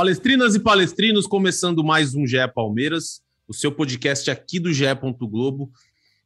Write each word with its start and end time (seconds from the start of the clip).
Palestrinas 0.00 0.54
e 0.54 0.58
palestrinos, 0.58 1.26
começando 1.26 1.84
mais 1.84 2.14
um 2.14 2.26
GE 2.26 2.38
Palmeiras, 2.54 3.20
o 3.46 3.52
seu 3.52 3.70
podcast 3.70 4.30
aqui 4.30 4.58
do 4.58 4.72
GE. 4.72 4.86
Globo 5.20 5.70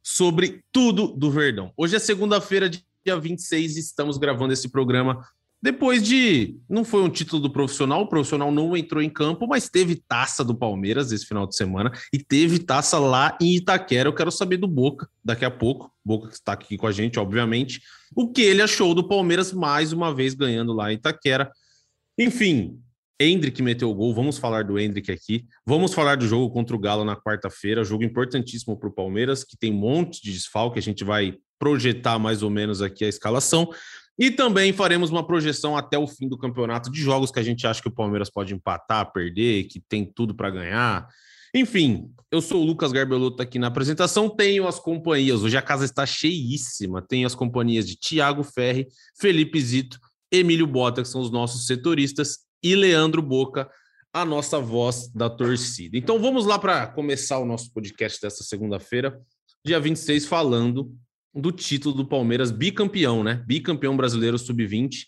sobre 0.01 0.63
tudo 0.71 1.07
do 1.07 1.29
Verdão. 1.29 1.73
Hoje 1.75 1.97
é 1.97 1.99
segunda-feira, 1.99 2.69
dia 2.69 3.19
26, 3.19 3.75
e 3.75 3.79
estamos 3.81 4.17
gravando 4.17 4.53
esse 4.53 4.69
programa 4.69 5.27
depois 5.61 6.01
de. 6.01 6.57
Não 6.69 6.85
foi 6.85 7.03
um 7.03 7.09
título 7.09 7.41
do 7.41 7.49
profissional, 7.49 8.03
o 8.03 8.07
profissional 8.07 8.49
não 8.49 8.77
entrou 8.77 9.03
em 9.03 9.09
campo, 9.09 9.45
mas 9.45 9.69
teve 9.69 9.97
taça 10.07 10.41
do 10.41 10.55
Palmeiras 10.55 11.11
esse 11.11 11.25
final 11.25 11.45
de 11.45 11.57
semana 11.57 11.91
e 12.13 12.17
teve 12.17 12.59
taça 12.59 12.97
lá 12.97 13.37
em 13.41 13.57
Itaquera. 13.57 14.07
Eu 14.07 14.13
quero 14.15 14.31
saber 14.31 14.55
do 14.55 14.69
Boca 14.69 15.09
daqui 15.21 15.43
a 15.43 15.51
pouco. 15.51 15.91
Boca 16.01 16.29
que 16.29 16.35
está 16.35 16.53
aqui 16.53 16.77
com 16.77 16.87
a 16.87 16.93
gente, 16.93 17.19
obviamente. 17.19 17.81
O 18.15 18.31
que 18.31 18.41
ele 18.41 18.61
achou 18.61 18.95
do 18.95 19.05
Palmeiras 19.05 19.51
mais 19.51 19.91
uma 19.91 20.15
vez 20.15 20.33
ganhando 20.33 20.71
lá 20.71 20.93
em 20.93 20.95
Itaquera. 20.95 21.51
Enfim, 22.17 22.79
Hendrick 23.19 23.61
meteu 23.61 23.89
o 23.89 23.95
gol, 23.95 24.13
vamos 24.13 24.37
falar 24.37 24.63
do 24.63 24.77
Hendrick 24.77 25.11
aqui. 25.11 25.45
Vamos 25.65 25.93
falar 25.93 26.17
do 26.17 26.27
jogo 26.27 26.51
contra 26.51 26.75
o 26.75 26.79
Galo 26.79 27.05
na 27.05 27.15
quarta-feira, 27.15 27.83
jogo 27.83 28.03
importantíssimo 28.03 28.77
para 28.77 28.89
o 28.89 28.93
Palmeiras, 28.93 29.43
que 29.43 29.57
tem 29.57 29.71
um 29.71 29.77
monte 29.77 30.21
de 30.21 30.33
desfalque, 30.33 30.79
a 30.79 30.81
gente 30.81 31.03
vai 31.03 31.37
projetar 31.57 32.19
mais 32.19 32.43
ou 32.43 32.49
menos 32.49 32.81
aqui 32.81 33.05
a 33.05 33.09
escalação. 33.09 33.69
E 34.17 34.31
também 34.31 34.71
faremos 34.71 35.09
uma 35.09 35.25
projeção 35.25 35.75
até 35.75 35.97
o 35.97 36.07
fim 36.07 36.27
do 36.27 36.37
campeonato 36.37 36.91
de 36.91 37.01
jogos 37.01 37.31
que 37.31 37.39
a 37.39 37.43
gente 37.43 37.65
acha 37.67 37.81
que 37.81 37.87
o 37.87 37.93
Palmeiras 37.93 38.29
pode 38.29 38.53
empatar, 38.53 39.11
perder, 39.11 39.65
que 39.65 39.79
tem 39.79 40.05
tudo 40.05 40.35
para 40.35 40.49
ganhar. 40.49 41.07
Enfim, 41.53 42.11
eu 42.29 42.41
sou 42.41 42.61
o 42.61 42.65
Lucas 42.65 42.91
Garbelotto 42.91 43.41
aqui 43.41 43.57
na 43.57 43.67
apresentação, 43.67 44.29
tenho 44.29 44.67
as 44.67 44.77
companhias, 44.77 45.41
hoje 45.41 45.55
a 45.55 45.61
casa 45.61 45.85
está 45.85 46.05
cheíssima, 46.05 47.01
tenho 47.01 47.25
as 47.25 47.33
companhias 47.33 47.87
de 47.87 47.95
Tiago 47.95 48.43
Ferri, 48.43 48.87
Felipe 49.17 49.59
Zito, 49.61 49.97
Emílio 50.29 50.67
Bota, 50.67 51.01
que 51.01 51.07
são 51.07 51.21
os 51.21 51.31
nossos 51.31 51.65
setoristas, 51.65 52.39
e 52.65 52.75
Leandro 52.75 53.21
Boca, 53.21 53.69
a 54.11 54.25
nossa 54.25 54.59
voz 54.59 55.07
da 55.13 55.29
torcida. 55.29 55.95
Então 55.95 56.19
vamos 56.19 56.47
lá 56.47 56.57
para 56.57 56.87
começar 56.87 57.37
o 57.37 57.45
nosso 57.45 57.71
podcast 57.71 58.19
desta 58.19 58.43
segunda-feira, 58.43 59.21
dia 59.63 59.79
26, 59.79 60.25
falando 60.25 60.91
do 61.31 61.51
título 61.51 61.93
do 61.93 62.07
Palmeiras 62.07 62.49
bicampeão, 62.49 63.23
né? 63.23 63.43
Bicampeão 63.45 63.95
brasileiro 63.95 64.39
sub-20, 64.39 65.03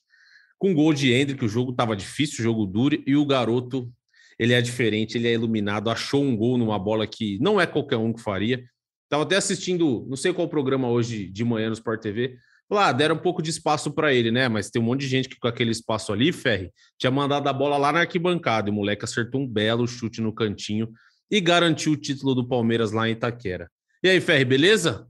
com 0.59 0.71
gol 0.71 0.93
de 0.93 1.11
Hendrick, 1.11 1.43
o 1.43 1.49
jogo 1.49 1.71
estava 1.71 1.95
difícil, 1.95 2.41
o 2.41 2.43
jogo 2.43 2.63
duro, 2.67 3.01
e 3.07 3.15
o 3.15 3.25
garoto, 3.25 3.91
ele 4.37 4.53
é 4.53 4.61
diferente, 4.61 5.17
ele 5.17 5.27
é 5.27 5.33
iluminado, 5.33 5.89
achou 5.89 6.21
um 6.21 6.37
gol 6.37 6.59
numa 6.59 6.77
bola 6.77 7.07
que 7.07 7.39
não 7.39 7.59
é 7.59 7.65
qualquer 7.65 7.97
um 7.97 8.13
que 8.13 8.21
faria. 8.21 8.63
Estava 9.05 9.23
até 9.23 9.35
assistindo, 9.35 10.05
não 10.07 10.15
sei 10.15 10.31
qual 10.31 10.47
programa 10.47 10.91
hoje 10.91 11.27
de 11.27 11.43
manhã 11.43 11.69
no 11.69 11.73
Sport 11.73 12.01
TV, 12.03 12.37
Lá, 12.69 12.91
deram 12.91 13.15
um 13.15 13.19
pouco 13.19 13.41
de 13.41 13.49
espaço 13.49 13.91
para 13.91 14.13
ele, 14.13 14.29
né? 14.29 14.49
Mas 14.49 14.69
tem 14.69 14.81
um 14.81 14.85
monte 14.85 15.01
de 15.01 15.07
gente 15.07 15.29
que 15.29 15.39
com 15.39 15.47
aquele 15.47 15.71
espaço 15.71 16.11
ali, 16.11 16.33
Ferri, 16.33 16.71
tinha 16.97 17.09
mandado 17.09 17.47
a 17.47 17.53
bola 17.53 17.77
lá 17.77 17.93
na 17.93 18.01
arquibancada. 18.01 18.69
E 18.69 18.71
o 18.71 18.75
moleque 18.75 19.05
acertou 19.05 19.41
um 19.41 19.47
belo 19.47 19.87
chute 19.87 20.19
no 20.19 20.33
cantinho 20.33 20.91
e 21.31 21.39
garantiu 21.39 21.93
o 21.93 21.97
título 21.97 22.35
do 22.35 22.47
Palmeiras 22.47 22.91
lá 22.91 23.07
em 23.07 23.13
Itaquera. 23.13 23.71
E 24.03 24.09
aí, 24.09 24.19
Ferri, 24.19 24.43
beleza? 24.43 25.07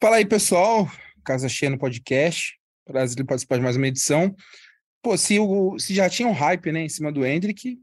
Fala 0.00 0.16
aí, 0.16 0.24
pessoal. 0.24 0.90
Casa 1.24 1.48
cheia 1.48 1.70
no 1.70 1.78
podcast. 1.78 2.58
Prazer 2.86 3.24
participar 3.26 3.56
de 3.56 3.62
mais 3.62 3.76
uma 3.76 3.86
edição. 3.86 4.34
Pô, 5.02 5.16
se, 5.16 5.38
o, 5.38 5.78
se 5.78 5.94
já 5.94 6.08
tinha 6.08 6.26
um 6.26 6.32
hype, 6.32 6.72
né, 6.72 6.80
em 6.80 6.88
cima 6.88 7.12
do 7.12 7.24
Hendrick, 7.24 7.78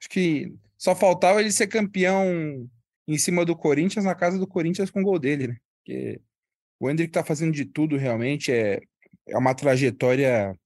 acho 0.00 0.08
que 0.08 0.52
só 0.78 0.94
faltava 0.94 1.40
ele 1.40 1.52
ser 1.52 1.66
campeão 1.66 2.68
em 3.06 3.18
cima 3.18 3.44
do 3.44 3.54
Corinthians, 3.54 4.04
na 4.04 4.14
casa 4.14 4.38
do 4.38 4.46
Corinthians 4.46 4.90
com 4.90 5.00
o 5.00 5.04
gol 5.04 5.18
dele, 5.18 5.48
né? 5.48 5.56
Porque 5.78 6.20
o 6.80 6.88
Hendrick 6.88 7.10
está 7.10 7.22
fazendo 7.22 7.52
de 7.52 7.66
tudo 7.66 7.98
realmente, 7.98 8.50
é, 8.50 8.80
é 9.28 9.36
uma 9.36 9.54
trajetória 9.54 10.58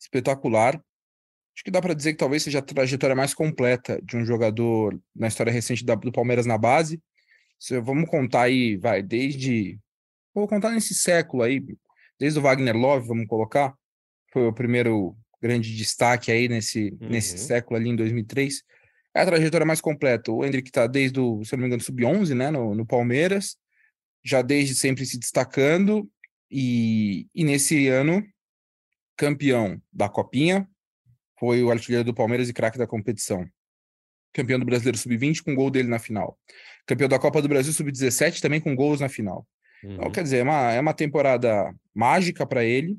espetacular. 0.00 0.76
Acho 0.76 1.64
que 1.64 1.70
dá 1.70 1.82
para 1.82 1.94
dizer 1.94 2.12
que 2.12 2.18
talvez 2.18 2.44
seja 2.44 2.60
a 2.60 2.62
trajetória 2.62 3.16
mais 3.16 3.34
completa 3.34 4.00
de 4.02 4.16
um 4.16 4.24
jogador 4.24 4.96
na 5.14 5.26
história 5.26 5.52
recente 5.52 5.84
da, 5.84 5.96
do 5.96 6.12
Palmeiras 6.12 6.46
na 6.46 6.56
base. 6.56 7.02
Se, 7.58 7.80
vamos 7.80 8.08
contar 8.08 8.42
aí, 8.42 8.76
vai, 8.76 9.02
desde. 9.02 9.80
Vou 10.32 10.46
contar 10.46 10.70
nesse 10.70 10.94
século 10.94 11.42
aí, 11.42 11.64
desde 12.20 12.38
o 12.38 12.42
Wagner 12.42 12.76
Love, 12.76 13.08
vamos 13.08 13.26
colocar. 13.26 13.74
Foi 14.32 14.46
o 14.46 14.52
primeiro 14.52 15.16
grande 15.42 15.74
destaque 15.74 16.30
aí 16.30 16.46
nesse, 16.48 16.96
uhum. 17.00 17.08
nesse 17.08 17.36
século 17.38 17.80
ali 17.80 17.88
em 17.88 17.96
2003. 17.96 18.62
É 19.14 19.22
a 19.22 19.26
trajetória 19.26 19.66
mais 19.66 19.80
completa. 19.80 20.30
O 20.30 20.44
Hendrick 20.44 20.68
está 20.68 20.86
desde 20.86 21.18
o, 21.18 21.42
se 21.42 21.56
não 21.56 21.62
me 21.62 21.66
engano, 21.66 21.82
sub-11, 21.82 22.34
né, 22.34 22.50
no, 22.50 22.74
no 22.74 22.86
Palmeiras 22.86 23.56
já 24.26 24.42
desde 24.42 24.74
sempre 24.74 25.06
se 25.06 25.18
destacando 25.18 26.10
e, 26.50 27.28
e 27.34 27.44
nesse 27.44 27.86
ano 27.88 28.26
campeão 29.16 29.80
da 29.92 30.08
Copinha, 30.08 30.68
foi 31.38 31.62
o 31.62 31.70
artilheiro 31.70 32.04
do 32.04 32.14
Palmeiras 32.14 32.48
e 32.48 32.52
craque 32.52 32.76
da 32.76 32.86
competição. 32.86 33.48
Campeão 34.32 34.58
do 34.58 34.66
Brasileiro 34.66 34.98
Sub-20 34.98 35.42
com 35.42 35.54
gol 35.54 35.70
dele 35.70 35.88
na 35.88 35.98
final. 35.98 36.38
Campeão 36.86 37.08
da 37.08 37.18
Copa 37.18 37.40
do 37.40 37.48
Brasil 37.48 37.72
Sub-17 37.72 38.40
também 38.40 38.60
com 38.60 38.74
gols 38.74 39.00
na 39.00 39.08
final. 39.08 39.46
Então, 39.78 39.90
uhum. 39.90 39.96
Então, 39.96 40.10
quer 40.10 40.22
dizer, 40.22 40.38
é 40.38 40.42
uma, 40.42 40.72
é 40.72 40.80
uma 40.80 40.92
temporada 40.92 41.72
mágica 41.94 42.46
para 42.46 42.64
ele. 42.64 42.98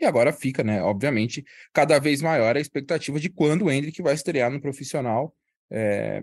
E 0.00 0.04
agora 0.04 0.32
fica, 0.32 0.64
né, 0.64 0.82
obviamente, 0.82 1.44
cada 1.72 1.98
vez 1.98 2.20
maior 2.20 2.56
a 2.56 2.60
expectativa 2.60 3.20
de 3.20 3.28
quando 3.28 3.66
o 3.66 3.70
Hendrick 3.70 4.02
vai 4.02 4.14
estrear 4.14 4.50
no 4.50 4.60
profissional. 4.60 5.34
É, 5.70 6.22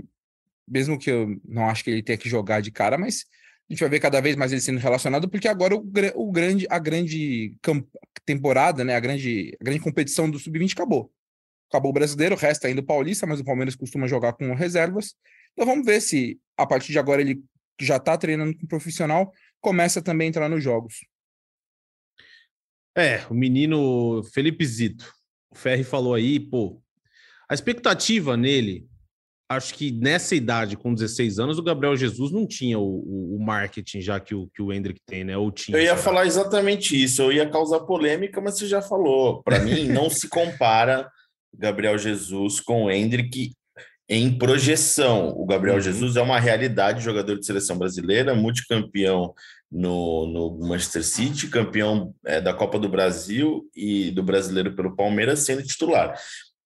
mesmo 0.67 0.97
que 0.97 1.09
eu 1.09 1.39
não 1.45 1.67
acho 1.69 1.83
que 1.83 1.89
ele 1.89 2.03
tenha 2.03 2.17
que 2.17 2.29
jogar 2.29 2.61
de 2.61 2.71
cara, 2.71 2.97
mas 2.97 3.25
a 3.71 3.73
gente 3.73 3.79
vai 3.79 3.89
ver 3.89 3.99
cada 4.01 4.19
vez 4.19 4.35
mais 4.35 4.51
ele 4.51 4.59
sendo 4.59 4.79
relacionado, 4.79 5.29
porque 5.29 5.47
agora 5.47 5.73
o, 5.73 5.89
o 6.15 6.29
grande, 6.29 6.67
a 6.69 6.77
grande 6.77 7.55
temporada, 8.25 8.83
né, 8.83 8.95
a 8.95 8.99
grande, 8.99 9.57
a 9.61 9.63
grande 9.63 9.79
competição 9.79 10.29
do 10.29 10.37
Sub-20 10.37 10.73
acabou. 10.73 11.09
Acabou 11.69 11.91
o 11.91 11.93
brasileiro, 11.93 12.35
resta 12.35 12.67
ainda 12.67 12.81
o 12.81 12.85
Paulista, 12.85 13.25
mas 13.25 13.39
o 13.39 13.45
Palmeiras 13.45 13.73
costuma 13.73 14.07
jogar 14.07 14.33
com 14.33 14.53
reservas. 14.53 15.15
Então 15.53 15.65
vamos 15.65 15.85
ver 15.85 16.01
se 16.01 16.37
a 16.57 16.67
partir 16.67 16.91
de 16.91 16.99
agora 16.99 17.21
ele 17.21 17.41
já 17.79 17.95
está 17.95 18.17
treinando 18.17 18.57
com 18.57 18.67
profissional, 18.67 19.31
começa 19.61 20.01
também 20.01 20.25
a 20.25 20.29
entrar 20.29 20.49
nos 20.49 20.61
jogos. 20.61 20.95
É, 22.93 23.25
o 23.29 23.33
menino 23.33 24.21
Felipe 24.33 24.65
Zito, 24.65 25.09
o 25.49 25.55
Ferri 25.55 25.85
falou 25.85 26.13
aí, 26.13 26.41
pô, 26.41 26.83
a 27.49 27.53
expectativa 27.53 28.35
nele 28.35 28.85
acho 29.55 29.73
que 29.73 29.91
nessa 29.91 30.35
idade, 30.35 30.77
com 30.77 30.93
16 30.93 31.39
anos, 31.39 31.57
o 31.57 31.63
Gabriel 31.63 31.95
Jesus 31.95 32.31
não 32.31 32.47
tinha 32.47 32.79
o, 32.79 32.83
o, 32.83 33.35
o 33.35 33.39
marketing 33.39 34.01
já 34.01 34.19
que 34.19 34.33
o, 34.33 34.47
que 34.53 34.61
o 34.61 34.71
Hendrick 34.71 34.99
tem, 35.05 35.23
né? 35.23 35.37
Ou 35.37 35.51
tinha, 35.51 35.77
eu 35.77 35.83
ia 35.83 35.97
falar 35.97 36.25
exatamente 36.25 37.01
isso, 37.01 37.21
eu 37.21 37.31
ia 37.31 37.49
causar 37.49 37.81
polêmica, 37.81 38.39
mas 38.41 38.57
você 38.57 38.67
já 38.67 38.81
falou. 38.81 39.41
Para 39.43 39.59
mim, 39.59 39.85
não 39.87 40.09
se 40.09 40.27
compara 40.27 41.09
Gabriel 41.53 41.97
Jesus 41.97 42.59
com 42.59 42.85
o 42.85 42.91
Hendrick 42.91 43.51
em 44.07 44.37
projeção. 44.37 45.29
O 45.29 45.45
Gabriel 45.45 45.75
uhum. 45.75 45.81
Jesus 45.81 46.15
é 46.15 46.21
uma 46.21 46.39
realidade, 46.39 47.03
jogador 47.03 47.39
de 47.39 47.45
seleção 47.45 47.77
brasileira, 47.77 48.35
multicampeão 48.35 49.33
no, 49.71 50.27
no 50.27 50.67
Manchester 50.67 51.03
City, 51.03 51.47
campeão 51.47 52.13
é, 52.25 52.41
da 52.41 52.53
Copa 52.53 52.77
do 52.77 52.89
Brasil 52.89 53.69
e 53.73 54.11
do 54.11 54.21
Brasileiro 54.21 54.75
pelo 54.75 54.95
Palmeiras, 54.95 55.39
sendo 55.39 55.63
titular. 55.63 56.13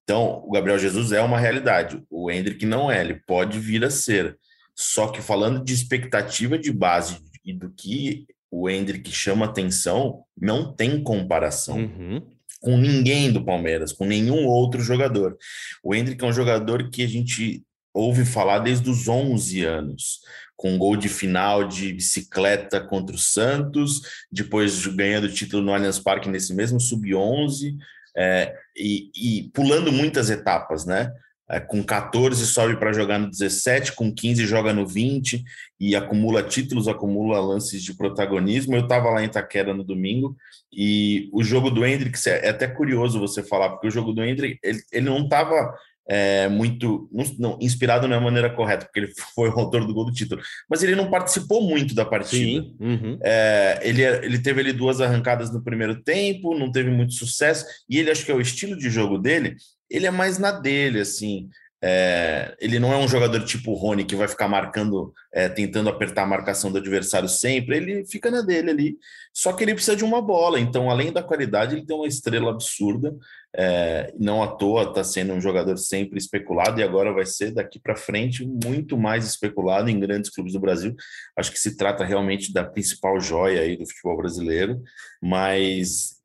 Então, 0.06 0.44
o 0.46 0.52
Gabriel 0.52 0.78
Jesus 0.78 1.12
é 1.12 1.20
uma 1.20 1.40
realidade. 1.40 2.02
O 2.12 2.30
Hendrick 2.30 2.64
não 2.64 2.92
é, 2.92 3.02
ele 3.02 3.16
pode 3.26 3.60
vir 3.60 3.84
a 3.84 3.90
ser. 3.90 4.38
Só 4.76 5.08
que 5.08 5.20
falando 5.20 5.64
de 5.64 5.74
expectativa 5.74 6.60
de 6.60 6.72
base 6.72 7.18
e 7.44 7.52
do 7.52 7.72
que 7.72 8.28
o 8.52 8.70
Hendrick 8.70 9.12
chama 9.12 9.46
atenção, 9.46 10.24
não 10.40 10.72
tem 10.72 11.02
comparação. 11.02 11.78
Uhum. 11.78 12.22
Com 12.62 12.78
ninguém 12.78 13.32
do 13.32 13.44
Palmeiras, 13.44 13.92
com 13.92 14.06
nenhum 14.06 14.46
outro 14.46 14.82
jogador. 14.82 15.38
O 15.84 15.94
Hendrick 15.94 16.24
é 16.24 16.28
um 16.28 16.34
jogador 16.34 16.90
que 16.90 17.04
a 17.04 17.08
gente 17.08 17.64
ouve 17.94 18.26
falar 18.26 18.60
desde 18.60 18.90
os 18.90 19.08
11 19.08 19.64
anos, 19.64 20.20
com 20.56 20.78
gol 20.78 20.96
de 20.96 21.10
final 21.10 21.68
de 21.68 21.94
bicicleta 21.94 22.80
contra 22.80 23.16
o 23.16 23.20
Santos, 23.20 24.02
depois 24.32 24.86
ganhando 24.88 25.26
o 25.26 25.34
título 25.34 25.64
no 25.64 25.74
Allianz 25.74 26.00
Parque 26.00 26.30
nesse 26.30 26.54
mesmo 26.54 26.80
sub-11, 26.80 27.76
é, 28.16 28.56
e, 28.76 29.10
e, 29.16 29.44
pulando 29.54 29.92
muitas 29.92 30.30
etapas, 30.30 30.86
né? 30.86 31.12
é, 31.50 31.60
com 31.60 31.84
14 31.84 32.46
sobe 32.46 32.78
para 32.78 32.94
jogar 32.94 33.20
no 33.20 33.30
17, 33.30 33.94
com 33.94 34.14
15 34.14 34.46
joga 34.46 34.74
no 34.74 34.86
20 34.86 35.44
e 35.80 35.96
acumula 35.96 36.42
títulos, 36.42 36.88
acumula 36.88 37.40
lances 37.40 37.84
de 37.84 37.94
protagonismo. 37.96 38.76
Eu 38.76 38.82
estava 38.82 39.10
lá 39.10 39.22
em 39.22 39.28
Itaquera 39.28 39.74
no 39.74 39.84
domingo 39.84 40.36
e 40.74 41.30
o 41.32 41.44
jogo 41.44 41.70
do 41.70 41.86
Hendrix 41.86 42.26
é, 42.28 42.50
até 42.50 42.68
curioso 42.68 43.20
você 43.20 43.44
falar, 43.44 43.70
porque 43.70 43.88
o 43.88 43.92
jogo 43.92 44.12
do 44.12 44.24
Hendrix 44.24 44.60
ele, 44.64 44.80
ele 44.92 45.06
não 45.06 45.24
estava 45.24 45.74
é, 46.08 46.48
muito 46.48 47.10
não, 47.12 47.26
não, 47.38 47.58
inspirado 47.62 48.08
na 48.08 48.20
maneira 48.20 48.50
correta, 48.50 48.86
porque 48.86 49.00
ele 49.00 49.14
foi 49.34 49.50
o 49.50 49.60
autor 49.60 49.86
do 49.86 49.94
gol 49.94 50.06
do 50.06 50.14
título, 50.14 50.42
mas 50.70 50.84
ele 50.84 50.96
não 50.96 51.10
participou 51.10 51.62
muito 51.62 51.96
da 51.96 52.06
partida. 52.06 52.66
Uhum. 52.80 53.18
É, 53.24 53.80
ele, 53.84 54.04
ele 54.04 54.40
teve 54.40 54.62
ali 54.62 54.72
duas 54.72 55.02
arrancadas 55.02 55.52
no 55.52 55.64
primeiro 55.64 56.02
tempo, 56.02 56.58
não 56.58 56.72
teve 56.72 56.90
muito 56.90 57.14
sucesso, 57.14 57.66
e 57.90 58.00
ele 58.00 58.12
acho 58.12 58.26
que 58.26 58.32
é 58.32 58.36
o 58.36 58.42
estilo 58.42 58.78
de 58.78 58.90
jogo 58.90 59.18
dele, 59.18 59.56
ele 59.90 60.06
é 60.06 60.12
mais 60.12 60.38
na 60.38 60.52
dele, 60.52 61.00
assim. 61.00 61.50
É, 61.88 62.56
ele 62.60 62.80
não 62.80 62.92
é 62.92 62.98
um 62.98 63.08
jogador 63.08 63.44
tipo 63.46 63.72
o 63.72 63.76
Rony 63.76 64.06
que 64.06 64.16
vai 64.16 64.28
ficar 64.28 64.48
marcando, 64.48 65.14
é, 65.32 65.48
tentando 65.48 65.88
apertar 65.88 66.24
a 66.24 66.26
marcação 66.26 66.72
do 66.72 66.80
adversário 66.80 67.30
sempre. 67.30 67.78
Ele 67.78 68.06
fica 68.06 68.32
na 68.32 68.42
dele 68.42 68.72
ali. 68.72 68.98
Só 69.32 69.54
que 69.54 69.64
ele 69.64 69.76
precisa 69.76 69.96
de 69.96 70.04
uma 70.04 70.20
bola. 70.20 70.60
Então, 70.60 70.90
além 70.90 71.12
da 71.12 71.22
qualidade, 71.22 71.76
ele 71.76 71.86
tem 71.86 71.96
uma 71.96 72.08
estrela 72.08 72.50
absurda. 72.50 73.16
É, 73.58 74.14
não 74.20 74.44
à 74.44 74.48
toa 74.48 74.84
está 74.84 75.04
sendo 75.04 75.34
um 75.34 75.40
jogador 75.40 75.78
sempre 75.78 76.18
especulado 76.18 76.80
e 76.80 76.84
agora 76.84 77.14
vai 77.14 77.26
ser 77.26 77.52
daqui 77.52 77.80
para 77.80 77.96
frente 77.96 78.46
muito 78.46 78.98
mais 78.98 79.26
especulado 79.26 79.90
em 79.90 80.00
grandes 80.00 80.30
clubes 80.30 80.54
do 80.54 80.60
Brasil. 80.60 80.94
Acho 81.38 81.52
que 81.52 81.60
se 81.60 81.78
trata 81.78 82.04
realmente 82.04 82.52
da 82.52 82.64
principal 82.64 83.20
joia 83.20 83.62
aí 83.62 83.78
do 83.78 83.88
futebol 83.88 84.18
brasileiro. 84.18 84.82
Mas 85.22 86.20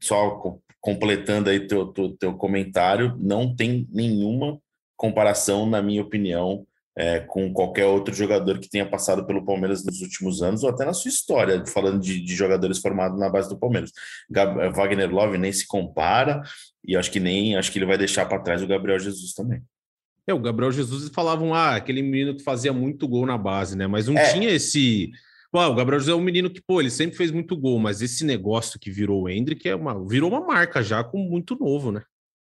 só 0.00 0.58
completando 0.80 1.50
aí 1.50 1.66
teu, 1.66 1.88
teu, 1.88 2.16
teu 2.16 2.34
comentário, 2.34 3.16
não 3.18 3.54
tem 3.54 3.88
nenhuma 3.90 4.60
comparação, 4.96 5.66
na 5.66 5.82
minha 5.82 6.02
opinião, 6.02 6.66
é, 6.96 7.20
com 7.20 7.52
qualquer 7.52 7.84
outro 7.84 8.14
jogador 8.14 8.58
que 8.58 8.70
tenha 8.70 8.88
passado 8.88 9.26
pelo 9.26 9.44
Palmeiras 9.44 9.84
nos 9.84 10.00
últimos 10.00 10.42
anos, 10.42 10.64
ou 10.64 10.70
até 10.70 10.84
na 10.84 10.94
sua 10.94 11.10
história, 11.10 11.64
falando 11.66 12.00
de, 12.00 12.20
de 12.20 12.34
jogadores 12.34 12.78
formados 12.78 13.18
na 13.18 13.28
base 13.28 13.48
do 13.48 13.58
Palmeiras. 13.58 13.92
Gab 14.30 14.58
é, 14.58 14.70
Wagner 14.70 15.12
Love 15.12 15.36
nem 15.36 15.52
se 15.52 15.66
compara, 15.66 16.42
e 16.82 16.96
acho 16.96 17.10
que 17.10 17.20
nem 17.20 17.56
acho 17.56 17.70
que 17.70 17.78
ele 17.78 17.86
vai 17.86 17.98
deixar 17.98 18.24
para 18.26 18.40
trás 18.40 18.62
o 18.62 18.66
Gabriel 18.66 18.98
Jesus 18.98 19.34
também. 19.34 19.62
É, 20.26 20.32
o 20.32 20.40
Gabriel 20.40 20.72
Jesus 20.72 21.10
falavam, 21.14 21.54
ah, 21.54 21.76
aquele 21.76 22.02
menino 22.02 22.34
que 22.34 22.42
fazia 22.42 22.72
muito 22.72 23.06
gol 23.06 23.26
na 23.26 23.38
base, 23.38 23.76
né? 23.76 23.86
Mas 23.86 24.08
não 24.08 24.16
é. 24.16 24.32
tinha 24.32 24.50
esse. 24.50 25.10
Pô, 25.52 25.64
o 25.64 25.74
Gabriel 25.74 26.00
Jesus 26.00 26.16
é 26.16 26.20
um 26.20 26.24
menino 26.24 26.50
que, 26.50 26.60
pô, 26.60 26.80
ele 26.80 26.90
sempre 26.90 27.16
fez 27.16 27.30
muito 27.30 27.56
gol, 27.56 27.78
mas 27.78 28.02
esse 28.02 28.24
negócio 28.24 28.80
que 28.80 28.90
virou 28.90 29.22
o 29.22 29.28
Hendrick 29.28 29.68
é 29.68 29.76
uma, 29.76 30.04
virou 30.06 30.30
uma 30.30 30.40
marca 30.40 30.82
já 30.82 31.04
com 31.04 31.18
muito 31.18 31.56
novo, 31.56 31.92
né? 31.92 32.02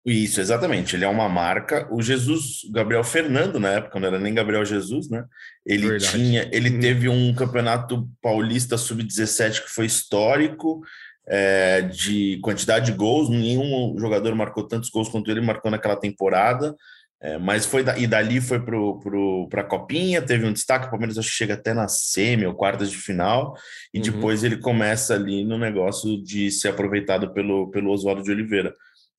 Isso, 0.08 0.40
exatamente. 0.40 0.96
Ele 0.96 1.05
é 1.05 1.08
uma 1.08 1.28
marca. 1.28 1.87
O 1.90 2.00
Jesus, 2.00 2.60
Gabriel 2.72 3.05
Fernando, 3.05 3.60
na 3.60 3.72
época, 3.72 4.00
não 4.00 4.08
era 4.08 4.19
nem 4.19 4.32
Gabriel 4.32 4.64
Jesus, 4.64 5.10
né? 5.10 5.25
Ele 5.66 5.87
Verdade. 5.87 6.12
tinha, 6.12 6.49
ele 6.50 6.70
uhum. 6.70 6.81
teve 6.81 7.08
um 7.10 7.34
campeonato 7.34 8.08
paulista 8.22 8.78
sub-17 8.78 9.64
que 9.64 9.70
foi 9.70 9.84
histórico, 9.84 10.81
é, 11.26 11.82
de 11.82 12.38
quantidade 12.43 12.87
de 12.87 12.96
gols. 12.96 13.28
Nenhum 13.28 13.96
jogador 13.99 14.34
marcou 14.34 14.66
tantos 14.66 14.88
gols 14.88 15.10
quanto 15.10 15.31
ele 15.31 15.43
marcou 15.43 15.70
naquela 15.70 15.96
temporada. 15.96 16.75
É, 17.20 17.37
mas 17.37 17.66
foi 17.66 17.82
da, 17.82 17.99
e 17.99 18.06
dali 18.06 18.40
foi 18.40 18.60
para 18.60 19.60
a 19.60 19.64
Copinha, 19.64 20.22
teve 20.22 20.46
um 20.46 20.52
destaque, 20.52 20.87
o 20.87 20.90
Palmeiras 20.90 21.19
acho 21.19 21.28
que 21.28 21.34
chega 21.34 21.55
até 21.55 21.75
na 21.75 21.88
semi 21.88 22.46
ou 22.46 22.55
quartas 22.55 22.93
de 22.93 22.96
final, 22.96 23.56
e 23.93 23.99
uhum. 23.99 24.05
depois 24.05 24.44
ele 24.44 24.56
começa 24.58 25.14
ali 25.14 25.44
no 25.44 25.58
negócio 25.58 26.22
de 26.22 26.49
ser 26.52 26.69
aproveitado 26.69 27.34
pelo, 27.34 27.72
pelo 27.72 27.90
Oswaldo 27.90 28.22
de 28.22 28.31
Oliveira. 28.31 28.72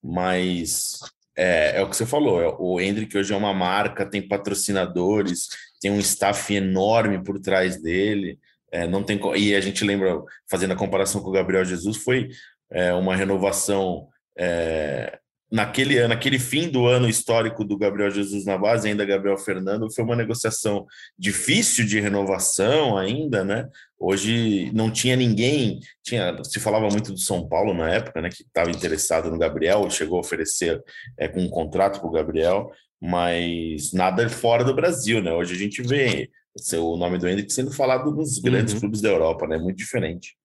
Mas 0.04 1.00
é, 1.38 1.78
é, 1.78 1.82
o 1.82 1.90
que 1.90 1.96
você 1.96 2.06
falou, 2.06 2.42
é, 2.42 2.56
o 2.58 2.80
Hendrick 2.80 3.18
hoje 3.18 3.34
é 3.34 3.38
uma 3.38 3.54
marca, 3.54 4.06
tem 4.06 4.26
patrocinadores, 4.26 5.48
tem 5.82 5.92
um 5.92 6.00
staff 6.00 6.54
enorme 6.54 7.24
por 7.24 7.40
trás 7.40 7.82
dele. 7.82 8.40
É, 8.72 8.88
não 8.88 9.04
tem 9.04 9.20
e 9.36 9.56
a 9.56 9.62
gente 9.62 9.84
lembra 9.84 10.22
fazendo 10.50 10.74
a 10.74 10.78
comparação 10.78 11.22
com 11.22 11.30
o 11.30 11.34
Gabriel 11.34 11.66
Jesus 11.66 11.98
foi 11.98 12.30
é, 12.72 12.94
uma 12.94 13.16
renovação 13.16 14.08
é, 14.38 15.19
naquele 15.52 15.98
ano, 15.98 16.10
naquele 16.10 16.38
fim 16.38 16.70
do 16.70 16.86
ano 16.86 17.10
histórico 17.10 17.66
do 17.66 17.78
Gabriel 17.78 18.12
Jesus 18.12 18.46
na 18.46 18.58
base, 18.58 18.88
ainda 18.88 19.06
Gabriel 19.06 19.38
Fernando, 19.38 19.92
foi 19.92 20.04
uma 20.04 20.16
negociação 20.16 20.86
difícil 21.18 21.86
de 21.86 22.00
renovação 22.00 22.98
ainda, 22.98 23.44
né? 23.44 23.68
Hoje 23.98 24.72
não 24.74 24.92
tinha 24.92 25.16
ninguém, 25.16 25.80
tinha, 26.04 26.42
se 26.44 26.60
falava 26.60 26.88
muito 26.90 27.12
do 27.12 27.20
São 27.20 27.48
Paulo 27.48 27.74
na 27.74 27.90
época, 27.90 28.22
né, 28.22 28.30
que 28.30 28.44
estava 28.44 28.70
interessado 28.70 29.30
no 29.30 29.38
Gabriel, 29.38 29.90
chegou 29.90 30.18
a 30.18 30.22
oferecer 30.22 30.82
é, 31.18 31.28
com 31.28 31.42
um 31.42 31.50
contrato 31.50 32.00
para 32.00 32.08
o 32.08 32.12
Gabriel, 32.12 32.72
mas 33.02 33.92
nada 33.92 34.30
fora 34.30 34.64
do 34.64 34.76
Brasil, 34.76 35.22
né? 35.22 35.34
Hoje 35.34 35.56
a 35.56 35.58
gente 35.58 35.82
vê 35.82 36.30
o 36.78 36.98
nome 36.98 37.18
do 37.18 37.28
Hendrick 37.28 37.52
sendo 37.52 37.72
falado 37.72 38.12
nos 38.12 38.38
grandes 38.40 38.74
uhum. 38.74 38.82
clubes 38.82 39.02
da 39.02 39.10
Europa, 39.10 39.48
né? 39.48 39.58
Muito 39.58 39.78
diferente. 39.78 40.36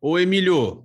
Ô, 0.00 0.18
Emílio, 0.18 0.84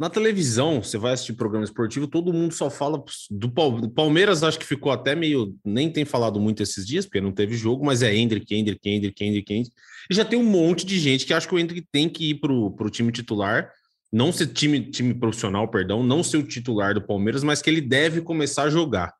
na 0.00 0.08
televisão, 0.08 0.82
você 0.82 0.96
vai 0.96 1.12
assistir 1.12 1.34
programa 1.34 1.62
esportivo, 1.62 2.08
todo 2.08 2.32
mundo 2.32 2.54
só 2.54 2.70
fala 2.70 3.04
do 3.30 3.90
Palmeiras, 3.90 4.42
acho 4.42 4.58
que 4.58 4.64
ficou 4.64 4.90
até 4.90 5.14
meio. 5.14 5.54
Nem 5.62 5.92
tem 5.92 6.06
falado 6.06 6.40
muito 6.40 6.62
esses 6.62 6.86
dias, 6.86 7.04
porque 7.04 7.20
não 7.20 7.32
teve 7.32 7.54
jogo, 7.54 7.84
mas 7.84 8.02
é 8.02 8.16
Hendrick, 8.16 8.54
Hendrick, 8.54 8.88
Hendrick, 8.88 9.22
Hendrick, 9.22 9.52
Hendrick. 9.52 9.76
E 10.10 10.14
já 10.14 10.24
tem 10.24 10.38
um 10.38 10.42
monte 10.42 10.86
de 10.86 10.98
gente 10.98 11.26
que 11.26 11.34
acha 11.34 11.46
que 11.46 11.54
o 11.54 11.58
Hendrick 11.58 11.86
tem 11.92 12.08
que 12.08 12.30
ir 12.30 12.36
para 12.36 12.50
o 12.50 12.88
time 12.88 13.12
titular, 13.12 13.70
não 14.10 14.32
ser 14.32 14.46
time, 14.46 14.80
time 14.90 15.12
profissional, 15.12 15.68
perdão, 15.68 16.02
não 16.02 16.22
ser 16.22 16.38
o 16.38 16.42
titular 16.42 16.94
do 16.94 17.02
Palmeiras, 17.02 17.44
mas 17.44 17.60
que 17.60 17.68
ele 17.68 17.82
deve 17.82 18.22
começar 18.22 18.62
a 18.62 18.70
jogar. 18.70 19.12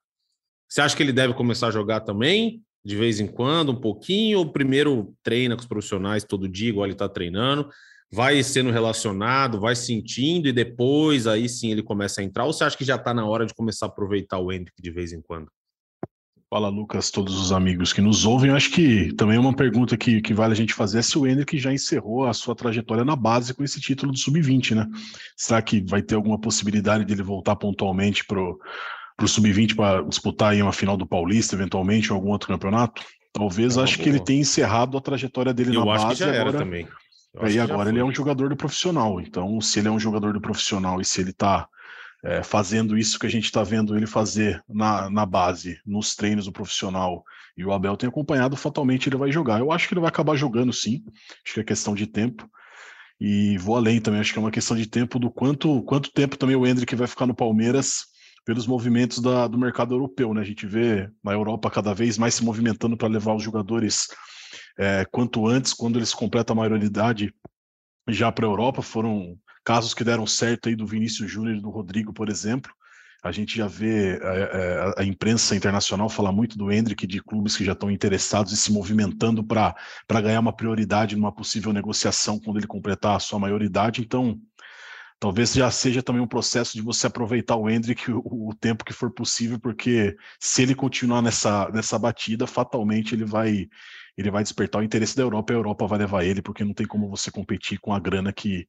Você 0.67 0.81
acha 0.81 0.97
que 0.97 1.03
ele 1.03 1.13
deve 1.13 1.35
começar 1.35 1.69
a 1.69 1.71
jogar 1.71 2.01
também? 2.01 2.63
De 2.83 2.97
vez 2.97 3.21
em 3.21 3.27
quando, 3.27 3.73
um 3.73 3.79
pouquinho, 3.79 4.39
ou 4.39 4.51
primeiro 4.51 5.15
treina 5.23 5.55
com 5.57 5.61
os 5.61 5.69
profissionais 5.69 6.25
todo 6.25 6.49
dia, 6.49 6.71
igual 6.71 6.87
ele 6.87 6.95
está 6.95 7.07
treinando? 7.07 7.69
Vai 8.13 8.43
sendo 8.43 8.71
relacionado, 8.71 9.61
vai 9.61 9.77
sentindo 9.77 10.49
e 10.49 10.53
depois 10.53 11.27
aí 11.27 11.49
sim 11.49 11.71
ele 11.71 11.83
começa 11.83 12.21
a 12.21 12.25
entrar? 12.25 12.45
Ou 12.45 12.53
você 12.53 12.65
acha 12.65 12.77
que 12.77 12.85
já 12.85 12.97
está 12.97 13.15
na 13.15 13.25
hora 13.25 13.47
de 13.47 13.55
começar 13.55 13.87
a 13.87 13.89
aproveitar 13.89 14.39
o 14.39 14.53
Hendrick 14.53 14.83
de 14.83 14.91
vez 14.91 15.13
em 15.13 15.21
quando? 15.21 15.49
Fala, 16.53 16.69
Lucas, 16.69 17.13
todos 17.13 17.39
os 17.39 17.53
amigos 17.53 17.93
que 17.93 18.01
nos 18.01 18.27
ouvem. 18.27 18.51
Eu 18.51 18.57
acho 18.57 18.73
que 18.73 19.13
também 19.15 19.37
é 19.37 19.41
uma 19.41 19.55
pergunta 19.55 19.97
que, 19.97 20.21
que 20.21 20.35
vale 20.35 20.53
a 20.53 20.57
gente 20.57 20.75
fazer 20.75 20.99
é 20.99 21.03
se 21.03 21.17
o 21.17 21.25
Hendrick 21.25 21.57
já 21.57 21.73
encerrou 21.73 22.27
a 22.27 22.35
sua 22.35 22.57
trajetória 22.57 23.05
na 23.05 23.15
base 23.15 23.55
com 23.55 23.63
esse 23.63 23.81
título 23.81 24.11
do 24.11 24.19
Sub-20, 24.19 24.75
né? 24.75 24.89
Será 25.37 25.63
que 25.63 25.81
vai 25.81 26.03
ter 26.03 26.17
alguma 26.17 26.41
possibilidade 26.41 27.05
dele 27.05 27.23
voltar 27.23 27.55
pontualmente 27.55 28.25
para 28.25 28.41
o 28.41 28.59
Sub-20 29.25 29.77
para 29.77 30.03
disputar 30.03 30.51
aí 30.51 30.61
uma 30.61 30.73
final 30.73 30.97
do 30.97 31.07
Paulista, 31.07 31.55
eventualmente, 31.55 32.13
ou 32.13 32.17
algum 32.17 32.31
outro 32.31 32.49
campeonato? 32.49 33.01
Talvez, 33.33 33.77
é 33.77 33.83
acho 33.83 33.99
boa. 33.99 34.03
que 34.03 34.09
ele 34.09 34.19
tenha 34.19 34.41
encerrado 34.41 34.99
a 34.99 35.01
trajetória 35.01 35.55
dele 35.55 35.77
Eu 35.77 35.85
na 35.85 35.87
base. 35.87 36.05
Eu 36.05 36.11
acho 36.11 36.19
que 36.19 36.25
já 36.25 36.31
agora... 36.31 36.49
era 36.49 36.59
também. 36.59 36.89
E 37.49 37.59
agora 37.59 37.91
ele 37.91 38.01
é 38.01 38.05
um 38.05 38.13
jogador 38.13 38.49
do 38.49 38.57
profissional. 38.57 39.21
Então, 39.21 39.61
se 39.61 39.79
ele 39.79 39.89
é 39.89 39.91
um 39.91 40.01
jogador 40.01 40.33
do 40.33 40.41
profissional 40.41 41.01
e 41.01 41.05
se 41.05 41.21
ele 41.21 41.31
está 41.31 41.69
é, 42.25 42.43
fazendo 42.43 42.99
isso 42.99 43.19
que 43.19 43.27
a 43.27 43.31
gente 43.31 43.45
está 43.45 43.63
vendo 43.63 43.97
ele 43.97 44.07
fazer 44.07 44.63
na, 44.69 45.09
na 45.09 45.25
base, 45.25 45.81
nos 45.87 46.15
treinos 46.15 46.47
do 46.47 46.53
profissional, 46.53 47.25
e 47.57 47.65
o 47.65 47.73
Abel 47.73 47.97
tem 47.97 48.09
acompanhado, 48.09 48.57
fatalmente 48.57 49.09
ele 49.09 49.17
vai 49.17 49.31
jogar. 49.31 49.61
Eu 49.61 49.71
acho 49.71 49.87
que 49.87 49.95
ele 49.95 50.01
vai 50.01 50.09
acabar 50.09 50.35
jogando 50.37 50.73
sim, 50.73 51.05
acho 51.45 51.55
que 51.55 51.61
é 51.61 51.65
questão 51.65 51.95
de 51.95 52.07
tempo. 52.07 52.49
E 53.21 53.59
vou 53.59 53.77
além 53.77 54.01
também, 54.01 54.21
acho 54.21 54.33
que 54.33 54.39
é 54.39 54.43
uma 54.43 54.51
questão 54.51 54.77
de 54.77 54.87
tempo 54.87 55.19
do 55.19 55.31
quanto, 55.31 55.83
quanto 55.83 56.11
tempo 56.11 56.39
também 56.39 56.57
o 56.57 56.67
Hendrick 56.67 56.95
vai 56.97 57.07
ficar 57.07 57.27
no 57.27 57.35
Palmeiras 57.35 58.07
pelos 58.47 58.67
movimentos 58.67 59.19
da, 59.21 59.47
do 59.47 59.59
mercado 59.59 59.95
europeu. 59.95 60.33
Né? 60.33 60.41
A 60.41 60.45
gente 60.45 60.67
vê 60.67 61.09
na 61.23 61.33
Europa 61.33 61.71
cada 61.71 61.93
vez 61.93 62.17
mais 62.17 62.35
se 62.35 62.45
movimentando 62.45 62.97
para 62.97 63.09
levar 63.09 63.35
os 63.35 63.43
jogadores 63.43 64.09
é, 64.79 65.05
quanto 65.11 65.47
antes, 65.47 65.73
quando 65.73 65.99
eles 65.99 66.15
completam 66.15 66.55
a 66.55 66.61
maioridade 66.61 67.35
já 68.09 68.31
para 68.33 68.47
a 68.47 68.49
Europa. 68.49 68.83
Foram 68.83 69.37
casos 69.65 69.95
que 69.95 70.05
deram 70.05 70.27
certo 70.27 70.69
aí 70.69 70.77
do 70.77 70.87
Vinícius 70.87 71.31
Júnior 71.31 71.57
e 71.57 71.61
do 71.61 71.71
Rodrigo, 71.71 72.13
por 72.13 72.29
exemplo. 72.29 72.73
A 73.23 73.31
gente 73.33 73.57
já 73.59 73.67
vê 73.67 74.19
a, 74.23 74.35
é, 74.35 74.41
é, 74.41 74.79
a, 74.79 75.03
a, 75.03 75.05
imprensa 75.05 75.55
internacional 75.55 76.09
falar 76.09 76.33
muito 76.33 76.57
do 76.57 76.73
Hendrick, 76.73 77.07
de 77.07 77.23
clubes 77.23 77.55
que 77.55 77.65
já 77.65 77.73
estão 77.73 77.91
interessados 77.91 78.53
e 78.53 78.57
se 78.57 78.73
movimentando 78.73 79.45
para 79.45 79.75
ganhar 80.23 80.41
uma 80.41 80.57
prioridade 80.57 81.17
numa 81.17 81.33
possível 81.33 81.73
negociação 81.73 82.41
quando 82.41 82.57
ele 82.59 82.67
completar 82.67 83.17
a 83.17 83.21
sua 83.21 83.39
maioridade. 83.39 84.01
Então, 84.01 84.41
talvez 85.19 85.53
já 85.53 85.71
seja 85.71 86.03
também 86.03 86.23
um 86.23 86.27
processo 86.27 86.73
de 86.73 86.81
você 86.81 87.07
aproveitar 87.07 87.57
o 87.57 87.69
Hendrick 87.69 88.11
o, 88.11 88.23
o, 88.25 88.55
tempo 88.55 88.85
que 88.85 88.93
for 88.95 89.11
possível, 89.13 89.61
porque 89.61 90.17
se 90.41 90.63
ele 90.63 90.75
continuar 90.75 91.21
nessa, 91.21 91.69
nessa 91.69 91.99
batida, 91.99 92.47
fatalmente 92.47 93.15
ele 93.15 93.27
vai 93.27 93.69
ele 94.17 94.31
vai 94.31 94.43
despertar 94.43 94.81
o 94.81 94.85
interesse 94.85 95.17
da 95.17 95.23
Europa 95.23 95.53
e 95.53 95.57
a 95.57 95.59
Europa 95.59 95.87
vai 95.87 95.99
levar 95.99 96.25
ele, 96.25 96.43
porque 96.43 96.65
não 96.65 96.75
tem 96.75 96.87
como 96.87 97.09
você 97.09 97.31
competir 97.31 97.79
com 97.79 97.93
a 97.93 97.99
grana 97.99 98.33
que, 98.33 98.67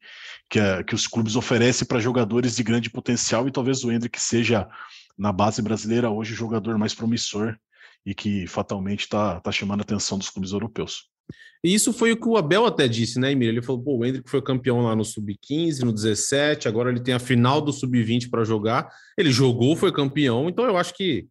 que, 0.50 0.60
a, 0.60 0.84
que 0.84 0.96
os 0.96 1.08
clubes 1.08 1.36
oferecem 1.36 1.88
para 1.88 2.00
jogadores 2.00 2.56
de 2.56 2.64
grande 2.64 2.90
potencial 2.90 3.48
e 3.48 3.52
talvez 3.52 3.84
o 3.84 3.92
Hendrick 3.92 4.20
seja, 4.20 4.68
na 5.18 5.32
base 5.32 5.62
brasileira, 5.62 6.10
hoje 6.10 6.34
o 6.34 6.38
jogador 6.38 6.78
mais 6.78 6.94
promissor 6.94 7.58
e 8.06 8.16
que 8.16 8.48
fatalmente 8.48 9.02
está 9.02 9.40
tá 9.40 9.52
chamando 9.52 9.82
a 9.82 9.84
atenção 9.84 10.18
dos 10.18 10.30
clubes 10.30 10.52
europeus. 10.52 11.12
E 11.64 11.74
isso 11.74 11.94
foi 11.94 12.12
o 12.12 12.18
que 12.18 12.28
o 12.28 12.38
Abel 12.38 12.66
até 12.66 12.88
disse, 12.88 13.20
né, 13.20 13.32
Emílio? 13.32 13.54
Ele 13.54 13.62
falou: 13.62 13.84
pô, 13.84 13.98
o 13.98 14.06
Hendrick 14.06 14.30
foi 14.30 14.42
campeão 14.42 14.82
lá 14.82 14.96
no 14.96 15.06
Sub-15, 15.06 15.82
no 15.82 15.94
17, 15.94 16.68
agora 16.68 16.90
ele 16.90 17.00
tem 17.00 17.14
a 17.14 17.20
final 17.20 17.62
do 17.62 17.72
Sub-20 17.72 18.30
para 18.30 18.44
jogar. 18.44 18.90
Ele 19.16 19.32
jogou, 19.32 19.76
foi 19.76 19.92
campeão, 19.92 20.50
então 20.50 20.66
eu 20.66 20.76
acho 20.76 20.94
que 20.96 21.28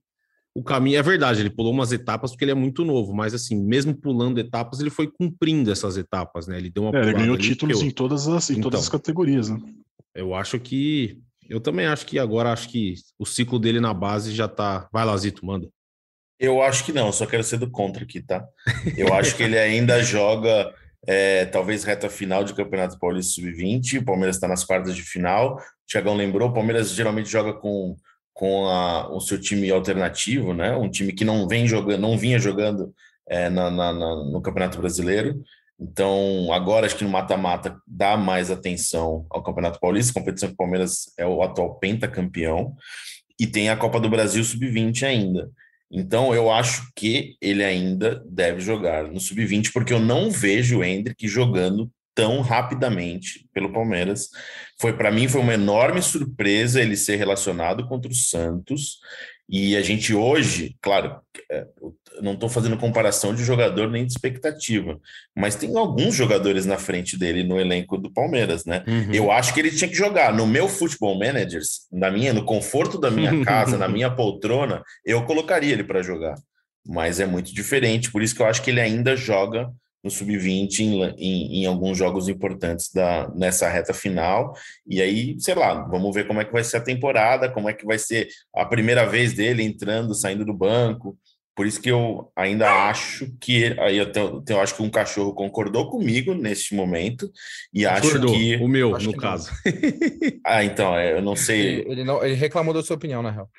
o 0.55 0.63
caminho. 0.63 0.99
É 0.99 1.03
verdade, 1.03 1.41
ele 1.41 1.51
pulou 1.51 1.73
umas 1.73 1.93
etapas 1.93 2.31
porque 2.31 2.45
ele 2.45 2.53
é 2.53 2.55
muito 2.55 2.85
novo, 2.85 3.15
mas 3.15 3.35
assim, 3.35 3.57
mesmo 3.57 3.95
pulando 3.95 4.39
etapas, 4.39 4.81
ele 4.81 4.91
foi 4.91 5.07
cumprindo 5.07 5.71
essas 5.71 5.97
etapas, 5.97 6.47
né? 6.47 6.57
Ele 6.59 6.71
deu 6.71 6.85
uma 6.85 6.99
É, 6.99 7.03
ele 7.03 7.13
ganhou 7.13 7.35
ali, 7.35 7.43
títulos 7.43 7.81
eu, 7.81 7.87
em 7.87 7.91
todas 7.91 8.29
as, 8.29 8.51
em 8.51 8.55
Então. 8.55 8.65
todas 8.65 8.81
as 8.81 8.89
categorias, 8.89 9.49
né? 9.49 9.59
eu 10.15 10.35
acho 10.35 10.59
que. 10.59 11.21
Eu 11.49 11.61
também 11.61 11.87
acho 11.87 12.07
que 12.07 12.19
agora 12.19 12.53
acho 12.53 12.69
que 12.69 12.95
o 13.19 13.27
ciclo 13.27 13.59
dele 13.59 13.81
na 13.81 13.93
base 13.93 14.33
já 14.33 14.47
tá. 14.47 14.89
Vai, 14.93 15.05
Lazito, 15.05 15.45
manda. 15.45 15.69
Eu 16.39 16.63
acho 16.63 16.85
que 16.85 16.93
não, 16.93 17.13
só 17.13 17.27
quero 17.27 17.45
ser 17.45 17.59
do 17.59 17.71
contra 17.71 18.05
aqui, 18.05 18.23
tá? 18.23 18.47
Eu 18.97 19.13
acho 19.13 19.37
que 19.37 19.43
ele 19.43 19.59
ainda 19.59 20.01
joga, 20.03 20.73
é, 21.07 21.45
talvez 21.47 21.85
reta 21.85 22.09
final 22.09 22.45
de 22.45 22.55
Campeonato 22.55 22.99
Paulista 22.99 23.35
Sub-20. 23.35 24.01
O 24.01 24.05
Palmeiras 24.05 24.37
está 24.37 24.49
nas 24.49 24.65
quartas 24.65 24.95
de 24.95 25.03
final. 25.03 25.57
O 25.57 25.61
Tiagão 25.87 26.15
lembrou, 26.17 26.49
o 26.49 26.53
Palmeiras 26.53 26.93
geralmente 26.93 27.29
joga 27.29 27.53
com, 27.53 27.97
com 28.41 28.67
a- 28.69 29.07
o 29.15 29.21
seu 29.21 29.39
time 29.39 29.71
alternativo, 29.71 30.55
né? 30.55 30.75
Um 30.75 30.89
time 30.91 31.13
que 31.13 31.27
não 31.27 31.47
vem 31.47 31.67
jogando, 31.67 32.01
não 32.01 32.17
vinha 32.17 32.39
jogando 32.39 32.91
é, 33.29 33.51
na- 33.51 33.71
na- 33.71 33.93
na- 33.93 34.25
no 34.25 34.41
Campeonato 34.41 34.79
Brasileiro. 34.79 35.43
Então, 35.79 36.51
agora 36.53 36.87
acho 36.87 36.97
que 36.97 37.05
no 37.05 37.11
mata-mata 37.11 37.77
dá 37.87 38.17
mais 38.17 38.51
atenção 38.51 39.27
ao 39.31 39.43
Campeonato 39.43 39.79
Paulista, 39.79 40.15
competição 40.15 40.49
que 40.49 40.55
o 40.55 40.57
Palmeiras 40.57 41.13
é 41.19 41.27
o 41.27 41.43
atual 41.43 41.75
pentacampeão, 41.79 42.75
e 43.39 43.47
tem 43.47 43.69
a 43.69 43.77
Copa 43.77 44.01
do 44.01 44.09
Brasil 44.09 44.43
Sub-20 44.43 45.05
ainda. 45.05 45.51
Então, 45.93 46.35
eu 46.35 46.51
acho 46.51 46.91
que 46.97 47.37
ele 47.43 47.63
ainda 47.63 48.25
deve 48.27 48.61
jogar 48.61 49.05
no 49.05 49.21
Sub-20, 49.21 49.71
porque 49.73 49.93
eu 49.93 50.01
não 50.01 50.31
vejo 50.31 50.79
o 50.79 50.85
Hendrick 50.85 51.29
jogando 51.29 51.91
tão 52.21 52.43
rapidamente 52.43 53.49
pelo 53.55 53.73
Palmeiras. 53.73 54.29
Foi 54.79 54.93
para 54.93 55.11
mim 55.11 55.27
foi 55.27 55.41
uma 55.41 55.55
enorme 55.55 56.03
surpresa 56.03 56.83
ele 56.83 56.95
ser 56.95 57.17
relacionado 57.17 57.89
contra 57.89 58.11
o 58.11 58.15
Santos. 58.15 58.99
E 59.49 59.75
a 59.75 59.81
gente 59.81 60.15
hoje, 60.15 60.77
claro, 60.83 61.19
é, 61.51 61.67
não 62.21 62.35
estou 62.35 62.49
fazendo 62.49 62.77
comparação 62.77 63.35
de 63.35 63.43
jogador 63.43 63.91
nem 63.91 64.05
de 64.05 64.13
expectativa, 64.13 65.01
mas 65.35 65.57
tem 65.57 65.77
alguns 65.77 66.15
jogadores 66.15 66.67
na 66.67 66.77
frente 66.77 67.19
dele 67.19 67.43
no 67.43 67.59
elenco 67.59 67.97
do 67.97 68.13
Palmeiras, 68.13 68.67
né? 68.67 68.85
Eu 69.13 69.33
acho 69.33 69.55
que 69.55 69.61
ele 69.61 69.71
tinha 69.71 69.89
que 69.89 69.97
jogar. 69.97 70.33
No 70.33 70.47
meu 70.47 70.69
Futebol 70.69 71.19
Managers, 71.19 71.89
na 71.91 72.11
minha, 72.11 72.35
no 72.35 72.45
conforto 72.45 73.01
da 73.01 73.11
minha 73.11 73.43
casa, 73.45 73.79
na 73.79 73.89
minha 73.89 74.11
poltrona, 74.11 74.83
eu 75.05 75.25
colocaria 75.25 75.73
ele 75.73 75.85
para 75.85 76.03
jogar. 76.03 76.35
Mas 76.87 77.19
é 77.19 77.27
muito 77.27 77.53
diferente, 77.53 78.13
por 78.13 78.23
isso 78.23 78.35
que 78.35 78.43
eu 78.43 78.47
acho 78.47 78.63
que 78.63 78.71
ele 78.71 78.81
ainda 78.81 79.17
joga 79.17 79.71
no 80.03 80.11
sub-20 80.11 80.81
em, 80.81 81.03
em, 81.19 81.63
em 81.63 81.67
alguns 81.67 81.99
jogos 81.99 82.29
importantes 82.29 82.91
da, 82.93 83.29
nessa 83.35 83.69
reta 83.69 83.93
final. 83.93 84.55
E 84.87 85.01
aí, 85.01 85.37
sei 85.39 85.55
lá, 85.55 85.83
vamos 85.83 86.15
ver 86.15 86.27
como 86.27 86.41
é 86.41 86.45
que 86.45 86.53
vai 86.53 86.65
ser 86.65 86.79
a 86.79 86.83
temporada, 86.83 87.51
como 87.51 87.69
é 87.69 87.73
que 87.73 87.85
vai 87.85 87.99
ser 87.99 88.29
a 88.55 88.65
primeira 88.65 89.05
vez 89.07 89.35
dele 89.35 89.63
entrando, 89.63 90.15
saindo 90.15 90.45
do 90.45 90.55
banco. 90.55 91.19
Por 91.55 91.67
isso 91.67 91.81
que 91.81 91.91
eu 91.91 92.33
ainda 92.35 92.89
acho 92.89 93.31
que 93.39 93.79
aí 93.79 93.99
eu, 93.99 94.11
tenho, 94.11 94.43
eu 94.49 94.61
acho 94.61 94.75
que 94.75 94.83
um 94.83 94.89
cachorro 94.89 95.35
concordou 95.35 95.91
comigo 95.91 96.33
neste 96.33 96.75
momento 96.75 97.31
e 97.75 97.85
Concordou, 97.85 98.31
acho 98.31 98.39
que 98.39 98.57
o 98.57 98.69
meu, 98.69 98.97
Acho 98.97 99.07
no 99.07 99.17
caso. 99.17 99.51
ah 100.47 100.65
então 100.65 100.97
é, 100.97 101.13
eu 101.13 101.21
não 101.21 101.37
sei 101.37 101.61
Ele, 101.61 101.91
ele 101.91 102.05
não, 102.05 102.25
ele 102.25 102.35
reclamou 102.35 102.73
da 102.73 102.83
sua 102.83 102.97
opinião, 102.97 103.23
na 103.23 103.31
real. 103.31 103.51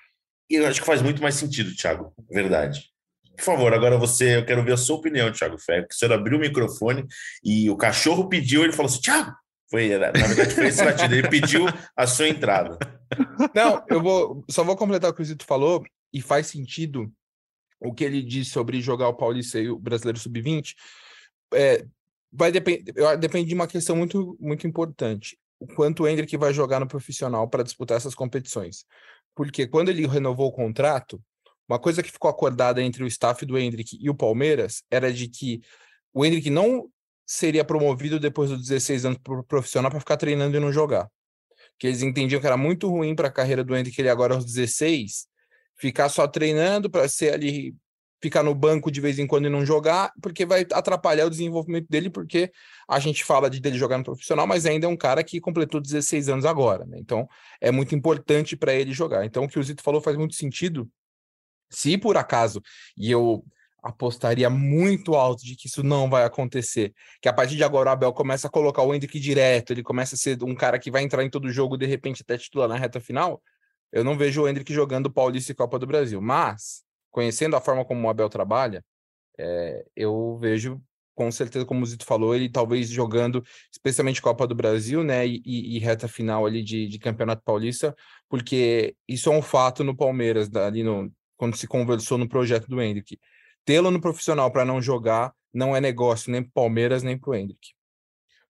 E 0.50 0.56
eu 0.56 0.68
acho 0.68 0.80
que 0.80 0.86
faz 0.86 1.02
muito 1.02 1.22
mais 1.22 1.36
sentido, 1.36 1.76
Thiago. 1.76 2.12
Verdade. 2.30 2.92
Por 3.36 3.44
favor, 3.44 3.74
agora 3.74 3.98
você, 3.98 4.38
eu 4.38 4.46
quero 4.46 4.64
ver 4.64 4.74
a 4.74 4.78
sua 4.78 4.98
opinião, 4.98 5.32
Thiago 5.32 5.58
Ferro. 5.58 5.88
Que 5.88 5.96
o 5.96 5.98
senhor 5.98 6.14
abriu 6.14 6.38
o 6.38 6.42
microfone 6.42 7.06
e 7.44 7.70
o 7.70 7.78
cachorro 7.78 8.28
pediu, 8.28 8.64
ele 8.64 8.74
falou 8.74 8.90
assim: 8.90 9.02
Thiago, 9.02 9.34
foi, 9.72 9.88
na 9.98 10.12
verdade, 10.12 10.54
foi 10.54 10.68
esse 10.68 10.84
latido. 10.84 11.16
Ele 11.16 11.30
pediu 11.30 11.66
a 11.96 12.06
sua 12.06 12.28
entrada. 12.28 12.78
Não, 13.56 13.84
eu 13.90 14.02
vou 14.02 14.44
só 14.50 14.64
vou 14.64 14.76
completar 14.76 15.10
o 15.10 15.14
que 15.14 15.22
o 15.22 15.26
Zito 15.26 15.46
falou 15.46 15.84
e 16.14 16.22
faz 16.22 16.48
sentido 16.48 17.12
o 17.80 17.94
que 17.94 18.04
ele 18.04 18.22
disse 18.22 18.52
sobre 18.52 18.82
jogar 18.82 19.08
o 19.08 19.14
Paulista 19.14 19.60
e 19.60 19.70
o 19.70 19.80
Brasileiro 19.80 20.20
Sub-20. 20.20 20.76
É, 21.54 21.86
vai 22.32 22.52
depender, 22.52 22.94
depende 23.18 23.48
de 23.48 23.56
uma 23.56 23.68
questão 23.68 23.96
muito 23.96 24.38
muito 24.40 24.68
importante. 24.68 25.38
O 25.58 25.68
quanto 25.68 26.04
o 26.04 26.08
Hendrick 26.08 26.36
vai 26.38 26.54
jogar 26.54 26.80
no 26.80 26.88
profissional 26.88 27.48
para 27.48 27.64
disputar 27.64 27.96
essas 27.96 28.14
competições. 28.14 28.86
Porque 29.34 29.66
quando 29.68 29.90
ele 29.90 30.06
renovou 30.06 30.50
o 30.50 30.52
contrato, 30.52 31.22
uma 31.72 31.80
coisa 31.80 32.04
que 32.04 32.12
ficou 32.12 32.30
acordada 32.30 32.82
entre 32.82 33.04
o 33.04 33.08
staff 33.08 33.46
do 33.46 33.58
Hendrick 33.58 33.98
e 34.00 34.10
o 34.10 34.16
Palmeiras 34.16 34.84
era 34.90 35.12
de 35.12 35.28
que 35.28 35.62
o 36.14 36.26
Hendrick 36.26 36.50
não 36.50 36.90
seria 37.26 37.64
promovido 37.64 38.20
depois 38.20 38.50
dos 38.50 38.68
16 38.68 39.06
anos 39.06 39.20
para 39.24 39.44
profissional 39.44 39.90
para 39.90 40.00
ficar 40.00 40.18
treinando 40.18 40.58
e 40.58 40.60
não 40.60 40.72
jogar 40.72 41.10
que 41.82 41.88
eles 41.88 42.04
entendiam 42.04 42.40
que 42.40 42.46
era 42.46 42.56
muito 42.56 42.88
ruim 42.88 43.16
para 43.16 43.28
a 43.28 43.32
carreira 43.32 43.64
do 43.64 43.76
Hendrick 43.76 44.00
ele 44.00 44.08
agora 44.08 44.36
aos 44.36 44.46
16, 44.46 45.26
ficar 45.76 46.10
só 46.10 46.28
treinando 46.28 46.92
para 46.92 47.10
ser 47.10 47.34
ali, 47.34 47.76
ficar 48.22 48.44
no 48.44 48.54
banco 48.54 48.92
de 48.92 49.02
vez 49.02 49.18
em 49.18 49.26
quando 49.26 49.48
e 49.48 49.50
não 49.50 49.66
jogar, 49.66 50.12
porque 50.22 50.46
vai 50.46 50.62
atrapalhar 50.72 51.26
o 51.26 51.30
desenvolvimento 51.30 51.88
dele, 51.90 52.12
porque 52.12 52.52
a 52.88 53.00
gente 53.00 53.24
fala 53.24 53.50
de 53.50 53.60
dele 53.60 53.80
jogar 53.80 53.98
no 53.98 54.04
profissional, 54.04 54.46
mas 54.46 54.68
ainda 54.68 54.86
é 54.86 54.90
um 54.90 54.96
cara 54.96 55.24
que 55.24 55.42
completou 55.42 55.82
16 55.82 56.30
anos 56.30 56.46
agora, 56.46 56.86
né? 56.86 57.00
Então 57.00 57.28
é 57.60 57.72
muito 57.72 57.96
importante 57.96 58.56
para 58.56 58.76
ele 58.76 58.94
jogar. 58.94 59.26
Então 59.26 59.46
o 59.46 59.50
que 59.50 59.58
o 59.58 59.64
Zito 59.64 59.82
falou 59.82 60.02
faz 60.02 60.16
muito 60.16 60.36
sentido. 60.36 60.88
Se 61.72 61.98
por 61.98 62.18
acaso, 62.18 62.62
e 62.98 63.10
eu 63.10 63.44
apostaria 63.82 64.50
muito 64.50 65.16
alto 65.16 65.44
de 65.44 65.56
que 65.56 65.68
isso 65.68 65.84
não 65.84 66.10
vai 66.10 66.24
acontecer. 66.24 66.94
Que 67.22 67.28
a 67.28 67.34
partir 67.34 67.56
de 67.56 67.64
agora 67.64 67.90
o 67.90 67.94
Abel 67.94 68.14
começa 68.14 68.48
a 68.48 68.50
colocar 68.50 68.84
o 68.84 68.94
Hendrick 68.94 69.20
direto, 69.20 69.74
ele 69.74 69.84
começa 69.84 70.16
a 70.16 70.18
ser 70.18 70.42
um 70.44 70.54
cara 70.54 70.78
que 70.78 70.92
vai 70.92 71.02
entrar 71.04 71.24
em 71.24 71.30
todo 71.30 71.50
jogo, 71.52 71.78
de 71.78 71.86
repente 71.86 72.22
até 72.22 72.38
titular 72.38 72.70
na 72.70 72.78
reta 72.78 73.00
final. 73.00 73.42
Eu 73.92 74.04
não 74.04 74.18
vejo 74.18 74.44
o 74.44 74.48
Hendrick 74.48 74.72
jogando 74.74 75.12
Paulista 75.12 75.52
e 75.52 75.56
Copa 75.56 75.80
do 75.80 75.88
Brasil. 75.88 76.22
Mas, 76.22 76.84
conhecendo 77.10 77.56
a 77.56 77.62
forma 77.62 77.84
como 77.84 78.08
o 78.08 78.10
Abel 78.10 78.30
trabalha, 78.30 78.86
é, 79.38 79.84
eu 79.96 80.38
vejo 80.40 80.82
com 81.14 81.32
certeza, 81.32 81.66
como 81.66 81.84
o 81.84 81.86
Zito 81.86 82.06
falou, 82.06 82.34
ele 82.34 82.50
talvez 82.50 82.90
jogando, 82.90 83.44
especialmente 83.72 84.22
Copa 84.22 84.48
do 84.48 84.56
Brasil, 84.56 85.04
né, 85.04 85.28
e, 85.28 85.42
e 85.46 85.78
reta 85.78 86.08
final 86.08 86.46
ali 86.46 86.64
de, 86.64 86.88
de 86.88 86.98
Campeonato 86.98 87.44
Paulista, 87.44 87.96
porque 88.30 88.96
isso 89.08 89.30
é 89.30 89.38
um 89.38 89.42
fato 89.42 89.84
no 89.84 89.96
Palmeiras, 89.96 90.50
ali 90.56 90.84
no, 90.84 91.12
quando 91.42 91.58
se 91.58 91.66
conversou 91.66 92.20
no 92.20 92.30
projeto 92.30 92.68
do 92.68 92.80
Hendrick 92.80 93.20
tê-lo 93.66 93.90
no 93.90 94.00
profissional 94.00 94.52
para 94.52 94.64
não 94.64 94.80
jogar 94.80 95.34
não 95.52 95.76
é 95.76 95.82
negócio 95.82 96.32
nem 96.32 96.44
para 96.44 96.52
Palmeiras 96.54 97.02
nem 97.02 97.18
para 97.18 97.32
o 97.32 97.34
Hendrick. 97.34 97.70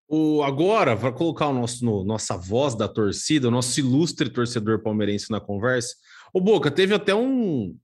O, 0.10 0.43
agora, 0.43 0.98
para 0.98 1.13
colocar 1.13 1.48
o 1.48 1.53
nosso, 1.53 1.86
no, 1.86 2.03
nossa 2.03 2.36
voz 2.36 2.75
da 2.75 2.89
torcida, 2.89 3.48
o 3.48 3.51
nosso 3.51 3.79
ilustre 3.79 4.29
torcedor 4.29 4.83
palmeirense 4.83 5.31
na 5.31 5.39
conversa. 5.39 5.95
O 6.33 6.41
Boca, 6.41 6.69
teve 6.69 6.93
até 6.93 7.15
um. 7.15 7.77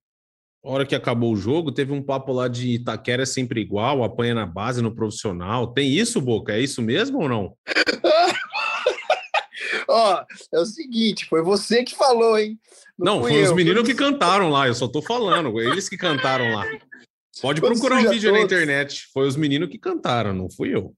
A 0.62 0.70
hora 0.70 0.86
que 0.86 0.94
acabou 0.94 1.32
o 1.32 1.38
jogo, 1.38 1.72
teve 1.72 1.94
um 1.94 2.04
papo 2.04 2.34
lá 2.34 2.50
de 2.50 2.72
Itaquera 2.72 3.24
é 3.24 3.26
sempre 3.26 3.62
igual, 3.62 4.04
apanha 4.04 4.36
na 4.36 4.46
base, 4.46 4.82
no 4.82 4.94
profissional. 4.94 5.68
Tem 5.68 5.90
isso, 5.90 6.20
Boca? 6.20 6.52
É 6.52 6.60
isso 6.60 6.82
mesmo 6.82 7.22
ou 7.22 7.30
não? 7.30 7.56
Ó, 9.88 10.26
é 10.54 10.60
o 10.60 10.66
seguinte, 10.66 11.26
foi 11.26 11.42
você 11.42 11.82
que 11.82 11.96
falou, 11.96 12.38
hein? 12.38 12.60
Não, 12.98 13.22
fui 13.22 13.32
foi 13.32 13.44
os 13.44 13.54
meninos 13.54 13.84
que 13.84 13.94
cantaram 13.94 14.50
lá, 14.50 14.68
eu 14.68 14.74
só 14.74 14.88
tô 14.88 15.02
falando, 15.02 15.60
eles 15.62 15.88
que 15.88 15.98
cantaram 15.98 16.54
lá. 16.54 16.66
Pode 17.42 17.62
Vamos 17.62 17.80
procurar 17.80 18.02
um 18.02 18.10
vídeo 18.10 18.32
na 18.32 18.42
internet. 18.42 19.08
Foi 19.14 19.28
os 19.28 19.36
meninos 19.36 19.70
que 19.70 19.78
cantaram, 19.78 20.34
não 20.34 20.50
fui 20.50 20.74
eu. 20.74 20.94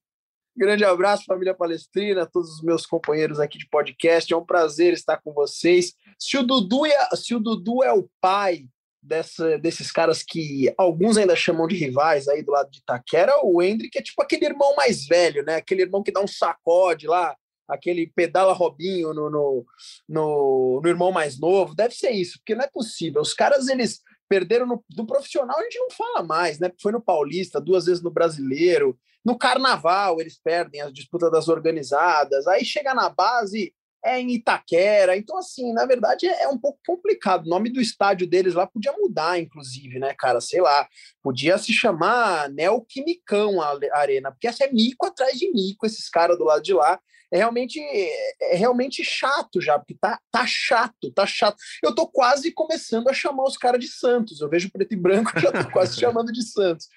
Grande 0.56 0.84
abraço, 0.84 1.24
família 1.26 1.54
palestrina, 1.54 2.26
todos 2.26 2.56
os 2.56 2.62
meus 2.62 2.86
companheiros 2.86 3.40
aqui 3.40 3.58
de 3.58 3.68
podcast. 3.70 4.32
É 4.32 4.38
um 4.38 4.46
prazer 4.46 4.94
estar 4.94 5.18
com 5.18 5.34
vocês. 5.34 5.94
Se 6.18 6.38
o 6.38 6.44
Dudu 6.44 6.86
é, 6.86 7.10
se 7.16 7.34
o 7.36 7.40
Dudu 7.40 7.84
é 7.84 7.94
o 7.94 8.10
pai 8.20 8.66
dessa, 9.02 9.58
desses 9.58 9.92
caras 9.92 10.22
que 10.22 10.74
alguns 10.78 11.18
ainda 11.18 11.36
chamam 11.36 11.68
de 11.68 11.76
rivais 11.76 12.28
aí 12.28 12.44
do 12.44 12.52
lado 12.52 12.70
de 12.70 12.80
Itaquera, 12.80 13.34
o 13.44 13.62
Hendrick 13.62 13.98
é 13.98 14.02
tipo 14.02 14.22
aquele 14.22 14.46
irmão 14.46 14.76
mais 14.76 15.06
velho, 15.06 15.44
né? 15.44 15.56
Aquele 15.56 15.84
irmão 15.84 16.04
que 16.04 16.12
dá 16.12 16.20
um 16.20 16.28
sacode 16.28 17.08
lá, 17.08 17.36
aquele 17.70 18.08
pedala 18.08 18.54
Robinho 18.54 19.14
no, 19.14 19.30
no, 19.30 19.66
no, 20.08 20.82
no 20.84 20.90
irmão 20.90 21.12
mais 21.12 21.40
novo. 21.40 21.76
Deve 21.76 21.94
ser 21.94 22.12
isso, 22.12 22.40
porque 22.40 22.56
não 22.56 22.64
é 22.64 22.68
possível. 22.68 23.22
Os 23.22 23.34
caras, 23.34 23.68
eles 23.68 24.02
perderam 24.28 24.66
no, 24.66 24.84
no 24.96 25.08
profissional, 25.08 25.58
a 25.58 25.64
gente 25.64 25.80
não 25.80 25.90
fala 25.90 26.24
mais, 26.24 26.60
né? 26.60 26.72
Foi 26.82 26.92
no 26.92 27.02
Paulista, 27.02 27.60
duas 27.60 27.86
vezes 27.86 28.04
no 28.04 28.12
Brasileiro. 28.12 28.98
No 29.24 29.38
Carnaval, 29.38 30.22
eles 30.22 30.40
perdem 30.42 30.82
as 30.82 30.94
disputas 30.94 31.32
das 31.32 31.48
organizadas. 31.48 32.48
Aí 32.48 32.64
chega 32.64 32.94
na 32.94 33.10
base, 33.10 33.74
é 34.04 34.20
em 34.20 34.32
Itaquera. 34.32 35.18
Então, 35.18 35.38
assim, 35.38 35.74
na 35.74 35.86
verdade, 35.86 36.28
é, 36.28 36.44
é 36.44 36.48
um 36.48 36.58
pouco 36.58 36.80
complicado. 36.86 37.46
O 37.46 37.50
nome 37.50 37.70
do 37.70 37.82
estádio 37.82 38.28
deles 38.28 38.54
lá 38.54 38.66
podia 38.66 38.94
mudar, 38.94 39.40
inclusive, 39.40 40.00
né, 40.00 40.14
cara? 40.18 40.42
Sei 40.42 40.62
lá. 40.62 40.88
Podia 41.22 41.58
se 41.58 41.74
chamar 41.74 42.50
Neoquimicão 42.50 43.62
a 43.62 43.78
arena, 43.94 44.32
porque 44.32 44.48
essa 44.48 44.64
é 44.64 44.72
mico 44.72 45.06
atrás 45.06 45.38
de 45.38 45.52
mico, 45.52 45.86
esses 45.86 46.10
caras 46.10 46.38
do 46.38 46.46
lado 46.46 46.62
de 46.62 46.74
lá. 46.74 47.00
É 47.32 47.38
realmente, 47.38 47.80
é 47.80 48.56
realmente 48.56 49.04
chato 49.04 49.62
já, 49.62 49.78
porque 49.78 49.96
tá, 50.02 50.20
tá 50.32 50.46
chato, 50.48 51.12
tá 51.14 51.28
chato. 51.28 51.58
Eu 51.84 51.94
tô 51.94 52.08
quase 52.08 52.52
começando 52.52 53.08
a 53.08 53.14
chamar 53.14 53.44
os 53.44 53.56
caras 53.56 53.80
de 53.80 53.88
Santos. 53.88 54.42
Eu 54.42 54.50
vejo 54.50 54.72
preto 54.72 54.94
e 54.94 54.98
branco, 54.98 55.32
já 55.40 55.52
tô 55.52 55.72
quase 55.72 56.00
chamando 56.00 56.32
de 56.32 56.44
Santos. 56.44 56.88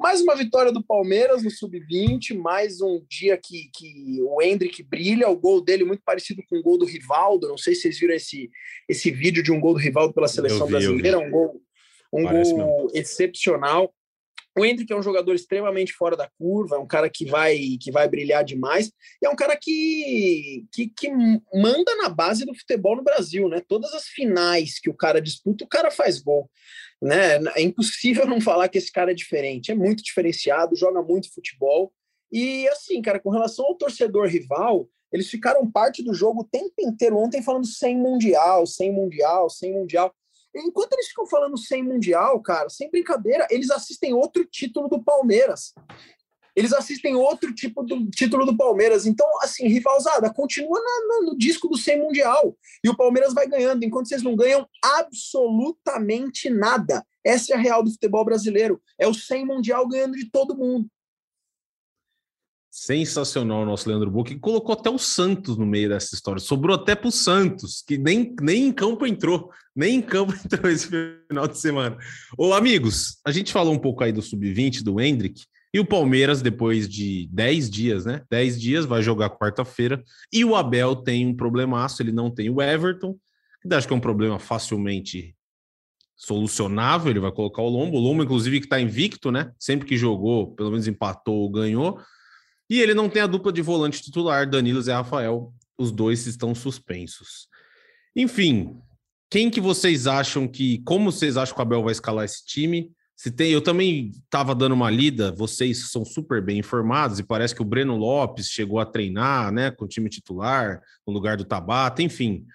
Mais 0.00 0.22
uma 0.22 0.34
vitória 0.34 0.72
do 0.72 0.82
Palmeiras 0.82 1.42
no 1.42 1.50
Sub-20, 1.50 2.34
mais 2.34 2.80
um 2.80 3.04
dia 3.06 3.36
que, 3.36 3.68
que 3.74 4.18
o 4.22 4.40
Hendrick 4.40 4.82
brilha, 4.82 5.28
o 5.28 5.36
gol 5.36 5.60
dele 5.60 5.84
muito 5.84 6.02
parecido 6.02 6.42
com 6.48 6.56
o 6.56 6.62
gol 6.62 6.78
do 6.78 6.86
Rivaldo. 6.86 7.46
Não 7.46 7.58
sei 7.58 7.74
se 7.74 7.82
vocês 7.82 7.98
viram 7.98 8.14
esse, 8.14 8.50
esse 8.88 9.10
vídeo 9.10 9.42
de 9.42 9.52
um 9.52 9.60
gol 9.60 9.74
do 9.74 9.78
Rivaldo 9.78 10.14
pela 10.14 10.26
seleção 10.26 10.64
vi, 10.64 10.72
brasileira, 10.72 11.18
um 11.18 11.30
gol, 11.30 11.60
Um 12.10 12.24
Parece 12.24 12.50
gol 12.50 12.84
mesmo. 12.84 12.90
excepcional. 12.94 13.94
O 14.58 14.64
Hendrick 14.64 14.90
é 14.90 14.96
um 14.96 15.02
jogador 15.02 15.34
extremamente 15.34 15.92
fora 15.92 16.16
da 16.16 16.30
curva, 16.38 16.76
é 16.76 16.78
um 16.78 16.86
cara 16.86 17.10
que 17.10 17.26
vai 17.26 17.58
que 17.78 17.92
vai 17.92 18.08
brilhar 18.08 18.42
demais, 18.42 18.90
e 19.22 19.26
é 19.26 19.30
um 19.30 19.36
cara 19.36 19.54
que, 19.54 20.64
que, 20.72 20.88
que 20.88 21.10
manda 21.10 21.94
na 21.98 22.08
base 22.08 22.46
do 22.46 22.54
futebol 22.54 22.96
no 22.96 23.04
Brasil, 23.04 23.50
né? 23.50 23.62
Todas 23.68 23.92
as 23.92 24.06
finais 24.06 24.80
que 24.80 24.88
o 24.88 24.94
cara 24.94 25.20
disputa, 25.20 25.62
o 25.62 25.68
cara 25.68 25.90
faz 25.90 26.18
gol. 26.20 26.50
Né? 27.00 27.36
É 27.56 27.62
impossível 27.62 28.26
não 28.26 28.40
falar 28.40 28.68
que 28.68 28.78
esse 28.78 28.92
cara 28.92 29.12
é 29.12 29.14
diferente, 29.14 29.72
é 29.72 29.74
muito 29.74 30.02
diferenciado, 30.02 30.76
joga 30.76 31.02
muito 31.02 31.32
futebol. 31.32 31.92
E 32.30 32.68
assim, 32.68 33.00
cara, 33.02 33.18
com 33.18 33.30
relação 33.30 33.64
ao 33.64 33.74
torcedor 33.74 34.28
rival, 34.28 34.88
eles 35.12 35.28
ficaram 35.28 35.68
parte 35.70 36.02
do 36.02 36.14
jogo 36.14 36.42
o 36.42 36.48
tempo 36.48 36.74
inteiro 36.78 37.18
ontem 37.18 37.42
falando 37.42 37.66
sem 37.66 37.96
mundial, 37.96 38.66
sem 38.66 38.92
mundial, 38.92 39.50
sem 39.50 39.72
mundial. 39.72 40.14
Enquanto 40.54 40.92
eles 40.94 41.08
ficam 41.08 41.26
falando 41.26 41.56
sem 41.56 41.82
Mundial, 41.82 42.40
cara, 42.42 42.68
sem 42.68 42.90
brincadeira, 42.90 43.46
eles 43.50 43.70
assistem 43.70 44.12
outro 44.12 44.44
título 44.44 44.88
do 44.88 45.02
Palmeiras. 45.02 45.72
Eles 46.56 46.72
assistem 46.72 47.14
outro 47.14 47.54
tipo 47.54 47.82
do 47.82 48.08
título 48.10 48.44
do 48.44 48.56
Palmeiras. 48.56 49.06
Então, 49.06 49.26
assim, 49.42 49.68
rivalzada, 49.68 50.32
continua 50.32 50.80
na, 50.80 51.26
no 51.26 51.38
disco 51.38 51.68
do 51.68 51.76
sem 51.76 51.98
Mundial. 51.98 52.56
E 52.84 52.88
o 52.88 52.96
Palmeiras 52.96 53.34
vai 53.34 53.46
ganhando, 53.46 53.84
enquanto 53.84 54.08
vocês 54.08 54.22
não 54.22 54.36
ganham 54.36 54.66
absolutamente 54.82 56.50
nada. 56.50 57.04
Essa 57.24 57.52
é 57.52 57.56
a 57.56 57.60
real 57.60 57.82
do 57.82 57.90
futebol 57.90 58.24
brasileiro. 58.24 58.80
É 58.98 59.06
o 59.06 59.14
sem 59.14 59.44
Mundial 59.44 59.86
ganhando 59.88 60.16
de 60.16 60.30
todo 60.30 60.56
mundo. 60.56 60.88
Sensacional 62.72 63.62
o 63.62 63.66
nosso 63.66 63.88
Leandro 63.88 64.10
Boca, 64.10 64.30
que 64.30 64.38
colocou 64.38 64.74
até 64.74 64.88
o 64.88 64.96
Santos 64.96 65.56
no 65.56 65.66
meio 65.66 65.88
dessa 65.88 66.14
história. 66.14 66.40
Sobrou 66.40 66.76
até 66.76 66.94
para 66.94 67.08
o 67.08 67.12
Santos, 67.12 67.82
que 67.84 67.98
nem, 67.98 68.32
nem 68.40 68.68
em 68.68 68.72
campo 68.72 69.04
entrou. 69.04 69.50
Nem 69.74 69.96
em 69.96 70.02
campo 70.02 70.32
entrou 70.44 70.70
esse 70.70 70.88
final 71.28 71.48
de 71.48 71.58
semana. 71.58 71.98
Ô, 72.38 72.54
amigos, 72.54 73.18
a 73.26 73.32
gente 73.32 73.52
falou 73.52 73.74
um 73.74 73.78
pouco 73.78 74.04
aí 74.04 74.12
do 74.12 74.22
sub-20, 74.22 74.84
do 74.84 75.00
Hendrick, 75.00 75.42
e 75.72 75.78
o 75.78 75.86
Palmeiras, 75.86 76.42
depois 76.42 76.88
de 76.88 77.28
10 77.32 77.70
dias, 77.70 78.04
né? 78.04 78.22
10 78.28 78.60
dias, 78.60 78.84
vai 78.84 79.02
jogar 79.02 79.30
quarta-feira. 79.30 80.02
E 80.32 80.44
o 80.44 80.56
Abel 80.56 80.96
tem 80.96 81.26
um 81.26 81.34
problemaço, 81.34 82.02
ele 82.02 82.10
não 82.10 82.30
tem 82.30 82.50
o 82.50 82.60
Everton, 82.60 83.16
que 83.62 83.72
acho 83.72 83.86
que 83.86 83.92
é 83.92 83.96
um 83.96 84.00
problema 84.00 84.38
facilmente 84.38 85.36
solucionável. 86.16 87.10
Ele 87.10 87.20
vai 87.20 87.30
colocar 87.30 87.62
o 87.62 87.68
Lombo. 87.68 87.96
O 87.96 88.00
Lombo, 88.00 88.24
inclusive, 88.24 88.58
que 88.58 88.66
está 88.66 88.80
invicto, 88.80 89.30
né? 89.30 89.52
Sempre 89.58 89.86
que 89.86 89.96
jogou, 89.96 90.54
pelo 90.54 90.70
menos 90.70 90.88
empatou 90.88 91.36
ou 91.36 91.50
ganhou. 91.50 92.00
E 92.68 92.80
ele 92.80 92.94
não 92.94 93.08
tem 93.08 93.22
a 93.22 93.26
dupla 93.26 93.52
de 93.52 93.62
volante 93.62 94.02
titular, 94.02 94.48
Danilo 94.48 94.82
e 94.84 94.90
Rafael. 94.90 95.52
Os 95.78 95.92
dois 95.92 96.26
estão 96.26 96.52
suspensos. 96.52 97.48
Enfim, 98.14 98.76
quem 99.30 99.48
que 99.50 99.60
vocês 99.60 100.08
acham 100.08 100.48
que. 100.48 100.82
Como 100.82 101.12
vocês 101.12 101.36
acham 101.36 101.54
que 101.54 101.60
o 101.60 101.62
Abel 101.62 101.82
vai 101.84 101.92
escalar 101.92 102.24
esse 102.24 102.44
time? 102.44 102.90
Se 103.20 103.30
tem, 103.30 103.52
eu 103.52 103.60
também 103.60 104.12
estava 104.24 104.54
dando 104.54 104.72
uma 104.72 104.88
lida, 104.88 105.30
vocês 105.30 105.90
são 105.90 106.06
super 106.06 106.40
bem 106.40 106.58
informados, 106.58 107.18
e 107.18 107.22
parece 107.22 107.54
que 107.54 107.60
o 107.60 107.66
Breno 107.66 107.94
Lopes 107.94 108.48
chegou 108.48 108.80
a 108.80 108.86
treinar 108.86 109.52
né, 109.52 109.70
com 109.70 109.84
o 109.84 109.88
time 109.88 110.08
titular, 110.08 110.80
no 111.06 111.12
lugar 111.12 111.36
do 111.36 111.44
Tabata, 111.44 112.02
enfim. 112.02 112.46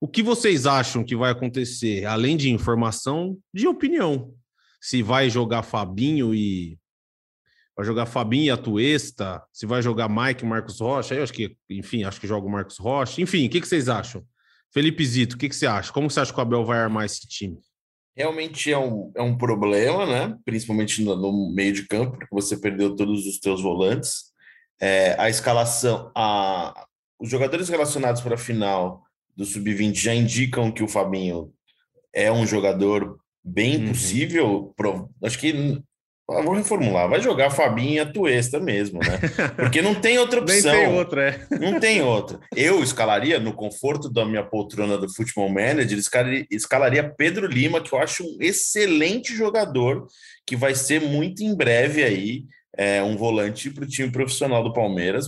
O 0.00 0.06
que 0.06 0.22
vocês 0.22 0.66
acham 0.66 1.02
que 1.02 1.16
vai 1.16 1.32
acontecer, 1.32 2.04
além 2.04 2.36
de 2.36 2.48
informação, 2.48 3.36
de 3.52 3.66
opinião? 3.66 4.32
Se 4.80 5.02
vai 5.02 5.28
jogar 5.28 5.64
Fabinho 5.64 6.32
e 6.32 6.78
vai 7.76 7.84
jogar 7.84 8.06
Fabinho 8.06 8.44
e 8.44 8.50
Atuesta, 8.52 9.42
se 9.52 9.66
vai 9.66 9.82
jogar 9.82 10.08
Mike 10.08 10.44
e 10.44 10.46
Marcos 10.46 10.78
Rocha, 10.78 11.16
eu 11.16 11.24
acho 11.24 11.32
que, 11.32 11.56
enfim, 11.68 12.04
acho 12.04 12.20
que 12.20 12.28
joga 12.28 12.46
o 12.46 12.52
Marcos 12.52 12.78
Rocha. 12.78 13.20
Enfim, 13.20 13.48
o 13.48 13.50
que, 13.50 13.60
que 13.60 13.66
vocês 13.66 13.88
acham? 13.88 14.24
Felipe 14.72 15.04
Zito, 15.04 15.34
o 15.34 15.38
que, 15.40 15.48
que 15.48 15.56
você 15.56 15.66
acha? 15.66 15.92
Como 15.92 16.08
você 16.08 16.20
acha 16.20 16.32
que 16.32 16.38
o 16.38 16.42
Abel 16.42 16.64
vai 16.64 16.78
armar 16.78 17.04
esse 17.04 17.26
time? 17.26 17.58
Realmente 18.16 18.72
é 18.72 18.78
um, 18.78 19.10
é 19.16 19.22
um 19.22 19.36
problema, 19.36 20.06
né? 20.06 20.36
Principalmente 20.44 21.02
no, 21.02 21.16
no 21.16 21.52
meio 21.52 21.72
de 21.72 21.86
campo, 21.86 22.12
porque 22.18 22.28
você 22.30 22.56
perdeu 22.56 22.94
todos 22.94 23.26
os 23.26 23.38
teus 23.38 23.60
volantes. 23.60 24.32
É, 24.80 25.16
a 25.18 25.28
escalação, 25.28 26.12
a, 26.14 26.86
os 27.18 27.28
jogadores 27.28 27.68
relacionados 27.68 28.20
para 28.20 28.34
a 28.34 28.38
final 28.38 29.02
do 29.36 29.44
Sub-20 29.44 29.94
já 29.94 30.14
indicam 30.14 30.70
que 30.70 30.82
o 30.82 30.88
Fabinho 30.88 31.52
é 32.12 32.30
um 32.30 32.46
jogador 32.46 33.18
bem 33.42 33.78
uhum. 33.78 33.88
possível. 33.88 34.74
Acho 35.22 35.38
que 35.38 35.82
vou 36.26 36.54
reformular, 36.54 37.08
vai 37.08 37.20
jogar 37.20 37.50
Fabinho 37.50 37.94
e 37.94 38.00
Atuesta 38.00 38.58
mesmo, 38.58 38.98
né? 39.00 39.18
Porque 39.56 39.82
não 39.82 39.94
tem 39.94 40.18
outra 40.18 40.40
opção. 40.42 40.72
Nem 40.72 40.86
tem 40.86 40.94
outra, 40.94 41.28
é. 41.28 41.58
Não 41.58 41.80
tem 41.80 42.02
outra. 42.02 42.40
Eu 42.56 42.82
escalaria, 42.82 43.38
no 43.38 43.52
conforto 43.52 44.08
da 44.08 44.24
minha 44.24 44.42
poltrona 44.42 44.96
do 44.96 45.12
Futebol 45.12 45.48
Manager, 45.48 45.98
escalaria, 45.98 46.46
escalaria 46.50 47.14
Pedro 47.16 47.46
Lima, 47.46 47.80
que 47.80 47.92
eu 47.92 47.98
acho 47.98 48.24
um 48.24 48.38
excelente 48.40 49.34
jogador, 49.34 50.06
que 50.46 50.56
vai 50.56 50.74
ser 50.74 51.00
muito 51.00 51.42
em 51.42 51.54
breve 51.54 52.02
aí 52.02 52.44
é, 52.76 53.02
um 53.02 53.16
volante 53.16 53.70
para 53.70 53.84
o 53.84 53.88
time 53.88 54.10
profissional 54.10 54.62
do 54.62 54.72
Palmeiras. 54.72 55.26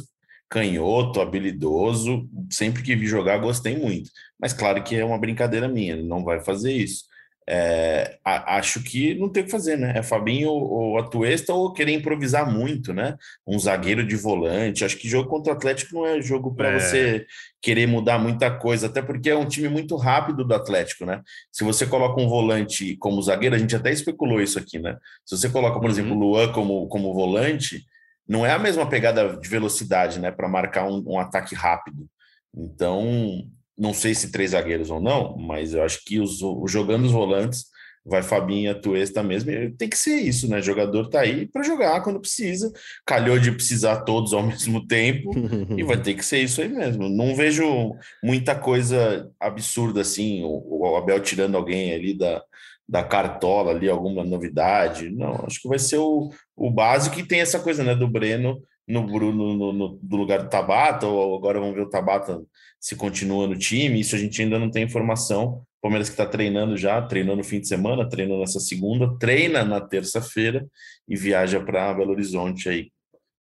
Canhoto, 0.49 1.21
habilidoso, 1.21 2.29
sempre 2.51 2.83
que 2.83 2.95
vi 2.95 3.07
jogar, 3.07 3.39
gostei 3.39 3.77
muito. 3.77 4.11
Mas 4.41 4.53
claro 4.53 4.83
que 4.83 4.95
é 4.95 5.05
uma 5.05 5.19
brincadeira 5.19 5.67
minha, 5.69 5.95
ele 5.95 6.07
não 6.07 6.25
vai 6.25 6.41
fazer 6.41 6.73
isso. 6.73 7.05
É, 7.49 8.19
acho 8.25 8.83
que 8.83 9.15
não 9.15 9.29
tem 9.29 9.45
o 9.45 9.47
que 9.47 9.53
fazer, 9.53 9.77
né? 9.79 9.93
É 9.97 10.03
Fabinho 10.03 10.51
ou 10.51 10.99
Atuesta 10.99 11.55
ou 11.55 11.73
querer 11.73 11.93
improvisar 11.93 12.51
muito, 12.51 12.93
né? 12.93 13.17
Um 13.47 13.57
zagueiro 13.57 14.05
de 14.05 14.17
volante. 14.17 14.85
Acho 14.85 14.97
que 14.97 15.09
jogo 15.09 15.29
contra 15.29 15.53
o 15.53 15.57
Atlético 15.57 15.95
não 15.95 16.07
é 16.07 16.21
jogo 16.21 16.55
para 16.55 16.71
é. 16.71 16.81
você 16.81 17.27
querer 17.63 17.87
mudar 17.87 18.19
muita 18.19 18.51
coisa, 18.51 18.87
até 18.87 19.01
porque 19.01 19.31
é 19.31 19.37
um 19.37 19.47
time 19.47 19.69
muito 19.69 19.97
rápido 19.97 20.45
do 20.45 20.55
Atlético, 20.55 21.07
né? 21.07 21.23
Se 21.53 21.63
você 21.63 21.87
coloca 21.87 22.21
um 22.21 22.29
volante 22.29 22.97
como 22.97 23.23
zagueiro, 23.23 23.55
a 23.55 23.59
gente 23.59 23.77
até 23.77 23.93
especulou 23.93 24.41
isso 24.41 24.59
aqui, 24.59 24.81
né? 24.81 24.97
Se 25.25 25.37
você 25.37 25.49
coloca, 25.49 25.75
por 25.75 25.85
uhum. 25.85 25.91
exemplo, 25.91 26.17
o 26.17 26.19
Luan 26.19 26.51
como, 26.53 26.89
como 26.89 27.15
volante, 27.15 27.85
não 28.29 28.45
é 28.45 28.51
a 28.51 28.59
mesma 28.59 28.89
pegada 28.89 29.37
de 29.37 29.49
velocidade, 29.49 30.19
né? 30.19 30.33
Para 30.33 30.49
marcar 30.49 30.89
um, 30.89 31.03
um 31.07 31.21
ataque 31.21 31.55
rápido. 31.55 32.09
Então, 32.57 33.49
não 33.77 33.93
sei 33.93 34.15
se 34.15 34.31
três 34.31 34.53
zagueiros 34.53 34.91
ou 34.91 35.01
não, 35.01 35.37
mas 35.37 35.75
eu 35.75 35.83
acho 35.83 36.05
que 36.05 36.21
os, 36.21 36.39
jogando 36.67 37.05
os 37.05 37.13
volantes, 37.13 37.67
vai 38.07 38.23
Fabinho 38.23 38.71
Atuesta 38.71 39.23
mesmo, 39.23 39.51
tem 39.77 39.89
que 39.89 39.99
ser 39.99 40.17
isso, 40.17 40.49
né? 40.49 40.59
O 40.59 40.63
jogador 40.63 41.09
tá 41.09 41.21
aí 41.21 41.47
para 41.47 41.65
jogar 41.65 42.01
quando 42.03 42.21
precisa, 42.21 42.73
calhou 43.05 43.39
de 43.39 43.51
precisar 43.51 44.03
todos 44.03 44.33
ao 44.33 44.43
mesmo 44.47 44.87
tempo, 44.87 45.33
e 45.77 45.83
vai 45.83 46.01
ter 46.01 46.15
que 46.15 46.25
ser 46.25 46.39
isso 46.39 46.63
aí 46.63 46.69
mesmo. 46.69 47.09
Não 47.09 47.35
vejo 47.35 47.97
muita 48.23 48.55
coisa 48.55 49.29
absurda 49.41 50.03
assim, 50.03 50.43
o, 50.45 50.83
o 50.83 50.97
Abel 50.97 51.21
tirando 51.21 51.57
alguém 51.57 51.93
ali 51.93 52.17
da, 52.17 52.43
da 52.89 53.03
cartola 53.03 53.73
ali, 53.73 53.91
alguma 53.91 54.25
novidade. 54.25 55.11
Não, 55.11 55.45
acho 55.45 55.61
que 55.61 55.69
vai 55.69 55.79
ser 55.79 55.99
o, 55.99 56.31
o 56.55 56.71
básico 56.71 57.19
e 57.19 57.27
tem 57.27 57.41
essa 57.41 57.59
coisa, 57.59 57.83
né, 57.83 57.95
do 57.95 58.09
Breno 58.09 58.63
no, 58.87 59.05
no, 59.05 59.33
no, 59.33 59.73
no, 59.73 59.99
do 60.01 60.17
lugar 60.17 60.43
do 60.43 60.49
Tabata, 60.49 61.07
ou 61.07 61.37
agora 61.37 61.59
vamos 61.59 61.75
ver 61.75 61.83
o 61.83 61.91
Tabata 61.91 62.41
se 62.87 62.95
continua 62.95 63.49
no 63.49 63.59
time, 63.59 63.99
isso 63.99 64.15
a 64.15 64.19
gente 64.19 64.41
ainda 64.41 64.61
não 64.61 64.71
tem 64.71 64.85
informação. 64.85 65.55
O 65.55 65.83
Palmeiras 65.83 66.09
que 66.09 66.13
está 66.13 66.25
treinando 66.25 66.77
já, 66.77 67.03
treinou 67.03 67.35
no 67.35 67.43
fim 67.43 67.59
de 67.59 67.67
semana, 67.67 68.09
treinou 68.09 68.39
nessa 68.39 68.61
segunda, 68.61 69.13
treina 69.19 69.65
na 69.65 69.81
terça-feira 69.81 70.65
e 71.09 71.17
viaja 71.17 71.59
para 71.59 71.93
Belo 71.93 72.13
Horizonte 72.13 72.69
aí 72.69 72.93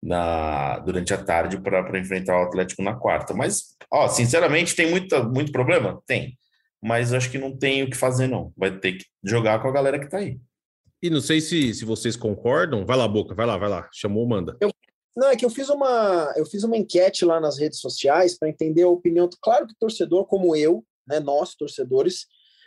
na, 0.01 0.79
durante 0.79 1.13
a 1.13 1.21
tarde 1.21 1.59
para 1.59 1.99
enfrentar 1.99 2.39
o 2.39 2.45
Atlético 2.45 2.81
na 2.81 2.95
quarta. 2.95 3.33
Mas, 3.33 3.75
ó, 3.91 4.07
sinceramente, 4.07 4.77
tem 4.77 4.89
muita, 4.89 5.21
muito 5.21 5.51
problema? 5.51 6.01
Tem. 6.07 6.37
Mas 6.81 7.11
acho 7.11 7.29
que 7.29 7.37
não 7.37 7.53
tem 7.53 7.83
o 7.83 7.89
que 7.89 7.97
fazer, 7.97 8.27
não. 8.27 8.53
Vai 8.55 8.79
ter 8.79 8.93
que 8.93 9.05
jogar 9.21 9.61
com 9.61 9.67
a 9.67 9.73
galera 9.73 9.99
que 9.99 10.05
está 10.05 10.19
aí. 10.19 10.39
E 11.01 11.09
não 11.09 11.19
sei 11.19 11.41
se, 11.41 11.73
se 11.73 11.83
vocês 11.83 12.15
concordam. 12.15 12.85
Vai 12.85 12.95
lá, 12.95 13.09
Boca, 13.09 13.35
vai 13.35 13.45
lá, 13.45 13.57
vai 13.57 13.67
lá. 13.67 13.89
Chamou, 13.91 14.25
manda. 14.25 14.55
Eu, 14.61 14.71
não, 15.15 15.29
é 15.29 15.35
que 15.35 15.45
eu 15.45 15.49
fiz 15.49 15.69
uma, 15.69 16.33
eu 16.35 16.45
fiz 16.45 16.63
uma 16.63 16.77
enquete 16.77 17.23
lá 17.23 17.39
nas 17.39 17.59
redes 17.59 17.79
sociais 17.79 18.37
para 18.37 18.49
entender 18.49 18.83
a 18.83 18.89
opinião. 18.89 19.29
Claro 19.41 19.67
que 19.67 19.75
torcedor 19.75 20.25
como 20.25 20.55
eu, 20.55 20.83
né, 21.07 21.19
nós 21.19 21.53
torcedores, 21.53 22.25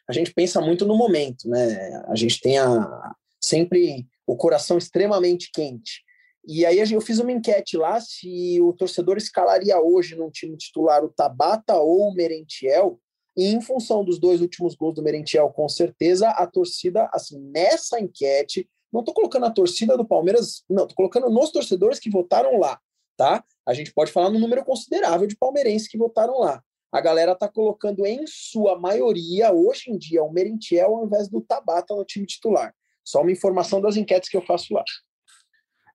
a 0.08 0.12
gente 0.12 0.32
pensa 0.32 0.60
muito 0.60 0.86
no 0.86 0.96
momento, 0.96 1.48
né? 1.48 2.04
A 2.06 2.14
gente 2.14 2.40
tem 2.40 2.58
a, 2.58 3.14
sempre 3.40 4.06
o 4.26 4.36
coração 4.36 4.78
extremamente 4.78 5.50
quente. 5.52 6.04
E 6.46 6.64
aí 6.64 6.78
eu 6.78 7.00
fiz 7.00 7.18
uma 7.18 7.32
enquete 7.32 7.76
lá 7.76 8.00
se 8.00 8.60
o 8.60 8.72
torcedor 8.72 9.16
escalaria 9.16 9.80
hoje 9.80 10.14
num 10.14 10.30
time 10.30 10.56
titular 10.56 11.04
o 11.04 11.08
Tabata 11.08 11.74
ou 11.74 12.08
o 12.08 12.14
Merentiel. 12.14 13.00
E 13.36 13.48
em 13.48 13.60
função 13.60 14.04
dos 14.04 14.18
dois 14.18 14.40
últimos 14.40 14.76
gols 14.76 14.94
do 14.94 15.02
Merentiel, 15.02 15.50
com 15.50 15.68
certeza 15.68 16.28
a 16.30 16.46
torcida, 16.46 17.10
assim, 17.12 17.38
nessa 17.52 18.00
enquete, 18.00 18.68
não 18.92 19.00
estou 19.00 19.14
colocando 19.14 19.46
a 19.46 19.50
torcida 19.50 19.96
do 19.96 20.06
Palmeiras, 20.06 20.64
não, 20.68 20.84
estou 20.84 20.96
colocando 20.96 21.28
nos 21.28 21.50
torcedores 21.50 21.98
que 21.98 22.10
votaram 22.10 22.58
lá, 22.58 22.80
tá? 23.16 23.44
A 23.66 23.74
gente 23.74 23.92
pode 23.92 24.12
falar 24.12 24.30
no 24.30 24.38
número 24.38 24.64
considerável 24.64 25.26
de 25.26 25.36
palmeirenses 25.36 25.88
que 25.88 25.98
votaram 25.98 26.38
lá. 26.38 26.62
A 26.92 27.00
galera 27.00 27.32
está 27.32 27.48
colocando 27.48 28.06
em 28.06 28.24
sua 28.26 28.78
maioria, 28.78 29.52
hoje 29.52 29.90
em 29.90 29.98
dia, 29.98 30.22
o 30.22 30.32
Merentiel 30.32 30.94
ao 30.94 31.04
invés 31.04 31.28
do 31.28 31.40
Tabata 31.40 31.94
no 31.94 32.04
time 32.04 32.26
titular. 32.26 32.74
Só 33.04 33.22
uma 33.22 33.32
informação 33.32 33.80
das 33.80 33.96
enquetes 33.96 34.28
que 34.28 34.36
eu 34.36 34.42
faço 34.42 34.72
lá. 34.72 34.84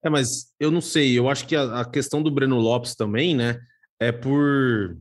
É, 0.03 0.09
mas 0.09 0.51
eu 0.59 0.71
não 0.71 0.81
sei, 0.81 1.17
eu 1.17 1.29
acho 1.29 1.47
que 1.47 1.55
a, 1.55 1.81
a 1.81 1.85
questão 1.89 2.21
do 2.21 2.31
Breno 2.31 2.57
Lopes 2.57 2.95
também, 2.95 3.35
né, 3.35 3.59
é 3.99 4.11
por 4.11 4.97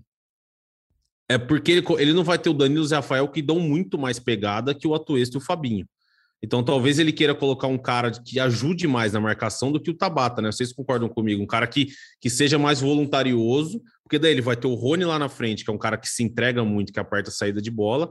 é 1.29 1.38
porque 1.38 1.70
ele, 1.70 1.87
ele 1.98 2.12
não 2.12 2.24
vai 2.24 2.38
ter 2.38 2.50
o 2.50 2.55
Danilo 2.55 2.85
e 2.85 2.88
o 2.88 2.90
Rafael 2.90 3.29
que 3.29 3.40
dão 3.40 3.61
muito 3.61 3.96
mais 3.96 4.18
pegada 4.18 4.74
que 4.74 4.88
o 4.88 4.94
Atuesta 4.94 5.37
e 5.37 5.38
o 5.38 5.40
Fabinho. 5.40 5.87
Então 6.42 6.62
talvez 6.62 6.98
ele 6.98 7.12
queira 7.12 7.35
colocar 7.35 7.66
um 7.66 7.76
cara 7.76 8.11
que 8.11 8.40
ajude 8.40 8.88
mais 8.88 9.12
na 9.12 9.20
marcação 9.20 9.70
do 9.70 9.81
que 9.81 9.90
o 9.90 9.94
Tabata, 9.94 10.40
né? 10.40 10.50
Vocês 10.50 10.72
concordam 10.72 11.09
comigo? 11.09 11.42
Um 11.42 11.46
cara 11.46 11.66
que, 11.66 11.88
que 12.20 12.31
seja 12.31 12.59
mais 12.59 12.81
voluntarioso, 12.81 13.83
porque 14.03 14.18
daí 14.18 14.33
ele 14.33 14.40
vai 14.40 14.57
ter 14.57 14.66
o 14.66 14.74
Rony 14.74 15.05
lá 15.05 15.18
na 15.18 15.29
frente, 15.29 15.64
que 15.64 15.70
é 15.70 15.74
um 15.74 15.79
cara 15.79 15.98
que 15.98 16.09
se 16.09 16.22
entrega 16.22 16.64
muito, 16.64 16.92
que 16.92 17.00
aperta 17.00 17.29
a 17.29 17.33
saída 17.33 17.61
de 17.61 17.70
bola. 17.70 18.11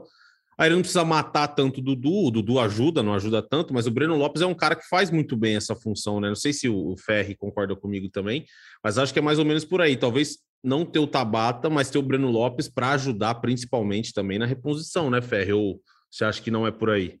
Aí 0.56 0.68
ele 0.68 0.74
não 0.74 0.82
precisa 0.82 1.04
matar 1.04 1.48
tanto 1.48 1.80
o 1.80 1.82
Dudu, 1.82 2.26
o 2.26 2.30
Dudu 2.30 2.60
ajuda, 2.60 3.02
não 3.02 3.14
ajuda 3.14 3.42
tanto, 3.42 3.72
mas 3.72 3.86
o 3.86 3.90
Breno 3.90 4.14
Lopes 4.14 4.42
é 4.42 4.46
um 4.46 4.54
cara 4.54 4.76
que 4.76 4.86
faz 4.88 5.10
muito 5.10 5.34
bem 5.34 5.56
essa 5.56 5.74
função, 5.74 6.20
né? 6.20 6.28
Não 6.28 6.34
sei 6.36 6.52
se 6.52 6.68
o 6.68 6.94
Ferri 6.98 7.34
concorda 7.34 7.74
comigo 7.74 8.10
também, 8.10 8.44
mas 8.84 8.98
acho 8.98 9.10
que 9.10 9.18
é 9.18 9.22
mais 9.22 9.38
ou 9.38 9.44
menos 9.44 9.64
por 9.64 9.80
aí. 9.80 9.96
Talvez 9.96 10.36
não 10.62 10.84
ter 10.84 10.98
o 10.98 11.06
Tabata, 11.06 11.70
mas 11.70 11.88
ter 11.88 11.96
o 11.96 12.02
Breno 12.02 12.30
Lopes 12.30 12.68
para 12.68 12.90
ajudar 12.90 13.36
principalmente 13.36 14.12
também 14.12 14.38
na 14.38 14.44
reposição, 14.44 15.08
né, 15.08 15.22
Ferri? 15.22 15.54
Ou 15.54 15.80
você 16.10 16.26
acha 16.26 16.42
que 16.42 16.50
não 16.50 16.66
é 16.66 16.70
por 16.70 16.90
aí? 16.90 17.18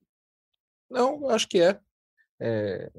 Não, 0.90 1.28
acho 1.30 1.48
que 1.48 1.60
é. 1.60 1.78
é 2.40 2.90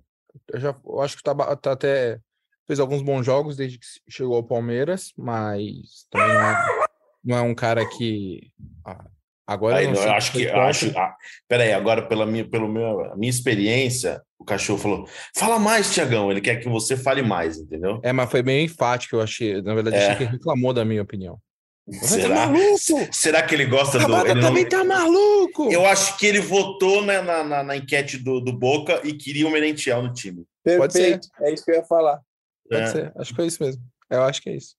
eu, 0.53 0.59
já, 0.59 0.75
eu 0.85 1.01
acho 1.01 1.17
que 1.17 1.23
tá, 1.23 1.35
tá, 1.55 1.71
até 1.73 2.19
fez 2.67 2.79
alguns 2.79 3.01
bons 3.01 3.25
jogos 3.25 3.57
desde 3.57 3.77
que 3.77 3.85
chegou 4.09 4.35
ao 4.35 4.43
Palmeiras, 4.43 5.11
mas 5.17 6.07
também 6.09 6.33
não 6.33 6.41
é, 6.41 6.85
não 7.23 7.37
é 7.37 7.41
um 7.41 7.53
cara 7.53 7.85
que. 7.85 8.51
Ah, 8.85 9.05
agora 9.45 9.77
Aí, 9.77 9.85
eu, 9.85 9.93
eu 9.93 10.11
acho 10.13 10.31
que. 10.31 10.47
Acho, 10.47 10.97
ah, 10.97 11.13
peraí, 11.49 11.73
agora, 11.73 12.07
pela 12.07 12.25
minha, 12.25 12.47
pelo 12.47 12.69
meu, 12.69 13.13
minha 13.17 13.29
experiência, 13.29 14.21
o 14.39 14.45
cachorro 14.45 14.79
falou: 14.79 15.09
fala 15.35 15.59
mais, 15.59 15.93
Tiagão. 15.93 16.31
Ele 16.31 16.41
quer 16.41 16.57
que 16.57 16.69
você 16.69 16.95
fale 16.95 17.21
mais, 17.21 17.57
entendeu? 17.57 17.99
É, 18.03 18.13
mas 18.13 18.31
foi 18.31 18.41
meio 18.41 18.63
enfático, 18.63 19.17
eu 19.17 19.21
achei. 19.21 19.61
Na 19.61 19.73
verdade, 19.73 19.97
é. 19.97 20.05
achei 20.05 20.25
que 20.25 20.31
reclamou 20.31 20.73
da 20.73 20.85
minha 20.85 21.01
opinião. 21.01 21.39
Será? 21.91 22.47
Tá 22.47 22.53
Será 23.11 23.43
que 23.43 23.53
ele 23.53 23.65
gosta 23.65 23.99
do. 23.99 24.27
Ele 24.27 24.41
também 24.41 24.63
não... 24.63 24.69
tá 24.69 24.83
maluco! 24.83 25.71
Eu 25.71 25.85
acho 25.85 26.17
que 26.17 26.25
ele 26.25 26.39
votou 26.39 27.01
na, 27.01 27.21
na, 27.21 27.63
na 27.63 27.75
enquete 27.75 28.17
do, 28.17 28.39
do 28.39 28.53
Boca 28.53 29.01
e 29.03 29.13
queria 29.13 29.47
o 29.47 29.51
Merentiel 29.51 30.01
no 30.01 30.13
time. 30.13 30.45
Perfeito, 30.63 31.27
é 31.41 31.53
isso 31.53 31.65
que 31.65 31.71
eu 31.71 31.75
ia 31.75 31.83
falar. 31.83 32.21
Pode 32.69 32.83
é. 32.83 32.87
ser, 32.87 33.11
acho 33.17 33.31
que 33.31 33.35
foi 33.35 33.47
isso 33.47 33.61
mesmo. 33.61 33.83
Eu 34.09 34.23
acho 34.23 34.41
que 34.41 34.49
é 34.49 34.55
isso. 34.55 34.75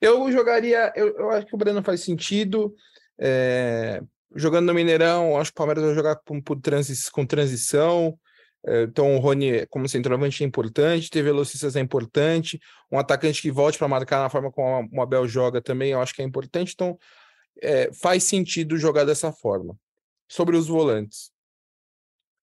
Eu 0.00 0.30
jogaria, 0.30 0.92
eu, 0.94 1.16
eu 1.16 1.30
acho 1.30 1.46
que 1.46 1.54
o 1.54 1.58
Breno 1.58 1.82
faz 1.82 2.00
sentido. 2.02 2.74
É, 3.18 4.00
jogando 4.34 4.66
no 4.66 4.74
Mineirão, 4.74 5.36
acho 5.36 5.50
que 5.50 5.54
o 5.54 5.58
Palmeiras 5.58 5.84
vai 5.84 5.94
jogar 5.94 6.16
com, 6.16 6.40
por 6.40 6.60
transi 6.60 6.94
com 7.10 7.26
transição. 7.26 8.18
Então, 8.66 9.14
o 9.14 9.18
Rony, 9.18 9.66
como 9.66 9.88
centroavante, 9.88 10.42
é 10.42 10.46
importante, 10.46 11.10
ter 11.10 11.22
velocistas 11.22 11.76
é 11.76 11.80
importante, 11.80 12.58
um 12.90 12.98
atacante 12.98 13.42
que 13.42 13.50
volte 13.50 13.76
para 13.76 13.86
marcar 13.86 14.20
na 14.20 14.30
forma 14.30 14.50
como 14.50 14.88
o 14.90 15.02
Abel 15.02 15.28
joga 15.28 15.60
também, 15.60 15.92
eu 15.92 16.00
acho 16.00 16.14
que 16.14 16.22
é 16.22 16.24
importante. 16.24 16.72
Então, 16.72 16.98
é, 17.62 17.92
faz 17.92 18.24
sentido 18.24 18.78
jogar 18.78 19.04
dessa 19.04 19.30
forma. 19.30 19.78
Sobre 20.26 20.56
os 20.56 20.66
volantes, 20.66 21.30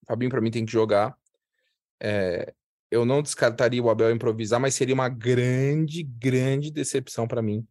Fabinho, 0.07 0.29
para 0.29 0.41
mim, 0.41 0.51
tem 0.51 0.65
que 0.65 0.71
jogar. 0.71 1.15
É, 1.99 2.53
eu 2.91 3.03
não 3.03 3.21
descartaria 3.21 3.81
o 3.81 3.89
Abel 3.89 4.11
improvisar, 4.11 4.59
mas 4.59 4.75
seria 4.75 4.93
uma 4.93 5.09
grande, 5.09 6.03
grande 6.03 6.71
decepção 6.71 7.27
para 7.27 7.41
mim 7.41 7.67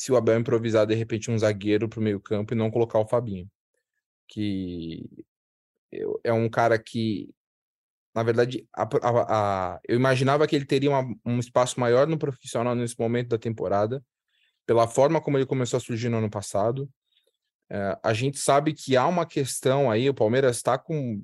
se 0.00 0.10
o 0.10 0.16
Abel 0.16 0.40
improvisar, 0.40 0.86
de 0.86 0.94
repente, 0.94 1.30
um 1.30 1.38
zagueiro 1.38 1.86
para 1.86 2.00
o 2.00 2.02
meio-campo 2.02 2.54
e 2.54 2.56
não 2.56 2.70
colocar 2.70 2.98
o 2.98 3.06
Fabinho. 3.06 3.50
Que 4.26 5.06
é 6.24 6.32
um 6.32 6.48
cara 6.48 6.78
que 6.78 7.28
na 8.14 8.22
verdade, 8.22 8.66
a, 8.74 8.82
a, 8.82 9.74
a, 9.74 9.80
eu 9.88 9.96
imaginava 9.96 10.46
que 10.46 10.56
ele 10.56 10.64
teria 10.64 10.90
uma, 10.90 11.14
um 11.24 11.38
espaço 11.38 11.78
maior 11.78 12.06
no 12.06 12.18
profissional 12.18 12.74
nesse 12.74 12.98
momento 12.98 13.28
da 13.28 13.38
temporada, 13.38 14.02
pela 14.66 14.88
forma 14.88 15.20
como 15.20 15.38
ele 15.38 15.46
começou 15.46 15.76
a 15.76 15.80
surgir 15.80 16.08
no 16.08 16.18
ano 16.18 16.30
passado. 16.30 16.88
É, 17.70 17.98
a 18.02 18.12
gente 18.12 18.38
sabe 18.38 18.72
que 18.72 18.96
há 18.96 19.06
uma 19.06 19.24
questão 19.24 19.90
aí, 19.90 20.08
o 20.08 20.14
Palmeiras 20.14 20.56
está 20.56 20.76
com. 20.76 21.22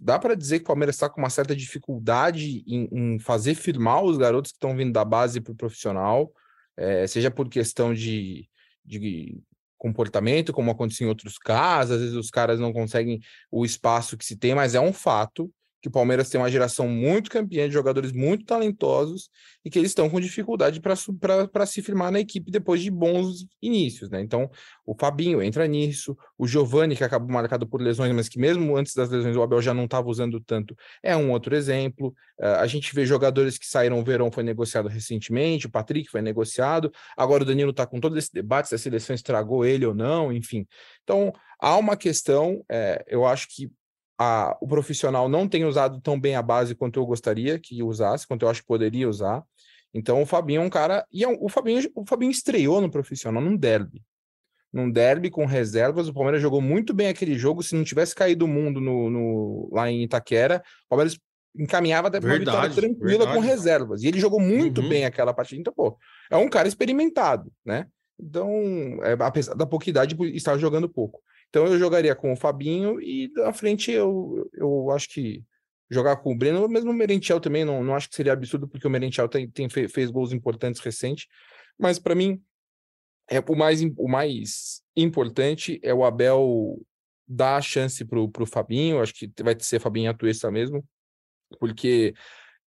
Dá 0.00 0.18
para 0.18 0.34
dizer 0.34 0.58
que 0.58 0.64
o 0.64 0.68
Palmeiras 0.68 0.94
está 0.94 1.08
com 1.08 1.20
uma 1.20 1.30
certa 1.30 1.54
dificuldade 1.54 2.62
em, 2.66 2.88
em, 2.92 3.18
fazer 3.18 3.54
firmar 3.54 4.02
os 4.02 4.16
garotos 4.16 4.52
que 4.52 4.56
estão 4.56 4.76
vindo 4.76 4.92
da 4.92 5.04
base 5.04 5.40
para 5.40 5.52
o 5.52 5.56
profissional, 5.56 6.32
é, 6.76 7.06
seja 7.06 7.30
por 7.30 7.48
questão 7.48 7.92
de, 7.92 8.48
de 8.84 9.38
comportamento, 9.76 10.52
como 10.52 10.70
aconteceu 10.70 11.06
em 11.06 11.08
outros 11.08 11.38
casos, 11.38 11.96
às 11.96 12.00
vezes 12.00 12.14
os 12.14 12.30
caras 12.30 12.60
não 12.60 12.72
conseguem 12.72 13.20
o 13.50 13.64
espaço 13.64 14.16
que 14.16 14.24
se 14.24 14.36
tem, 14.36 14.54
mas 14.54 14.74
é 14.74 14.80
um 14.80 14.92
fato 14.92 15.52
que 15.80 15.88
o 15.88 15.90
Palmeiras 15.90 16.28
tem 16.28 16.40
uma 16.40 16.50
geração 16.50 16.86
muito 16.88 17.30
campeã 17.30 17.66
de 17.66 17.72
jogadores 17.72 18.12
muito 18.12 18.44
talentosos 18.44 19.30
e 19.64 19.70
que 19.70 19.78
eles 19.78 19.90
estão 19.90 20.10
com 20.10 20.20
dificuldade 20.20 20.80
para 20.80 21.66
se 21.66 21.82
firmar 21.82 22.12
na 22.12 22.20
equipe 22.20 22.50
depois 22.50 22.82
de 22.82 22.90
bons 22.90 23.46
inícios, 23.62 24.10
né? 24.10 24.20
Então, 24.20 24.50
o 24.84 24.94
Fabinho 24.94 25.42
entra 25.42 25.66
nisso, 25.66 26.16
o 26.36 26.46
Giovani, 26.46 26.96
que 26.96 27.04
acabou 27.04 27.30
marcado 27.30 27.66
por 27.66 27.80
lesões, 27.80 28.12
mas 28.12 28.28
que 28.28 28.38
mesmo 28.38 28.76
antes 28.76 28.94
das 28.94 29.08
lesões 29.08 29.36
o 29.36 29.42
Abel 29.42 29.62
já 29.62 29.72
não 29.72 29.84
estava 29.84 30.08
usando 30.08 30.40
tanto, 30.40 30.76
é 31.02 31.16
um 31.16 31.30
outro 31.30 31.56
exemplo. 31.56 32.14
Uh, 32.38 32.56
a 32.58 32.66
gente 32.66 32.94
vê 32.94 33.06
jogadores 33.06 33.56
que 33.56 33.66
saíram, 33.66 33.98
o 33.98 34.04
Verão 34.04 34.30
foi 34.30 34.42
negociado 34.42 34.88
recentemente, 34.88 35.66
o 35.66 35.70
Patrick 35.70 36.10
foi 36.10 36.20
negociado, 36.20 36.92
agora 37.16 37.42
o 37.42 37.46
Danilo 37.46 37.70
está 37.70 37.86
com 37.86 38.00
todo 38.00 38.18
esse 38.18 38.32
debate 38.32 38.68
se 38.68 38.74
a 38.74 38.78
seleção 38.78 39.14
estragou 39.14 39.64
ele 39.64 39.86
ou 39.86 39.94
não, 39.94 40.32
enfim. 40.32 40.66
Então, 41.04 41.32
há 41.58 41.76
uma 41.76 41.96
questão, 41.96 42.64
é, 42.68 43.04
eu 43.08 43.26
acho 43.26 43.48
que 43.48 43.70
a, 44.22 44.54
o 44.60 44.68
profissional 44.68 45.30
não 45.30 45.48
tem 45.48 45.64
usado 45.64 45.98
tão 45.98 46.20
bem 46.20 46.36
a 46.36 46.42
base 46.42 46.74
quanto 46.74 47.00
eu 47.00 47.06
gostaria 47.06 47.58
que 47.58 47.82
usasse, 47.82 48.26
quanto 48.26 48.42
eu 48.42 48.50
acho 48.50 48.60
que 48.60 48.68
poderia 48.68 49.08
usar. 49.08 49.42
Então 49.94 50.20
o 50.20 50.26
Fabinho 50.26 50.60
é 50.60 50.64
um 50.64 50.68
cara. 50.68 51.06
E 51.10 51.24
é 51.24 51.28
um, 51.28 51.38
o, 51.40 51.48
Fabinho, 51.48 51.90
o 51.94 52.04
Fabinho 52.04 52.30
estreou 52.30 52.82
no 52.82 52.90
profissional 52.90 53.42
num 53.42 53.56
derby. 53.56 54.02
Num 54.70 54.90
derby 54.90 55.30
com 55.30 55.46
reservas. 55.46 56.06
O 56.06 56.12
Palmeiras 56.12 56.42
jogou 56.42 56.60
muito 56.60 56.92
bem 56.92 57.08
aquele 57.08 57.38
jogo. 57.38 57.62
Se 57.62 57.74
não 57.74 57.82
tivesse 57.82 58.14
caído 58.14 58.44
o 58.44 58.48
mundo 58.48 58.78
no, 58.78 59.08
no 59.08 59.70
lá 59.72 59.90
em 59.90 60.02
Itaquera, 60.02 60.62
o 60.84 60.88
Palmeiras 60.90 61.18
encaminhava 61.56 62.08
até 62.08 62.18
uma 62.18 62.38
vitória 62.38 62.74
tranquila 62.74 63.24
verdade. 63.24 63.34
com 63.34 63.40
reservas. 63.40 64.02
E 64.02 64.08
ele 64.08 64.20
jogou 64.20 64.38
muito 64.38 64.82
uhum. 64.82 64.88
bem 64.90 65.06
aquela 65.06 65.32
partida. 65.32 65.62
Então, 65.62 65.72
pô, 65.72 65.96
é 66.30 66.36
um 66.36 66.48
cara 66.48 66.68
experimentado, 66.68 67.50
né? 67.64 67.86
Então, 68.20 68.52
é, 69.02 69.16
apesar 69.18 69.54
da 69.54 69.64
pouca 69.64 69.88
idade, 69.88 70.14
estar 70.36 70.58
jogando 70.58 70.90
pouco. 70.90 71.22
Então 71.50 71.66
eu 71.66 71.78
jogaria 71.78 72.14
com 72.14 72.32
o 72.32 72.36
Fabinho 72.36 73.00
e 73.00 73.30
na 73.34 73.52
frente 73.52 73.90
eu, 73.90 74.48
eu 74.54 74.90
acho 74.90 75.08
que 75.08 75.44
jogar 75.90 76.16
com 76.16 76.32
o 76.32 76.38
Breno, 76.38 76.68
mesmo 76.68 76.92
o 76.92 76.94
Merentiel 76.94 77.40
também, 77.40 77.64
não, 77.64 77.82
não 77.82 77.94
acho 77.94 78.08
que 78.08 78.14
seria 78.14 78.32
absurdo, 78.32 78.68
porque 78.68 78.86
o 78.86 78.90
Merentiel 78.90 79.28
tem, 79.28 79.50
tem, 79.50 79.68
fez 79.68 80.10
gols 80.10 80.32
importantes 80.32 80.80
recentes, 80.80 81.26
mas 81.76 81.98
para 81.98 82.14
mim 82.14 82.40
é 83.28 83.40
o 83.40 83.56
mais, 83.56 83.80
o 83.96 84.08
mais 84.08 84.82
importante 84.96 85.80
é 85.82 85.92
o 85.92 86.04
Abel 86.04 86.80
dar 87.26 87.56
a 87.56 87.62
chance 87.62 88.04
pro, 88.04 88.28
pro 88.28 88.46
Fabinho, 88.46 89.00
acho 89.00 89.14
que 89.14 89.30
vai 89.42 89.56
ser 89.58 89.80
Fabinho 89.80 90.10
Atuesta 90.10 90.50
mesmo, 90.50 90.84
porque 91.58 92.14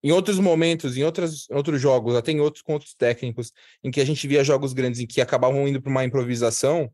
em 0.04 0.12
outros 0.12 0.38
momentos, 0.38 0.98
em 0.98 1.04
outros, 1.04 1.50
em 1.50 1.56
outros 1.56 1.80
jogos, 1.80 2.16
até 2.16 2.34
em 2.34 2.42
outros 2.42 2.62
contos 2.62 2.94
técnicos, 2.94 3.54
em 3.82 3.90
que 3.90 4.02
a 4.02 4.06
gente 4.06 4.28
via 4.28 4.44
jogos 4.44 4.74
grandes 4.74 5.00
em 5.00 5.08
que 5.08 5.22
acabavam 5.22 5.66
indo 5.66 5.82
para 5.82 5.90
uma 5.90 6.04
improvisação, 6.04 6.94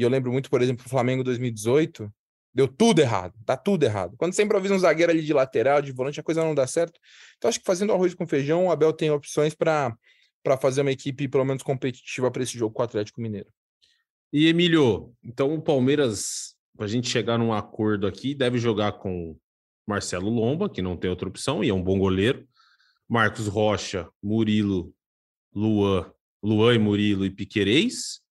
e 0.00 0.02
eu 0.02 0.08
lembro 0.08 0.32
muito, 0.32 0.48
por 0.48 0.62
exemplo, 0.62 0.82
o 0.86 0.88
Flamengo 0.88 1.22
2018, 1.22 2.10
deu 2.54 2.66
tudo 2.66 3.00
errado, 3.00 3.34
dá 3.44 3.54
tudo 3.54 3.84
errado. 3.84 4.16
Quando 4.16 4.32
você 4.32 4.42
improvisa 4.42 4.74
um 4.74 4.78
zagueiro 4.78 5.12
ali 5.12 5.22
de 5.22 5.34
lateral, 5.34 5.82
de 5.82 5.92
volante, 5.92 6.18
a 6.18 6.22
coisa 6.22 6.42
não 6.42 6.54
dá 6.54 6.66
certo. 6.66 6.98
Então 7.36 7.50
acho 7.50 7.58
que 7.58 7.66
fazendo 7.66 7.92
arroz 7.92 8.14
com 8.14 8.26
feijão, 8.26 8.66
o 8.66 8.70
Abel 8.70 8.94
tem 8.94 9.10
opções 9.10 9.54
para 9.54 9.94
para 10.42 10.56
fazer 10.56 10.80
uma 10.80 10.90
equipe 10.90 11.28
pelo 11.28 11.44
menos 11.44 11.62
competitiva 11.62 12.30
para 12.30 12.42
esse 12.42 12.56
jogo 12.56 12.74
com 12.74 12.80
o 12.80 12.84
Atlético 12.86 13.20
Mineiro. 13.20 13.52
E 14.32 14.46
Emílio, 14.46 15.12
então 15.22 15.52
o 15.52 15.60
Palmeiras, 15.60 16.54
para 16.74 16.86
a 16.86 16.88
gente 16.88 17.10
chegar 17.10 17.36
num 17.36 17.52
acordo 17.52 18.06
aqui, 18.06 18.34
deve 18.34 18.56
jogar 18.56 18.92
com 18.92 19.36
Marcelo 19.86 20.30
Lomba, 20.30 20.70
que 20.70 20.80
não 20.80 20.96
tem 20.96 21.10
outra 21.10 21.28
opção 21.28 21.62
e 21.62 21.68
é 21.68 21.74
um 21.74 21.82
bom 21.82 21.98
goleiro, 21.98 22.48
Marcos 23.06 23.48
Rocha, 23.48 24.08
Murilo, 24.22 24.94
Luan, 25.54 26.10
Luan 26.42 26.74
e 26.74 26.78
Murilo 26.78 27.26
e 27.26 27.30
Piquerez, 27.30 28.22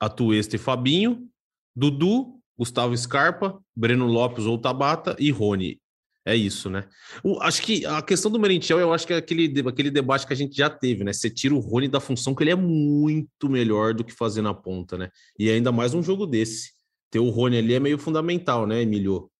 Atuesta 0.00 0.56
e 0.56 0.58
Fabinho, 0.58 1.28
Dudu, 1.76 2.40
Gustavo 2.58 2.96
Scarpa, 2.96 3.60
Breno 3.76 4.06
Lopes 4.06 4.46
ou 4.46 4.58
Tabata 4.58 5.14
e 5.18 5.30
Rony. 5.30 5.80
É 6.24 6.36
isso, 6.36 6.68
né? 6.68 6.86
O, 7.24 7.40
acho 7.40 7.62
que 7.62 7.86
a 7.86 8.02
questão 8.02 8.30
do 8.30 8.38
Merentiel, 8.38 8.78
eu 8.78 8.92
acho 8.92 9.06
que 9.06 9.12
é 9.12 9.16
aquele, 9.16 9.66
aquele 9.66 9.90
debate 9.90 10.26
que 10.26 10.32
a 10.32 10.36
gente 10.36 10.54
já 10.54 10.68
teve, 10.68 11.02
né? 11.02 11.12
Você 11.12 11.30
tira 11.30 11.54
o 11.54 11.58
Rony 11.58 11.88
da 11.88 11.98
função 11.98 12.34
que 12.34 12.42
ele 12.42 12.50
é 12.50 12.54
muito 12.54 13.48
melhor 13.48 13.94
do 13.94 14.04
que 14.04 14.12
fazer 14.12 14.42
na 14.42 14.52
ponta, 14.52 14.98
né? 14.98 15.10
E 15.38 15.50
ainda 15.50 15.72
mais 15.72 15.94
um 15.94 16.02
jogo 16.02 16.26
desse. 16.26 16.72
Ter 17.10 17.18
o 17.18 17.30
Rony 17.30 17.58
ali 17.58 17.74
é 17.74 17.80
meio 17.80 17.98
fundamental, 17.98 18.66
né, 18.66 18.82
Emílio? 18.82 19.30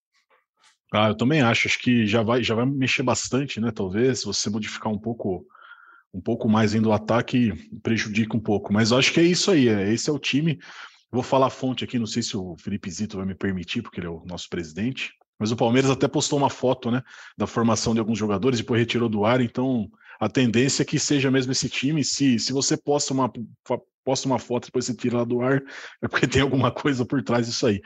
Ah, 0.93 1.09
eu 1.09 1.15
também 1.15 1.43
acho. 1.43 1.69
Acho 1.69 1.79
que 1.79 2.07
já 2.07 2.23
vai, 2.23 2.43
já 2.43 2.55
vai 2.55 2.67
mexer 2.67 3.03
bastante, 3.03 3.61
né? 3.61 3.71
Talvez 3.71 4.25
você 4.25 4.49
modificar 4.49 4.91
um 4.91 4.99
pouco 4.99 5.47
um 6.13 6.21
pouco 6.21 6.49
mais 6.49 6.75
indo 6.75 6.91
ao 6.91 6.95
ataque 6.95 7.53
prejudica 7.83 8.37
um 8.37 8.41
pouco. 8.41 8.73
Mas 8.73 8.93
acho 8.93 9.13
que 9.13 9.21
é 9.21 9.25
isso 9.25 9.51
aí, 9.51 9.69
é, 9.69 9.93
esse 9.93 10.11
é 10.11 10.13
o 10.13 10.19
time. 10.19 10.59
Vou 11.11 11.23
falar 11.23 11.47
a 11.47 11.51
fonte 11.51 11.85
aqui, 11.85 11.99
não 11.99 12.07
sei 12.07 12.23
se 12.23 12.37
o 12.37 12.57
Felipe 12.59 12.91
Zito 12.91 13.17
vai 13.17 13.27
me 13.27 13.35
permitir, 13.35 13.83
porque 13.83 14.01
ele 14.01 14.07
é 14.07 14.11
o 14.11 14.25
nosso 14.25 14.49
presidente. 14.49 15.13
Mas 15.39 15.51
o 15.51 15.57
Palmeiras 15.57 15.91
até 15.91 16.07
postou 16.07 16.39
uma 16.39 16.51
foto 16.51 16.91
né, 16.91 17.03
da 17.37 17.47
formação 17.47 17.95
de 17.95 18.01
alguns 18.01 18.19
jogadores, 18.19 18.59
depois 18.59 18.79
retirou 18.79 19.09
do 19.09 19.25
ar, 19.25 19.41
então 19.41 19.91
a 20.21 20.29
tendência 20.29 20.83
é 20.83 20.85
que 20.85 20.99
seja 20.99 21.31
mesmo 21.31 21.51
esse 21.51 21.69
time. 21.69 22.05
Se, 22.05 22.39
se 22.39 22.53
você 22.53 22.77
posta 22.77 23.15
uma, 23.15 23.33
posta 24.05 24.29
uma 24.29 24.39
foto 24.39 24.67
depois 24.67 24.85
você 24.85 24.95
tira 24.95 25.19
lá 25.19 25.25
do 25.25 25.41
ar, 25.41 25.63
é 26.03 26.09
porque 26.09 26.29
tem 26.29 26.43
alguma 26.43 26.71
coisa 26.71 27.07
por 27.07 27.23
trás 27.23 27.47
disso 27.47 27.67
aí. 27.67 27.81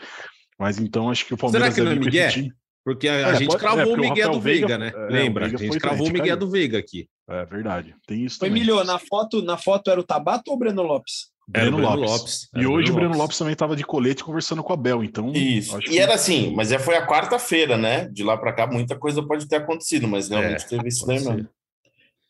Mas 0.58 0.78
então 0.78 1.08
acho 1.08 1.26
que 1.26 1.34
o 1.34 1.36
Palmeiras. 1.36 1.74
Será 1.74 1.86
que 1.86 1.94
não 1.96 2.02
é 2.02 2.04
Miguel? 2.04 2.52
Porque 2.84 3.08
a, 3.08 3.12
É, 3.14 3.24
a 3.24 3.34
gente 3.34 3.46
pode- 3.48 3.56
é, 3.56 3.60
cravou 3.60 3.84
porque 3.86 3.90
o 3.92 3.94
o 3.94 4.10
Miguel 4.10 4.26
Rafael 4.26 4.32
do 4.32 4.40
Veiga, 4.40 4.66
Veiga- 4.66 4.78
né? 4.78 4.92
é, 4.94 4.98
o 4.98 5.10
Lembra? 5.10 5.44
Veiga 5.44 5.56
a 5.56 5.60
gente 5.60 5.68
foi 5.70 5.80
cravou 5.80 6.06
o 6.06 6.10
Miguel 6.10 6.26
caiu. 6.26 6.36
do 6.36 6.50
Veiga 6.50 6.78
aqui. 6.78 7.08
É 7.28 7.44
verdade. 7.46 7.94
Tem 8.06 8.22
isso 8.24 8.38
Foi 8.38 8.48
também. 8.48 8.62
milhão. 8.62 8.84
Na 8.84 8.98
foto, 8.98 9.42
na 9.42 9.56
foto 9.56 9.90
era 9.90 9.98
o 9.98 10.04
Tabato 10.04 10.50
ou 10.50 10.56
o 10.56 10.58
Breno 10.58 10.82
Lopes? 10.82 11.32
Era 11.52 11.68
o 11.68 11.72
Breno 11.72 11.76
Breno 11.88 12.02
Lopes. 12.02 12.10
Lopes. 12.20 12.48
E 12.54 12.58
Era 12.60 12.70
hoje 12.70 12.90
o 12.92 12.94
Breno 12.94 13.16
Lopes 13.16 13.38
também 13.38 13.52
estava 13.54 13.74
de 13.74 13.84
colete 13.84 14.22
conversando 14.22 14.62
com 14.62 14.72
a 14.72 14.76
Bel, 14.76 15.02
então. 15.02 15.32
Isso. 15.32 15.76
acho 15.76 15.86
E 15.86 15.90
que- 15.92 15.98
era 15.98 16.14
assim, 16.14 16.52
mas 16.54 16.68
já 16.68 16.78
foi 16.78 16.96
a 16.96 17.06
quarta-feira, 17.06 17.76
né? 17.78 18.06
De 18.08 18.22
lá 18.22 18.36
para 18.36 18.52
cá, 18.52 18.66
muita 18.66 18.96
coisa 18.98 19.22
pode 19.26 19.48
ter 19.48 19.56
acontecido, 19.56 20.06
mas 20.06 20.28
realmente 20.28 20.64
É, 20.64 20.68
teve 20.68 20.88
isso 20.88 21.06
daí 21.06 21.16
mesmo. 21.16 21.48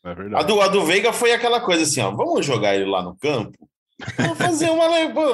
É 0.05 0.09
A 0.09 0.13
verdade. 0.13 0.47
do, 0.47 0.61
a 0.61 0.67
do 0.69 0.85
Veiga 0.85 1.11
foi 1.11 1.31
aquela 1.33 1.59
coisa 1.59 1.83
assim, 1.83 1.99
ó, 1.99 2.11
vamos 2.11 2.45
jogar 2.45 2.75
ele 2.75 2.85
lá 2.85 3.01
no 3.01 3.15
campo? 3.17 3.57
Vamos 4.17 4.37
fazer 4.37 4.69
uma... 4.69 4.85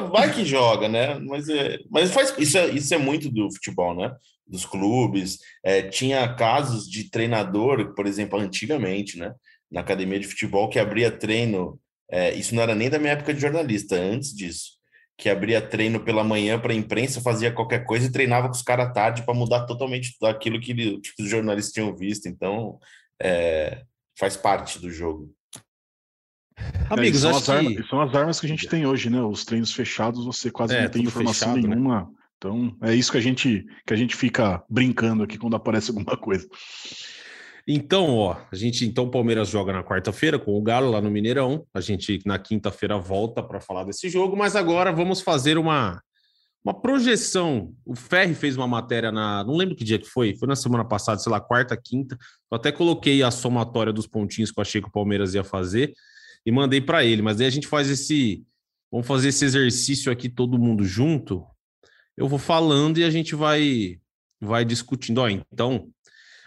Vai 0.10 0.34
que 0.34 0.46
joga, 0.46 0.88
né? 0.88 1.18
Mas, 1.20 1.50
é, 1.50 1.80
mas 1.90 2.12
faz, 2.12 2.34
isso, 2.38 2.58
é, 2.58 2.70
isso 2.70 2.94
é 2.94 2.98
muito 2.98 3.30
do 3.30 3.52
futebol, 3.52 3.96
né? 3.96 4.14
Dos 4.46 4.66
clubes. 4.66 5.40
É, 5.64 5.82
tinha 5.84 6.34
casos 6.36 6.88
de 6.90 7.10
treinador, 7.10 7.94
por 7.96 8.06
exemplo, 8.06 8.40
antigamente, 8.40 9.18
né? 9.18 9.34
Na 9.72 9.82
academia 9.82 10.20
de 10.20 10.28
futebol, 10.28 10.70
que 10.70 10.78
abria 10.80 11.10
treino... 11.10 11.80
é, 12.12 12.34
isso 12.34 12.54
não 12.54 12.62
era 12.62 12.76
nem 12.76 12.90
da 12.90 13.00
minha 13.00 13.14
época 13.14 13.34
de 13.34 13.40
jornalista, 13.42 13.96
antes 13.96 14.36
disso. 14.36 14.80
Que 15.18 15.30
abria 15.30 15.62
treino 15.62 16.00
pela 16.00 16.24
manhã 16.24 16.60
para 16.60 16.74
a 16.74 16.76
imprensa, 16.76 17.22
fazia 17.22 17.52
qualquer 17.52 17.86
coisa 17.86 18.08
e 18.08 18.12
treinava 18.12 18.48
com 18.48 18.56
os 18.56 18.62
caras 18.62 18.88
à 18.88 18.92
tarde 18.92 19.24
para 19.24 19.34
mudar 19.34 19.66
totalmente 19.66 20.16
aquilo 20.24 20.60
que 20.60 20.72
ele- 20.72 21.00
tipo, 21.02 21.24
os 21.24 21.30
jornalistas 21.30 21.74
tinham 21.74 21.96
visto. 21.96 22.28
Então, 22.28 22.80
é, 23.22 23.84
faz 24.20 24.36
parte 24.36 24.80
do 24.80 24.90
jogo. 24.92 25.34
Amigos, 26.90 27.24
É, 27.24 27.30
são, 27.30 27.38
as 27.38 27.50
armas, 27.50 27.74
que... 27.74 27.82
e 27.82 27.88
são 27.88 28.02
as 28.02 28.16
armas 28.16 28.40
que 28.40 28.46
a 28.46 28.50
gente 28.50 28.68
tem 28.68 28.86
hoje, 28.86 29.10
né? 29.10 29.22
Os 29.22 29.46
treinos 29.46 29.72
fechados, 29.74 30.26
você 30.26 30.52
quase 30.52 30.76
É, 30.76 30.84
não 30.84 30.90
tem 30.90 31.04
informação 31.04 31.50
fechado, 31.50 31.68
né? 31.68 31.76
nenhuma. 31.76 32.10
Então, 32.38 32.76
é 32.82 32.96
isso 32.96 33.12
que 33.12 33.18
a 33.18 33.22
gente 33.22 33.66
que 33.86 33.94
a 33.94 33.98
gente 33.98 34.16
fica 34.16 34.64
brincando 34.68 35.24
aqui 35.24 35.38
quando 35.38 35.56
aparece 35.56 35.92
alguma 35.92 36.18
coisa. 36.18 36.48
Então, 37.68 38.16
ó, 38.16 38.36
a 38.52 38.56
gente 38.56 38.84
então 38.84 39.06
o 39.06 39.12
Palmeiras 39.12 39.50
joga 39.50 39.72
na 39.72 39.84
quarta-feira 39.84 40.40
com 40.40 40.58
o 40.58 40.62
Galo 40.62 40.90
lá 40.90 41.00
no 41.00 41.12
Mineirão. 41.12 41.66
A 41.74 41.80
gente 41.80 42.20
na 42.26 42.40
quinta-feira 42.40 42.98
volta 42.98 43.44
para 43.44 43.62
falar 43.62 43.84
desse 43.84 44.10
jogo, 44.10 44.36
mas 44.36 44.56
agora 44.56 44.92
vamos 44.92 45.22
fazer 45.22 45.58
uma 45.58 46.02
uma 46.64 46.80
projeção. 46.80 47.74
O 47.86 47.96
Ferri 47.96 48.36
fez 48.36 48.56
uma 48.56 48.68
matéria 48.68 49.12
na, 49.12 49.44
não 49.44 49.56
lembro 49.56 49.76
que 49.76 49.84
dia 49.84 49.98
que 49.98 50.08
foi, 50.08 50.36
foi 50.36 50.48
na 50.48 50.56
semana 50.56 50.86
passada, 50.86 51.20
sei 51.20 51.32
lá, 51.32 51.40
quarta, 51.40 51.76
quinta. 51.76 52.16
Eu 52.52 52.56
até 52.56 52.72
coloquei 52.72 53.24
a 53.24 53.32
somatória 53.32 53.92
dos 53.92 54.06
pontinhos 54.06 54.52
que 54.52 54.60
eu 54.60 54.62
achei 54.62 54.82
que 54.82 54.88
o 54.88 54.92
Palmeiras 54.92 55.34
ia 55.34 55.44
fazer 55.44 55.94
e 56.46 56.52
mandei 56.52 56.82
para 56.82 57.06
ele, 57.06 57.22
mas 57.22 57.40
aí 57.40 57.48
a 57.48 57.52
gente 57.52 57.68
faz 57.68 57.90
esse 57.90 58.44
vamos 58.92 59.08
fazer 59.08 59.30
esse 59.30 59.46
exercício 59.46 60.12
aqui 60.12 60.28
todo 60.28 60.60
mundo 60.60 60.84
junto. 60.84 61.46
Eu 62.18 62.28
vou 62.28 62.40
falando 62.40 62.98
e 62.98 63.04
a 63.04 63.10
gente 63.10 63.36
vai 63.36 64.00
vai 64.40 64.66
discutindo. 64.66 65.20
Ó, 65.20 65.30
então, 65.30 65.88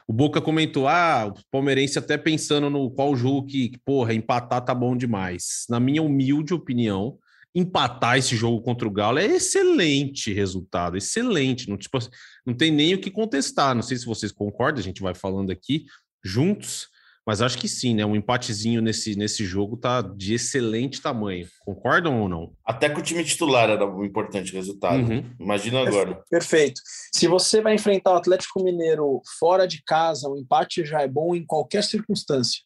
o 0.06 0.12
Boca 0.12 0.40
comentou: 0.40 0.88
ah, 0.88 1.26
o 1.26 1.34
palmeirense 1.50 1.98
até 1.98 2.18
pensando 2.18 2.68
no 2.68 2.90
qual 2.90 3.16
jogo 3.16 3.46
que, 3.46 3.72
porra, 3.84 4.12
empatar 4.12 4.64
tá 4.64 4.74
bom 4.74 4.96
demais. 4.96 5.64
Na 5.68 5.80
minha 5.80 6.02
humilde 6.02 6.52
opinião, 6.52 7.18
empatar 7.54 8.18
esse 8.18 8.36
jogo 8.36 8.60
contra 8.60 8.86
o 8.86 8.90
Galo 8.90 9.18
é 9.18 9.26
excelente 9.26 10.32
resultado, 10.32 10.96
excelente. 10.96 11.68
Não, 11.70 11.76
tipo, 11.76 11.98
não 12.44 12.54
tem 12.54 12.70
nem 12.70 12.94
o 12.94 13.00
que 13.00 13.10
contestar. 13.10 13.74
Não 13.74 13.82
sei 13.82 13.96
se 13.96 14.04
vocês 14.04 14.32
concordam, 14.32 14.80
a 14.80 14.84
gente 14.84 15.00
vai 15.00 15.14
falando 15.14 15.50
aqui 15.50 15.86
juntos, 16.22 16.88
mas 17.26 17.40
acho 17.40 17.56
que 17.56 17.68
sim, 17.68 17.94
né? 17.94 18.04
Um 18.04 18.14
empatezinho 18.14 18.82
nesse, 18.82 19.16
nesse 19.16 19.44
jogo 19.44 19.76
tá 19.76 20.02
de 20.02 20.34
excelente 20.34 21.00
tamanho. 21.00 21.48
Concordam 21.64 22.20
ou 22.20 22.28
não? 22.28 22.52
Até 22.64 22.90
que 22.90 23.00
o 23.00 23.02
time 23.02 23.24
titular 23.24 23.70
era 23.70 23.86
um 23.86 24.04
importante 24.04 24.52
resultado. 24.52 24.98
Uhum. 24.98 25.24
Imagina 25.40 25.80
agora. 25.80 26.22
Perfeito. 26.28 26.82
Se 27.14 27.26
você 27.26 27.62
vai 27.62 27.74
enfrentar 27.74 28.12
o 28.12 28.16
Atlético 28.16 28.62
Mineiro 28.62 29.22
fora 29.38 29.66
de 29.66 29.82
casa, 29.84 30.28
o 30.28 30.36
empate 30.36 30.84
já 30.84 31.00
é 31.00 31.08
bom 31.08 31.34
em 31.34 31.46
qualquer 31.46 31.82
circunstância. 31.82 32.60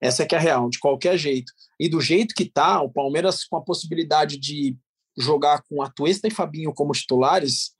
Essa 0.00 0.22
é 0.22 0.26
que 0.26 0.34
é 0.34 0.38
a 0.38 0.40
real, 0.40 0.70
de 0.70 0.78
qualquer 0.78 1.18
jeito. 1.18 1.52
E 1.78 1.88
do 1.88 2.00
jeito 2.00 2.34
que 2.34 2.46
tá, 2.46 2.80
o 2.80 2.90
Palmeiras 2.90 3.44
com 3.44 3.56
a 3.56 3.62
possibilidade 3.62 4.38
de 4.38 4.76
jogar 5.18 5.62
com 5.68 5.82
Atuesta 5.82 6.28
e 6.28 6.30
Fabinho 6.30 6.72
como 6.72 6.92
titulares, 6.92 7.72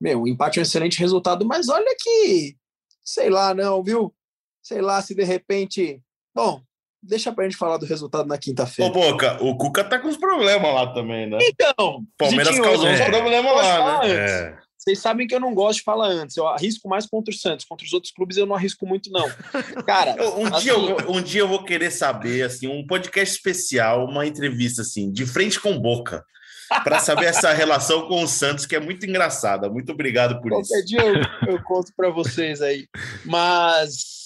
meu, 0.00 0.22
o 0.22 0.28
empate 0.28 0.58
é 0.58 0.60
um 0.60 0.62
excelente 0.62 0.98
resultado, 0.98 1.44
mas 1.44 1.68
olha 1.68 1.94
que, 1.98 2.56
sei 3.04 3.28
lá, 3.28 3.52
não, 3.52 3.82
viu? 3.82 4.14
Sei 4.66 4.80
lá 4.80 5.00
se 5.00 5.14
de 5.14 5.22
repente. 5.22 6.00
Bom, 6.34 6.60
deixa 7.00 7.32
pra 7.32 7.44
gente 7.44 7.56
falar 7.56 7.76
do 7.76 7.86
resultado 7.86 8.26
na 8.26 8.34
Ô, 8.34 8.38
quinta-feira. 8.38 8.92
Boca, 8.92 9.40
o 9.40 9.56
Cuca 9.56 9.84
tá 9.84 9.96
com 9.96 10.08
uns 10.08 10.16
problemas 10.16 10.74
lá 10.74 10.92
também, 10.92 11.30
né? 11.30 11.38
Então, 11.40 12.04
Palmeiras 12.18 12.58
causou 12.58 12.88
uns 12.88 12.98
não 12.98 13.06
problemas 13.06 13.54
lá, 13.54 14.00
né? 14.00 14.10
É. 14.10 14.58
Vocês 14.76 14.98
sabem 14.98 15.24
que 15.24 15.34
eu 15.34 15.38
não 15.38 15.54
gosto 15.54 15.78
de 15.78 15.84
falar 15.84 16.08
antes. 16.08 16.36
Eu 16.36 16.48
arrisco 16.48 16.88
mais 16.88 17.06
contra 17.06 17.32
o 17.32 17.36
Santos. 17.36 17.64
Contra 17.64 17.86
os 17.86 17.92
outros 17.92 18.12
clubes 18.12 18.36
eu 18.36 18.44
não 18.44 18.56
arrisco 18.56 18.84
muito, 18.84 19.08
não. 19.10 19.28
Cara, 19.84 20.16
Eu- 20.18 20.40
Um, 20.40 20.46
assim, 20.46 20.64
dia, 20.64 20.72
eu, 20.72 20.96
um 21.12 21.22
dia 21.22 21.40
eu 21.42 21.48
vou 21.48 21.62
querer 21.62 21.92
saber, 21.92 22.42
assim, 22.42 22.66
um 22.66 22.84
podcast 22.84 23.36
especial, 23.36 24.04
uma 24.04 24.26
entrevista, 24.26 24.82
assim, 24.82 25.12
de 25.12 25.24
frente 25.26 25.60
com 25.60 25.78
boca, 25.78 26.24
para 26.82 26.98
saber 26.98 27.26
essa 27.26 27.52
relação 27.54 28.08
com 28.08 28.20
o 28.24 28.26
Santos, 28.26 28.66
que 28.66 28.74
é 28.74 28.80
muito 28.80 29.06
engraçada. 29.06 29.70
Muito 29.70 29.92
obrigado 29.92 30.40
por 30.40 30.50
isso. 30.52 30.70
qualquer 30.72 30.84
dia 30.84 31.04
eu, 31.04 31.54
eu 31.54 31.62
conto 31.62 31.92
para 31.96 32.10
vocês 32.10 32.60
aí. 32.60 32.88
Mas 33.24 34.25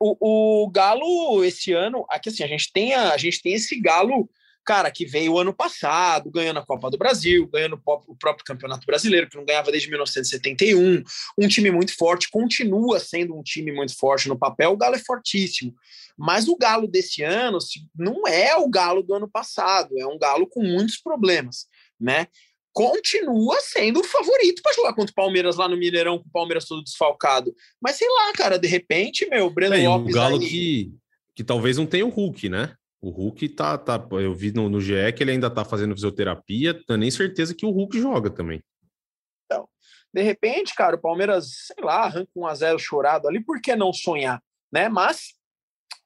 o, 0.00 0.64
o 0.64 0.70
Galo, 0.70 1.44
esse 1.44 1.72
ano, 1.72 2.04
aqui 2.08 2.28
assim, 2.28 2.42
a 2.42 2.46
gente 2.48 2.72
tem, 2.72 2.94
a, 2.94 3.12
a 3.12 3.16
gente 3.16 3.42
tem 3.42 3.52
esse 3.54 3.80
Galo, 3.80 4.28
cara, 4.64 4.90
que 4.90 5.06
veio 5.06 5.38
ano 5.38 5.54
passado, 5.54 6.30
ganhando 6.30 6.58
a 6.58 6.66
Copa 6.66 6.90
do 6.90 6.98
Brasil, 6.98 7.48
ganhando 7.48 7.74
o 7.74 7.78
pró- 7.78 8.04
o 8.08 8.16
próprio 8.16 8.44
Campeonato 8.44 8.86
Brasileiro, 8.86 9.28
que 9.28 9.36
não 9.36 9.44
ganhava 9.44 9.70
desde 9.70 9.88
1971. 9.88 11.02
Um 11.38 11.48
time 11.48 11.70
muito 11.70 11.94
forte, 11.96 12.28
continua 12.30 12.98
sendo 12.98 13.36
um 13.36 13.42
time 13.42 13.70
muito 13.70 13.96
forte 13.96 14.28
no 14.28 14.38
papel. 14.38 14.72
O 14.72 14.76
Galo 14.76 14.96
é 14.96 14.98
fortíssimo. 14.98 15.74
Mas 16.18 16.48
o 16.48 16.56
Galo 16.56 16.88
desse 16.88 17.22
ano 17.22 17.58
não 17.94 18.26
é 18.26 18.56
o 18.56 18.68
Galo 18.68 19.02
do 19.02 19.14
ano 19.14 19.28
passado, 19.28 19.98
é 19.98 20.06
um 20.06 20.18
Galo 20.18 20.46
com 20.48 20.62
muitos 20.62 20.96
problemas, 20.96 21.66
né? 22.00 22.26
Continua 22.76 23.58
sendo 23.62 24.00
o 24.00 24.04
favorito 24.04 24.60
para 24.60 24.74
jogar 24.74 24.92
contra 24.92 25.10
o 25.10 25.14
Palmeiras 25.14 25.56
lá 25.56 25.66
no 25.66 25.78
Mineirão, 25.78 26.18
com 26.18 26.28
o 26.28 26.30
Palmeiras 26.30 26.66
todo 26.66 26.84
desfalcado. 26.84 27.56
Mas 27.80 27.96
sei 27.96 28.06
lá, 28.06 28.30
cara, 28.34 28.58
de 28.58 28.68
repente, 28.68 29.26
meu, 29.30 29.48
Breno 29.48 29.74
É, 29.74 29.80
e 29.80 29.86
o 29.86 29.92
Lopes 29.92 30.14
Galo 30.14 30.38
aí, 30.38 30.46
que, 30.46 30.94
que 31.36 31.42
talvez 31.42 31.78
não 31.78 31.86
tenha 31.86 32.04
o 32.04 32.10
Hulk, 32.10 32.50
né? 32.50 32.74
O 33.00 33.08
Hulk 33.08 33.48
tá, 33.48 33.78
tá. 33.78 34.06
Eu 34.20 34.34
vi 34.34 34.52
no, 34.52 34.68
no 34.68 34.78
GE 34.78 35.10
que 35.16 35.22
ele 35.22 35.30
ainda 35.30 35.48
tá 35.48 35.64
fazendo 35.64 35.94
fisioterapia. 35.94 36.74
Não 36.74 36.84
tenho 36.84 36.98
nem 36.98 37.10
certeza 37.10 37.54
que 37.54 37.64
o 37.64 37.70
Hulk 37.70 37.98
joga 37.98 38.28
também. 38.28 38.62
de 40.12 40.22
repente, 40.22 40.74
cara, 40.74 40.96
o 40.96 41.00
Palmeiras, 41.00 41.68
sei 41.68 41.82
lá, 41.82 42.04
arranca 42.04 42.30
um 42.36 42.46
a 42.46 42.54
zero 42.54 42.78
chorado 42.78 43.26
ali, 43.26 43.42
por 43.42 43.58
que 43.58 43.74
não 43.74 43.90
sonhar, 43.90 44.42
né? 44.70 44.90
Mas 44.90 45.32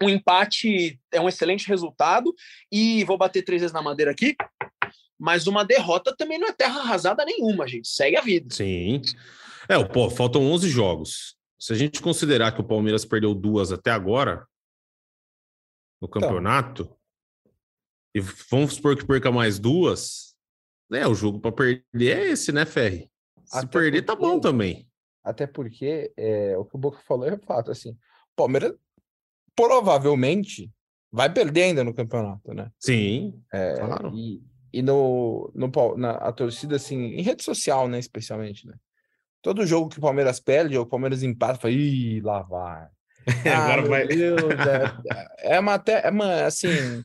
um 0.00 0.08
empate 0.08 1.00
é 1.10 1.20
um 1.20 1.28
excelente 1.28 1.66
resultado 1.66 2.32
e 2.70 3.02
vou 3.02 3.18
bater 3.18 3.42
três 3.42 3.60
vezes 3.60 3.74
na 3.74 3.82
madeira 3.82 4.12
aqui. 4.12 4.36
Mas 5.20 5.46
uma 5.46 5.64
derrota 5.66 6.16
também 6.16 6.38
não 6.38 6.48
é 6.48 6.52
terra 6.52 6.80
arrasada 6.80 7.24
nenhuma, 7.26 7.68
gente. 7.68 7.86
Segue 7.88 8.16
a 8.16 8.22
vida. 8.22 8.54
Sim. 8.54 9.02
É, 9.68 9.76
o- 9.76 9.86
pô, 9.86 10.08
faltam 10.08 10.42
11 10.50 10.68
jogos. 10.70 11.36
Se 11.58 11.74
a 11.74 11.76
gente 11.76 12.00
considerar 12.00 12.52
que 12.52 12.60
o 12.62 12.66
Palmeiras 12.66 13.04
perdeu 13.04 13.34
duas 13.34 13.70
até 13.70 13.90
agora 13.90 14.46
no 16.00 16.08
campeonato, 16.08 16.90
e 18.14 18.20
vamos 18.50 18.74
supor 18.74 18.96
que 18.96 19.04
perca 19.04 19.30
mais 19.30 19.58
duas, 19.58 20.34
né? 20.90 21.06
O 21.06 21.14
jogo 21.14 21.38
para 21.38 21.52
perder 21.52 22.16
é 22.18 22.26
esse, 22.30 22.50
né, 22.50 22.64
Ferri? 22.64 23.10
Se 23.44 23.58
Até 23.58 23.66
perder, 23.66 24.02
tá 24.02 24.16
porque- 24.16 24.26
bom 24.32 24.40
também. 24.40 24.88
Até 25.22 25.46
porque 25.46 26.10
é, 26.16 26.56
o 26.56 26.64
que 26.64 26.74
o 26.74 26.78
Boca 26.78 26.98
falou 27.06 27.26
é 27.28 27.36
fato, 27.36 27.70
assim, 27.70 27.90
o 27.90 27.96
Palmeiras 28.34 28.72
provavelmente 29.54 30.72
vai 31.12 31.30
perder 31.32 31.64
ainda 31.64 31.84
no 31.84 31.92
campeonato, 31.92 32.54
né? 32.54 32.72
Sim, 32.78 33.38
É, 33.52 33.74
Claro. 33.74 34.12
E, 34.16 34.42
e 34.72 34.82
no, 34.82 35.50
no, 35.54 35.96
na 35.96 36.12
a 36.12 36.32
torcida, 36.32 36.76
assim, 36.76 36.96
em 36.96 37.22
rede 37.22 37.42
social, 37.42 37.88
né, 37.88 37.98
especialmente, 37.98 38.66
né? 38.66 38.74
Todo 39.42 39.66
jogo 39.66 39.88
que 39.88 39.98
o 39.98 40.02
Palmeiras 40.02 40.38
perde, 40.38 40.76
ou 40.76 40.84
o 40.84 40.88
Palmeiras 40.88 41.22
empata, 41.22 41.58
fala, 41.58 41.72
ih, 41.72 42.20
lá 42.20 42.42
vai. 42.42 42.88
Agora 43.54 43.80
meu 43.82 43.90
vai. 43.90 44.06
Deus, 44.06 44.64
é, 44.66 44.92
é 45.56 45.60
uma 45.60 45.74
até, 45.74 46.06
é 46.06 46.10
uma, 46.10 46.44
assim, 46.44 47.02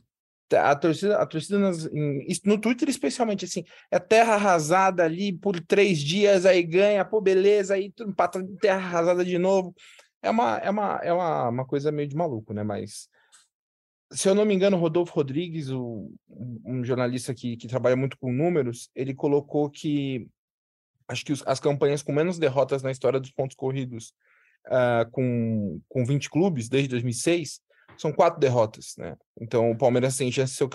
a 0.54 0.75
torcida, 0.75 1.17
a 1.17 1.25
torcida 1.25 1.58
nas- 1.58 1.86
em- 1.86 2.28
no 2.45 2.58
Twitter 2.60 2.89
especialmente, 2.89 3.45
assim, 3.45 3.63
é 3.89 3.99
terra 3.99 4.34
arrasada 4.36 5.04
ali 5.04 5.34
por 5.34 5.60
três 5.60 5.99
dias, 5.99 6.45
aí 6.45 6.62
ganha, 6.62 7.04
pô, 7.06 7.19
beleza, 7.21 7.73
aí 7.75 7.91
empata 8.01 8.39
em 8.39 8.56
terra 8.58 8.78
arrasada 8.78 9.23
de 9.25 9.38
novo. 9.38 9.73
É 10.21 10.30
uma, 10.30 10.58
é 10.58 10.69
uma, 10.69 10.99
é 11.04 11.13
uma, 11.13 11.49
uma 11.49 11.65
coisa 11.65 11.91
meio 11.91 12.08
de 12.08 12.15
maluco, 12.15 12.54
né? 12.54 12.63
Mas 12.63 13.08
se 14.12 14.30
eu 14.30 14.36
não 14.36 14.46
me 14.46 14.54
engano, 14.54 14.78
Rodolfo 14.78 15.13
Rodrigues, 15.13 15.70
o- 15.70 16.12
um 16.30 16.84
jornalista 16.84 17.34
que, 17.34 17.58
que 17.58 17.68
trabalha 17.68 17.96
muito 17.96 18.18
com 18.18 18.32
números, 18.32 18.89
ele 18.96 19.13
colocou 19.13 19.70
que 19.70 20.28
acho 21.08 21.24
que 21.26 21.34
os- 21.34 21.44
as 21.46 21.60
campanhas 21.60 22.02
com 22.02 22.12
menos 22.12 22.38
derrotas 22.39 22.82
na 22.84 22.91
história 22.91 23.20
dos 23.20 23.32
pontos 23.32 23.56
corridos 23.56 24.13
ah, 24.68 25.06
com, 25.12 25.80
com 25.88 26.04
20 26.06 26.30
clubes 26.30 26.68
desde 26.68 26.89
2006 26.89 27.62
são 27.98 28.12
quatro 28.12 28.39
derrotas, 28.39 28.96
né? 28.98 29.15
Então 29.39 29.72
o 29.72 29.78
Palmeiras 29.78 30.18
tem 30.18 30.32
chance 30.32 30.52
de 30.54 30.58
ser 30.58 30.63
o 30.65 30.70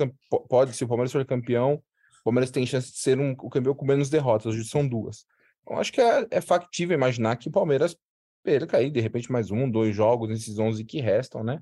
pode, 0.48 0.74
se 0.74 0.84
o 0.84 0.88
Palmeiras 0.88 1.12
for 1.12 1.24
campeão, 1.26 1.74
o 1.74 2.24
Palmeiras 2.24 2.50
tem 2.50 2.64
chance 2.66 2.92
de 2.92 2.98
ser 2.98 3.18
um, 3.18 3.32
o 3.32 3.50
campeão 3.50 3.74
com 3.74 3.84
menos 3.84 4.08
derrotas, 4.08 4.54
hoje 4.54 4.64
são 4.64 4.86
duas. 4.86 5.26
Então 5.62 5.78
acho 5.78 5.92
que 5.92 6.00
é, 6.00 6.26
é 6.30 6.40
factível 6.40 6.94
imaginar 6.94 7.36
que 7.36 7.48
o 7.48 7.52
Palmeiras 7.52 7.96
perca 8.42 8.78
aí, 8.78 8.90
de 8.90 9.00
repente, 9.00 9.30
mais 9.30 9.50
um, 9.50 9.70
dois 9.70 9.94
jogos 9.94 10.28
nesses 10.28 10.58
11 10.58 10.84
que 10.84 11.00
restam, 11.00 11.42
né? 11.44 11.60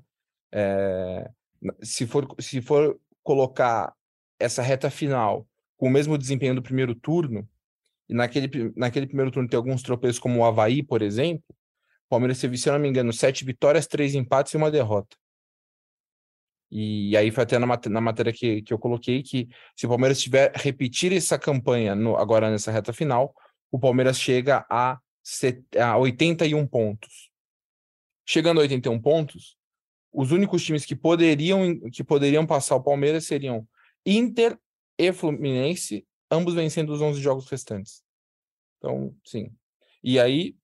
É, 0.51 1.29
se, 1.81 2.05
for, 2.07 2.27
se 2.39 2.61
for 2.61 2.99
colocar 3.23 3.93
essa 4.39 4.61
reta 4.61 4.89
final 4.89 5.47
com 5.77 5.87
o 5.87 5.91
mesmo 5.91 6.17
desempenho 6.17 6.55
do 6.55 6.61
primeiro 6.61 6.95
turno, 6.95 7.47
e 8.07 8.13
naquele, 8.13 8.73
naquele 8.75 9.05
primeiro 9.05 9.31
turno 9.31 9.47
tem 9.47 9.57
alguns 9.57 9.83
tropeços 9.83 10.19
como 10.19 10.39
o 10.39 10.45
Havaí, 10.45 10.81
por 10.81 11.01
exemplo, 11.01 11.43
o 11.49 12.09
Palmeiras 12.09 12.39
teve, 12.39 12.57
se 12.57 12.67
eu 12.67 12.73
não 12.73 12.79
me 12.79 12.89
engano, 12.89 13.13
sete 13.13 13.45
vitórias, 13.45 13.85
três 13.85 14.15
empates 14.15 14.53
e 14.53 14.57
uma 14.57 14.71
derrota. 14.71 15.15
E 16.71 17.15
aí 17.17 17.31
foi 17.31 17.43
até 17.43 17.57
na, 17.57 17.65
mat 17.65 17.85
na 17.87 18.01
matéria 18.01 18.31
que, 18.31 18.61
que 18.61 18.73
eu 18.73 18.77
coloquei 18.77 19.23
que 19.23 19.47
se 19.75 19.85
o 19.85 19.89
Palmeiras 19.89 20.19
tiver 20.21 20.51
repetir 20.55 21.11
essa 21.13 21.37
campanha 21.37 21.95
no, 21.95 22.15
agora 22.15 22.49
nessa 22.49 22.71
reta 22.71 22.93
final, 22.93 23.33
o 23.71 23.79
Palmeiras 23.79 24.19
chega 24.19 24.65
a, 24.69 24.99
set, 25.23 25.63
a 25.77 25.97
81 25.97 26.65
pontos. 26.67 27.29
Chegando 28.25 28.59
a 28.59 28.61
81 28.61 28.99
pontos, 29.01 29.57
os 30.11 30.31
únicos 30.31 30.63
times 30.63 30.85
que 30.85 30.95
poderiam, 30.95 31.79
que 31.91 32.03
poderiam 32.03 32.45
passar 32.45 32.75
o 32.75 32.83
Palmeiras 32.83 33.25
seriam 33.25 33.67
Inter 34.05 34.57
e 34.97 35.13
Fluminense, 35.13 36.05
ambos 36.29 36.53
vencendo 36.53 36.91
os 36.91 37.01
11 37.01 37.21
jogos 37.21 37.49
restantes. 37.49 38.03
Então, 38.77 39.15
sim. 39.23 39.51
E 40.03 40.19
aí, 40.19 40.55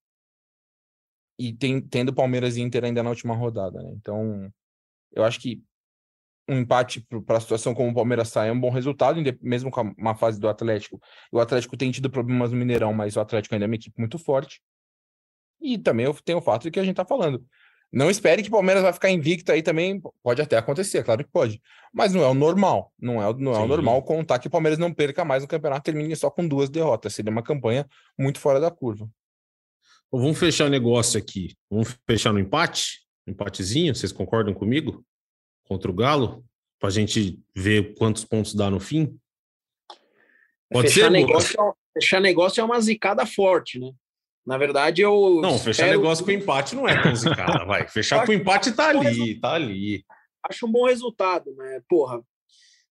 e 1.38 1.54
tem, 1.54 1.82
tendo 1.82 2.14
Palmeiras 2.14 2.58
e 2.58 2.62
Inter 2.62 2.86
ainda 2.86 3.04
na 3.04 3.10
última 3.10 3.36
rodada, 3.36 3.82
né? 3.82 3.92
Então, 3.94 4.52
eu 5.12 5.24
acho 5.24 5.40
que 5.40 5.62
um 6.48 6.60
empate 6.60 7.02
para 7.26 7.38
a 7.38 7.42
situação 7.42 7.74
como 7.74 7.90
o 7.90 7.94
Palmeiras 7.94 8.28
está 8.28 8.46
é 8.46 8.52
um 8.52 8.60
bom 8.60 8.70
resultado, 8.70 9.20
mesmo 9.42 9.72
com 9.72 9.94
uma 9.98 10.16
fase 10.16 10.40
do 10.40 10.48
Atlético. 10.48 11.02
O 11.32 11.40
Atlético 11.40 11.76
tem 11.76 11.92
tido 11.92 12.10
problemas 12.10 12.52
no 12.52 12.58
Mineirão, 12.58 12.94
mas 12.94 13.16
o 13.16 13.20
Atlético 13.20 13.56
ainda 13.56 13.66
é 13.66 13.68
uma 13.68 13.76
equipe 13.76 14.00
muito 14.00 14.20
forte. 14.20 14.62
E 15.60 15.78
também 15.78 16.06
tem 16.24 16.36
o 16.36 16.42
fato 16.42 16.64
de 16.64 16.72
que 16.72 16.80
a 16.80 16.84
gente 16.84 16.94
está 16.94 17.06
falando. 17.06 17.44
Não 17.96 18.10
espere 18.10 18.44
que 18.44 18.50
o 18.50 18.52
Palmeiras 18.52 18.84
vai 18.84 18.92
ficar 18.92 19.10
invicto 19.10 19.52
aí 19.52 19.64
também. 19.64 20.02
Pode 20.22 20.42
até 20.42 20.58
acontecer, 20.58 21.04
claro 21.04 21.24
que 21.24 21.32
pode. 21.32 21.62
Mas 21.94 22.14
não 22.14 22.22
é 22.22 22.28
o 22.28 22.34
normal. 22.34 22.92
Não 23.00 23.24
é, 23.24 23.34
não 23.34 23.54
é 23.54 23.60
o 23.60 23.68
normal 23.68 24.04
contar 24.04 24.38
que 24.38 24.48
o 24.48 24.52
Palmeiras 24.52 24.78
não 24.78 24.94
perca 24.94 25.24
mais 25.24 25.42
no 25.42 25.48
campeonato 25.48 25.84
termine 25.84 26.16
só 26.16 26.30
com 26.30 26.46
duas 26.46 26.70
derrotas. 26.70 27.16
Seria 27.16 27.32
uma 27.32 27.42
campanha 27.42 27.88
muito 28.20 28.40
fora 28.40 28.60
da 28.60 28.70
curva. 28.70 29.10
vamos 30.12 30.38
fechar 30.38 30.66
o 30.66 30.70
negócio 30.70 31.18
aqui. 31.18 31.56
Vamos 31.72 31.98
fechar 32.06 32.34
no 32.34 32.40
empate? 32.40 33.06
Empatezinho? 33.26 33.96
Vocês 33.96 34.12
concordam 34.12 34.54
comigo? 34.54 35.04
contra 35.66 35.92
o 35.92 35.94
Galo, 35.94 36.46
para 36.80 36.90
a 36.90 36.92
gente 36.92 37.40
ver 37.54 37.94
quantos 37.96 38.24
pontos 38.24 38.54
dá 38.56 38.70
no 38.70 38.80
fim? 38.80 39.20
Pode 40.70 40.90
fechar 40.90 41.08
ser? 41.08 41.12
Negócio, 41.12 41.60
é 41.60 41.74
fechar 41.94 42.22
negócio 42.22 42.62
é 42.62 42.64
uma 42.64 42.80
zicada 42.80 43.26
forte, 43.26 43.80
né? 43.80 43.92
Na 44.46 44.58
verdade, 44.58 45.02
eu. 45.02 45.40
Não, 45.42 45.58
fechar 45.58 45.88
negócio 45.88 46.24
com 46.24 46.32
empate 46.32 46.76
não 46.76 46.88
é 46.88 47.02
tão 47.02 47.16
zicada, 47.16 47.64
vai. 47.66 47.88
Fechar 47.88 48.26
com 48.26 48.32
empate 48.32 48.72
tá 48.72 48.90
ali, 48.90 49.40
tá 49.40 49.54
ali. 49.54 50.06
Acho 50.48 50.68
um 50.68 50.72
bom 50.72 50.86
resultado, 50.86 51.54
né? 51.56 51.82
Porra, 51.90 52.22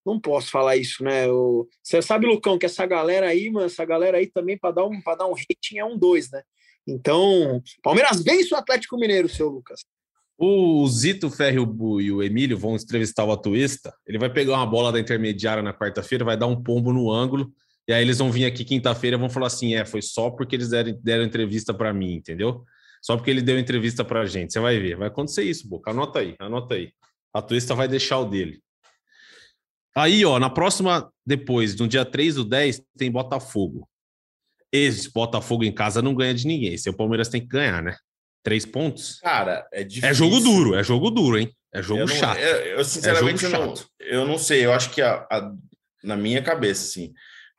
não 0.05 0.19
posso 0.21 0.51
falar 0.51 0.77
isso, 0.77 1.05
né? 1.05 1.27
Eu... 1.27 1.69
Você 1.83 2.03
sabe, 2.03 2.27
Lucão, 2.27 2.59
que 2.59 2.67
essa 2.67 2.85
galera 2.85 3.29
aí, 3.29 3.49
mano, 3.51 3.67
essa 3.67 3.85
galera 3.85 4.19
aí 4.19 4.27
também, 4.27 4.59
para 4.59 4.75
dar, 4.75 4.85
um, 4.85 5.01
dar 5.17 5.27
um 5.27 5.35
rating, 5.35 5.79
é 5.79 5.85
um 5.85 5.97
dois, 5.97 6.31
né? 6.31 6.43
Então, 6.87 7.63
Palmeiras 7.83 8.23
vence 8.23 8.53
o 8.53 8.59
Atlético 8.59 8.99
Mineiro, 8.99 9.29
seu 9.29 9.49
Lucas. 9.49 9.81
O 10.37 10.87
Zito 10.89 11.31
Ferro 11.31 12.01
e 12.01 12.11
o 12.11 12.23
Emílio 12.23 12.59
vão 12.59 12.75
entrevistar 12.75 13.25
o 13.25 13.33
Atuista. 13.33 13.95
Ele 14.07 14.19
vai 14.19 14.29
pegar 14.29 14.55
uma 14.55 14.67
bola 14.67 14.91
da 14.91 14.99
intermediária 14.99 15.63
na 15.63 15.73
quarta-feira, 15.73 16.25
vai 16.25 16.37
dar 16.37 16.49
um 16.49 16.61
pombo 16.61 16.93
no 16.93 17.11
ângulo, 17.11 17.53
e 17.87 17.93
aí 17.93 18.03
eles 18.03 18.19
vão 18.19 18.33
vir 18.33 18.47
aqui 18.47 18.65
quinta-feira 18.65 19.17
e 19.17 19.21
vão 19.21 19.29
falar 19.29 19.49
assim: 19.49 19.75
é, 19.75 19.85
foi 19.85 20.01
só 20.01 20.31
porque 20.31 20.57
eles 20.57 20.71
deram, 20.71 20.99
deram 21.03 21.25
entrevista 21.25 21.75
para 21.75 21.93
mim, 21.93 22.15
entendeu? 22.15 22.65
Só 23.03 23.17
porque 23.17 23.31
ele 23.31 23.43
deu 23.43 23.59
entrevista 23.59 24.03
para 24.03 24.23
a 24.23 24.27
gente. 24.27 24.53
Você 24.53 24.61
vai 24.61 24.79
ver, 24.79 24.97
vai 24.97 25.09
acontecer 25.09 25.45
isso, 25.45 25.69
Boca. 25.69 25.91
Anota 25.91 26.21
aí, 26.21 26.35
anota 26.39 26.75
aí. 26.75 26.91
A 27.35 27.41
Atuista 27.41 27.75
vai 27.75 27.87
deixar 27.87 28.19
o 28.19 28.25
dele. 28.25 28.61
Aí, 29.95 30.25
ó, 30.25 30.39
na 30.39 30.49
próxima, 30.49 31.13
depois, 31.25 31.77
no 31.77 31.87
dia 31.87 32.05
3 32.05 32.37
do 32.37 32.45
10, 32.45 32.83
tem 32.97 33.11
Botafogo. 33.11 33.87
Esse 34.73 35.13
Botafogo 35.13 35.65
em 35.65 35.73
casa 35.73 36.01
não 36.01 36.15
ganha 36.15 36.35
de 36.35 36.47
ninguém. 36.47 36.75
Esse 36.75 36.89
o 36.89 36.97
Palmeiras 36.97 37.29
tem 37.29 37.41
que 37.41 37.47
ganhar, 37.47 37.83
né? 37.83 37.95
Três 38.43 38.65
pontos? 38.65 39.21
Cara, 39.21 39.69
é 39.73 39.85
difícil. 39.85 40.09
É 40.09 40.15
jogo 40.15 40.41
duro, 40.41 40.75
é 40.75 40.83
jogo 40.83 41.11
duro, 41.11 41.39
hein? 41.39 41.55
É 41.73 41.83
jogo 41.83 42.01
eu 42.01 42.07
não, 42.07 42.15
chato. 42.15 42.39
Eu, 42.39 42.79
eu 42.79 42.85
sinceramente, 42.85 43.45
é 43.45 43.49
eu, 43.49 43.53
não, 43.53 43.75
eu 44.01 44.27
não 44.27 44.39
sei. 44.39 44.65
Eu 44.65 44.73
acho 44.73 44.91
que 44.91 45.03
a, 45.03 45.27
a, 45.31 45.53
na 46.03 46.17
minha 46.17 46.43
cabeça, 46.43 46.89
assim, 46.89 47.13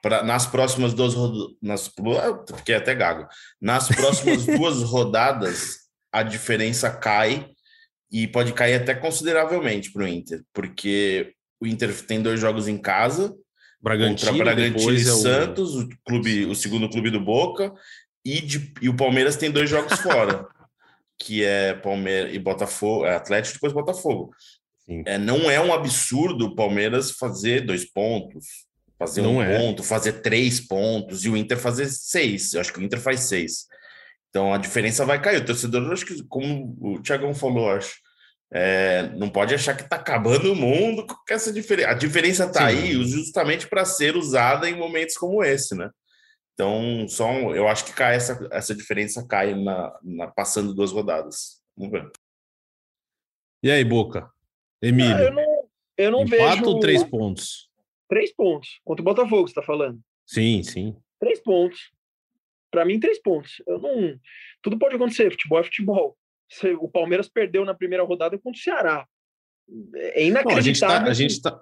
pra, 0.06 0.22
nas 0.22 0.46
próximas 0.46 0.94
duas 0.94 1.16
rodadas. 1.16 2.60
Fiquei 2.60 2.76
até 2.76 2.94
gago. 2.94 3.28
Nas 3.60 3.88
próximas 3.88 4.46
duas 4.46 4.84
rodadas, 4.84 5.78
a 6.12 6.22
diferença 6.22 6.92
cai 6.92 7.50
e 8.12 8.28
pode 8.28 8.54
cair 8.54 8.76
até 8.76 8.94
consideravelmente 8.94 9.92
para 9.92 10.04
o 10.04 10.08
Inter, 10.08 10.44
porque 10.54 11.34
o 11.60 11.66
Inter 11.66 11.92
tem 12.06 12.22
dois 12.22 12.40
jogos 12.40 12.68
em 12.68 12.78
casa. 12.78 13.34
Bragantino, 13.82 14.32
contra 14.32 14.46
Bragantino 14.46 14.94
e 14.94 15.04
Santos, 15.04 15.74
é 15.74 15.78
o... 15.78 15.82
o 15.82 15.90
clube, 16.06 16.46
o 16.46 16.54
segundo 16.54 16.88
clube 16.88 17.10
do 17.10 17.20
Boca, 17.20 17.74
e, 18.24 18.42
de, 18.42 18.74
e 18.82 18.88
o 18.88 18.96
Palmeiras 18.96 19.36
tem 19.36 19.50
dois 19.50 19.68
jogos 19.68 19.98
fora. 20.00 20.48
que 21.18 21.44
é 21.44 21.74
Palmeiras 21.74 22.32
e 22.32 22.38
Botafogo, 22.38 23.06
é 23.06 23.16
Atlético 23.16 23.56
depois 23.56 23.74
Botafogo. 23.74 24.36
É, 24.88 25.18
não 25.18 25.50
é 25.50 25.60
um 25.60 25.74
absurdo 25.74 26.46
o 26.46 26.56
Palmeiras 26.56 27.12
fazer 27.12 27.62
dois 27.62 27.92
pontos, 27.92 28.65
fazer 28.98 29.22
não 29.22 29.36
um 29.36 29.44
é. 29.44 29.58
ponto, 29.58 29.84
fazer 29.84 30.22
três 30.22 30.60
pontos 30.60 31.26
e 31.26 31.30
o 31.30 31.38
Inter 31.38 31.58
fazer 31.58 31.88
seis. 31.88 32.54
Eu 32.54 32.62
acho 32.62 32.72
que 32.72 32.80
o 32.80 32.84
Inter 32.84 33.00
faz 33.00 33.22
seis. 33.22 33.68
Então 34.30 34.54
a 34.54 34.58
diferença 34.58 35.06
vai 35.06 35.22
cair. 35.22 35.42
O 35.42 35.46
torcedor, 35.46 35.92
acho 35.92 36.06
que, 36.06 36.24
como 36.28 36.76
o 36.80 37.02
Thiagão 37.02 37.34
falou, 37.34 37.70
acho, 37.72 37.96
é, 38.52 39.10
não 39.16 39.30
pode 39.30 39.54
achar 39.54 39.76
que 39.76 39.84
está 39.84 39.96
acabando 39.96 40.52
o 40.52 40.56
mundo 40.56 41.06
com 41.06 41.16
essa 41.30 41.52
diferença. 41.52 41.90
A 41.90 41.94
diferença 41.94 42.46
está 42.46 42.68
aí 42.68 42.94
justamente 43.04 43.68
para 43.68 43.86
ser 43.86 44.16
usada 44.16 44.70
em 44.70 44.78
momentos 44.78 45.18
como 45.18 45.44
esse, 45.44 45.76
né? 45.76 45.90
Então, 46.54 47.06
só 47.10 47.30
um, 47.30 47.54
eu 47.54 47.68
acho 47.68 47.84
que 47.84 47.94
cai 47.94 48.16
essa, 48.16 48.48
essa 48.50 48.74
diferença 48.74 49.26
cai 49.28 49.54
na, 49.54 49.94
na 50.02 50.28
passando 50.28 50.74
duas 50.74 50.92
rodadas. 50.92 51.62
Vamos 51.76 51.92
ver. 51.92 52.10
E 53.62 53.70
aí, 53.70 53.84
Boca? 53.84 54.30
Emílio? 54.82 55.18
Ah, 55.18 55.22
eu 55.22 55.34
não, 55.34 55.70
eu 55.98 56.12
não 56.12 56.22
Empate 56.22 56.60
vejo. 56.60 56.66
ou 56.66 56.80
três 56.80 57.04
pontos? 57.04 57.65
Três 58.08 58.34
pontos. 58.34 58.80
Contra 58.84 59.02
o 59.02 59.06
Botafogo, 59.06 59.48
você 59.48 59.52
está 59.52 59.62
falando? 59.62 60.00
Sim, 60.26 60.64
sim. 60.64 60.96
Três 61.20 61.42
pontos. 61.42 61.92
Para 62.72 62.86
mim, 62.86 63.00
três 63.00 63.22
pontos. 63.22 63.62
Eu 63.68 63.80
não. 63.80 64.20
Tudo 64.62 64.78
pode 64.78 64.96
acontecer. 64.96 65.32
Futebol 65.32 65.60
é 65.60 65.64
futebol. 65.64 66.18
O 66.80 66.90
Palmeiras 66.90 67.28
perdeu 67.28 67.66
na 67.66 67.74
primeira 67.74 68.04
rodada 68.04 68.38
contra 68.38 68.60
o 68.60 68.64
Ceará. 68.64 69.08
É 69.96 70.26
inacreditável. 70.26 71.02
Não, 71.02 71.12
a 71.12 71.14
gente 71.14 71.32
está 71.32 71.62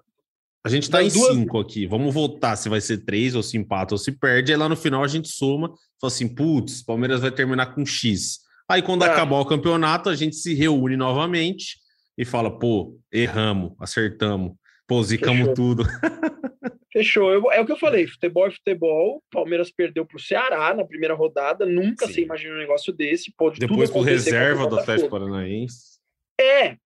a 0.66 0.70
gente 0.70 0.90
tá 0.90 1.04
em 1.04 1.10
duas... 1.10 1.36
cinco 1.36 1.60
aqui. 1.60 1.86
Vamos 1.86 2.14
votar 2.14 2.56
se 2.56 2.70
vai 2.70 2.80
ser 2.80 3.00
três, 3.00 3.36
ou 3.36 3.44
se 3.44 3.58
empata, 3.58 3.94
ou 3.94 3.98
se 3.98 4.14
perde. 4.14 4.54
Aí 4.54 4.58
lá 4.58 4.70
no 4.70 4.78
final 4.78 5.04
a 5.04 5.08
gente 5.08 5.28
soma, 5.28 5.68
fala 6.00 6.14
assim: 6.14 6.34
putz, 6.34 6.82
Palmeiras 6.82 7.20
vai 7.20 7.32
terminar 7.32 7.76
com 7.76 7.86
X. 7.86 8.40
Aí 8.70 8.82
quando 8.82 9.04
é. 9.04 9.10
acabar 9.10 9.40
o 9.40 9.46
campeonato, 9.46 10.10
a 10.10 10.16
gente 10.16 10.38
se 10.38 10.54
reúne 10.54 10.96
novamente 10.96 11.78
e 12.18 12.24
fala: 12.24 12.58
pô, 12.58 12.98
erramos, 13.12 13.74
acertamos, 13.78 14.54
pô, 14.88 15.02
zicamos 15.04 15.40
Fechou. 15.40 15.54
tudo. 15.54 15.84
Fechou. 16.94 17.32
Eu, 17.32 17.52
é 17.52 17.60
o 17.60 17.66
que 17.66 17.72
eu 17.72 17.78
falei: 17.78 18.08
futebol 18.08 18.48
é 18.48 18.52
futebol. 18.52 19.24
Palmeiras 19.32 19.72
perdeu 19.72 20.06
para 20.06 20.18
o 20.18 20.22
Ceará 20.22 20.74
na 20.76 20.86
primeira 20.86 21.16
rodada. 21.16 21.66
Nunca 21.66 22.06
Sim. 22.06 22.14
se 22.14 22.22
imagina 22.22 22.54
um 22.54 22.60
negócio 22.60 22.94
desse. 22.94 23.34
Pode 23.36 23.60
Depois 23.60 23.90
com 23.90 24.02
reserva 24.02 24.68
do 24.68 24.78
Atlético 24.78 25.10
Paranaense. 25.10 26.00
É, 26.40 26.78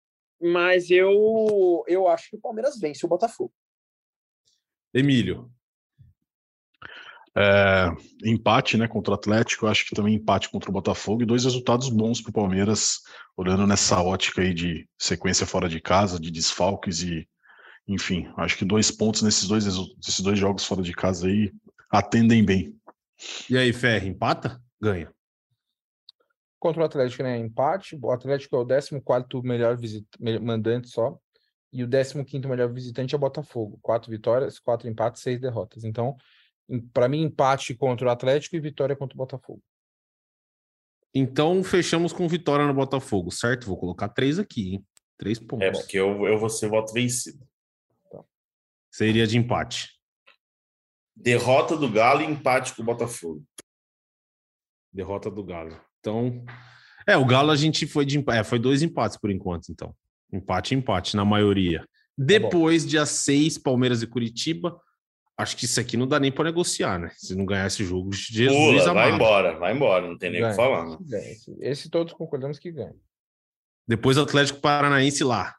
mas 0.42 0.90
eu, 0.90 1.84
eu 1.88 2.08
acho 2.08 2.30
que 2.30 2.38
o 2.38 2.42
Palmeiras 2.42 2.80
vence 2.80 3.06
o 3.06 3.10
Botafogo. 3.10 3.52
Emílio. 4.94 5.52
É, 7.40 7.92
empate 8.24 8.78
né, 8.78 8.88
contra 8.88 9.12
o 9.12 9.14
Atlético, 9.14 9.68
acho 9.68 9.86
que 9.86 9.94
também 9.94 10.16
empate 10.16 10.50
contra 10.50 10.72
o 10.72 10.74
Botafogo 10.74 11.22
e 11.22 11.26
dois 11.26 11.44
resultados 11.44 11.88
bons 11.88 12.20
para 12.20 12.32
o 12.32 12.34
Palmeiras, 12.34 13.02
olhando 13.36 13.68
nessa 13.68 14.02
ótica 14.02 14.42
aí 14.42 14.56
de 14.56 14.90
sequência 14.98 15.46
fora 15.46 15.70
de 15.70 15.80
casa, 15.80 16.20
de 16.20 16.32
desfalques 16.32 17.04
e, 17.04 17.28
enfim, 17.88 18.30
acho 18.36 18.58
que 18.58 18.66
dois 18.66 18.92
pontos 18.92 19.22
nesses 19.22 19.48
dois, 19.48 19.66
nesses 19.66 20.20
dois 20.20 20.38
jogos 20.38 20.66
fora 20.66 20.82
de 20.82 20.94
casa 20.94 21.28
aí 21.28 21.54
atendem 21.90 22.44
bem. 22.44 22.76
E 23.50 23.58
aí, 23.58 23.72
Ferre, 23.72 24.10
empata? 24.10 24.62
Ganha. 24.82 25.12
Contra 26.60 26.82
o 26.82 26.86
Atlético, 26.86 27.24
né? 27.24 27.38
Empate. 27.38 27.98
O 28.02 28.12
Atlético 28.12 28.56
é 28.56 28.60
o 28.60 28.66
14 28.66 29.42
melhor 29.44 29.78
mandante 30.42 30.90
só. 30.90 31.18
E 31.72 31.84
o 31.84 31.88
15 31.90 32.48
melhor 32.48 32.72
visitante 32.72 33.14
é 33.14 33.18
o 33.18 33.20
Botafogo. 33.20 33.80
Quatro 33.82 34.10
vitórias, 34.10 34.60
quatro 34.60 34.88
empates, 34.88 35.22
seis 35.22 35.40
derrotas. 35.40 35.84
Então, 35.84 36.16
para 36.94 37.08
mim, 37.08 37.22
empate 37.22 37.76
contra 37.76 38.08
o 38.08 38.10
Atlético 38.10 38.56
e 38.56 38.60
vitória 38.60 38.96
contra 38.96 39.16
o 39.16 39.18
Botafogo. 39.18 39.62
Então, 41.14 41.64
fechamos 41.64 42.12
com 42.12 42.28
vitória 42.28 42.66
no 42.66 42.74
Botafogo, 42.74 43.32
certo? 43.32 43.68
Vou 43.68 43.78
colocar 43.78 44.10
três 44.10 44.38
aqui, 44.38 44.74
hein? 44.74 44.86
Três 45.18 45.40
pontos. 45.40 45.66
É, 45.66 45.72
porque 45.72 45.98
eu, 45.98 46.28
eu 46.28 46.38
vou 46.38 46.50
ser 46.50 46.70
voto 46.70 46.94
vencido. 46.94 47.47
Tá. 48.92 48.98
Seria 48.98 49.28
de 49.28 49.38
empate. 49.38 49.90
Derrota 51.16 51.76
do 51.76 51.90
Galo 51.90 52.22
e 52.22 52.26
empate 52.26 52.74
com 52.76 52.82
o 52.82 52.86
Botafogo. 52.86 53.44
Derrota 54.94 55.30
do 55.30 55.44
Galo. 55.44 55.80
Então, 56.00 56.44
É, 57.08 57.16
o 57.18 57.26
Galo 57.26 57.52
a 57.52 57.56
gente 57.56 57.88
foi 57.88 58.06
de 58.06 58.24
é, 58.30 58.44
foi 58.44 58.60
dois 58.60 58.82
empates 58.82 59.18
por 59.18 59.32
enquanto, 59.32 59.70
então. 59.70 59.96
Empate, 60.32 60.76
empate, 60.76 61.16
na 61.16 61.24
maioria. 61.24 61.88
Depois, 62.18 62.86
dia 62.86 63.06
6, 63.06 63.58
Palmeiras 63.60 64.02
e 64.02 64.08
Curitiba. 64.08 64.80
Acho 65.38 65.56
que 65.56 65.66
isso 65.66 65.80
aqui 65.80 65.96
não 65.96 66.08
dá 66.08 66.20
nem 66.20 66.32
para 66.32 66.46
negociar, 66.46 66.98
né? 67.00 67.12
Se 67.16 67.36
não 67.36 67.46
ganhar 67.46 67.68
esse 67.68 67.84
jogo, 67.86 68.12
Jesus 68.12 68.58
Pula, 68.58 68.94
vai 68.94 69.04
amado. 69.06 69.16
embora, 69.16 69.60
vai 69.60 69.74
embora, 69.74 70.08
não 70.08 70.18
tem 70.18 70.32
nem 70.32 70.44
o 70.44 70.50
que 70.50 70.56
falar. 70.56 70.86
né? 71.00 71.32
Esse, 71.32 71.56
esse 71.62 71.90
todos 71.92 72.12
concordamos 72.14 72.58
que 72.58 72.72
ganha. 72.72 72.96
Depois 73.88 74.18
Atlético 74.18 74.60
Paranaense 74.60 75.24
lá. 75.24 75.56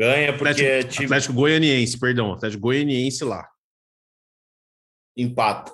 Ganha 0.00 0.32
porque 0.32 0.62
Atlético, 0.62 0.66
é 0.66 0.82
time 0.82 1.04
Atlético 1.04 1.34
Goianiense, 1.34 2.00
perdão. 2.00 2.32
Atlético 2.32 2.62
Goianiense 2.62 3.22
lá. 3.22 3.46
empata. 5.14 5.70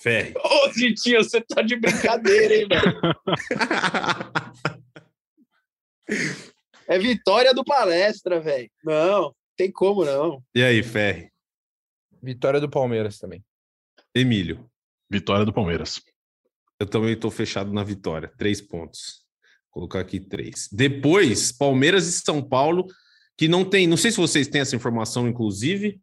Ferre. 0.00 0.34
Ô, 0.36 0.72
Zitinho, 0.72 1.22
você 1.22 1.40
tá 1.40 1.62
de 1.62 1.76
brincadeira, 1.76 2.56
hein, 2.56 2.66
velho? 2.66 3.00
É 6.88 6.98
vitória 6.98 7.54
do 7.54 7.64
palestra, 7.64 8.40
velho. 8.40 8.70
Não, 8.84 9.34
tem 9.56 9.70
como 9.70 10.04
não. 10.04 10.44
E 10.54 10.62
aí, 10.62 10.82
Ferre? 10.82 11.32
Vitória 12.20 12.60
do 12.60 12.68
Palmeiras 12.68 13.18
também. 13.18 13.42
Emílio. 14.14 14.68
Vitória 15.08 15.46
do 15.46 15.52
Palmeiras. 15.54 16.02
Eu 16.78 16.86
também 16.86 17.14
estou 17.14 17.30
fechado 17.30 17.72
na 17.72 17.82
vitória. 17.82 18.30
Três 18.36 18.60
pontos. 18.60 19.21
Colocar 19.72 20.00
aqui 20.00 20.20
três. 20.20 20.68
Depois, 20.70 21.50
Palmeiras 21.50 22.06
e 22.06 22.12
São 22.12 22.42
Paulo, 22.42 22.86
que 23.38 23.48
não 23.48 23.64
tem. 23.64 23.86
Não 23.86 23.96
sei 23.96 24.10
se 24.10 24.18
vocês 24.18 24.46
têm 24.46 24.60
essa 24.60 24.76
informação, 24.76 25.26
inclusive, 25.26 25.98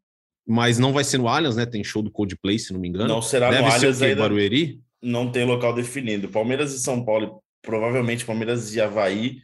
mas 0.45 0.80
não 0.80 0.91
vai 0.91 1.03
ser 1.03 1.20
no 1.20 1.28
Allianz, 1.28 1.55
né? 1.55 1.67
Tem 1.67 1.84
show 1.84 2.01
do 2.01 2.11
Coldplay, 2.11 2.57
se 2.57 2.74
não 2.74 2.80
me 2.80 2.89
engano. 2.89 3.07
Não 3.07 3.22
será 3.22 3.51
Deve 3.51 3.63
no 3.63 3.70
ser 3.70 3.78
Allianz 3.78 4.01
ainda. 4.01 4.22
Barueri? 4.24 4.82
Não 4.99 5.32
tem 5.32 5.45
local 5.45 5.74
definido. 5.74 6.28
Palmeiras 6.30 6.74
e 6.74 6.80
São 6.80 7.05
Paulo, 7.05 7.43
provavelmente 7.61 8.26
Palmeiras 8.26 8.74
e 8.74 8.82
Havaí, 8.82 9.38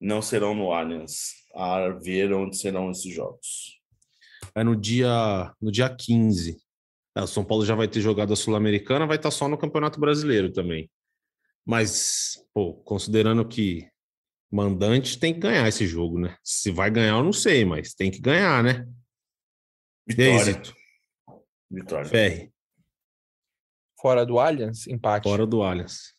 não 0.00 0.22
serão 0.22 0.54
no 0.54 0.72
Allianz. 0.72 1.42
A 1.52 1.88
ver 1.88 2.32
onde 2.32 2.56
serão 2.56 2.90
esses 2.90 3.12
jogos. 3.12 3.80
É 4.54 4.62
no 4.62 4.76
dia, 4.76 5.52
no 5.60 5.72
dia 5.72 5.88
15. 5.88 6.56
É, 7.16 7.22
o 7.22 7.26
São 7.26 7.44
Paulo 7.44 7.66
já 7.66 7.74
vai 7.74 7.88
ter 7.88 8.00
jogado 8.00 8.32
a 8.32 8.36
Sul-Americana, 8.36 9.06
vai 9.06 9.16
estar 9.16 9.32
só 9.32 9.48
no 9.48 9.58
Campeonato 9.58 9.98
Brasileiro 9.98 10.52
também. 10.52 10.88
Mas, 11.64 12.44
pô, 12.52 12.74
considerando 12.82 13.46
que 13.46 13.88
mandante 14.50 15.18
tem 15.18 15.32
que 15.32 15.40
ganhar 15.40 15.66
esse 15.68 15.86
jogo, 15.86 16.18
né? 16.18 16.36
Se 16.42 16.70
vai 16.70 16.90
ganhar, 16.90 17.16
eu 17.16 17.22
não 17.22 17.32
sei, 17.32 17.64
mas 17.64 17.94
tem 17.94 18.10
que 18.10 18.20
ganhar, 18.20 18.62
né? 18.62 18.86
Vitória. 20.06 20.62
Vitória. 21.70 22.08
Ferre, 22.08 22.52
Fora 24.02 24.26
do 24.26 24.40
Allianz, 24.40 24.88
empate. 24.88 25.22
fora 25.22 25.46
do 25.46 25.62
Allianz. 25.62 26.12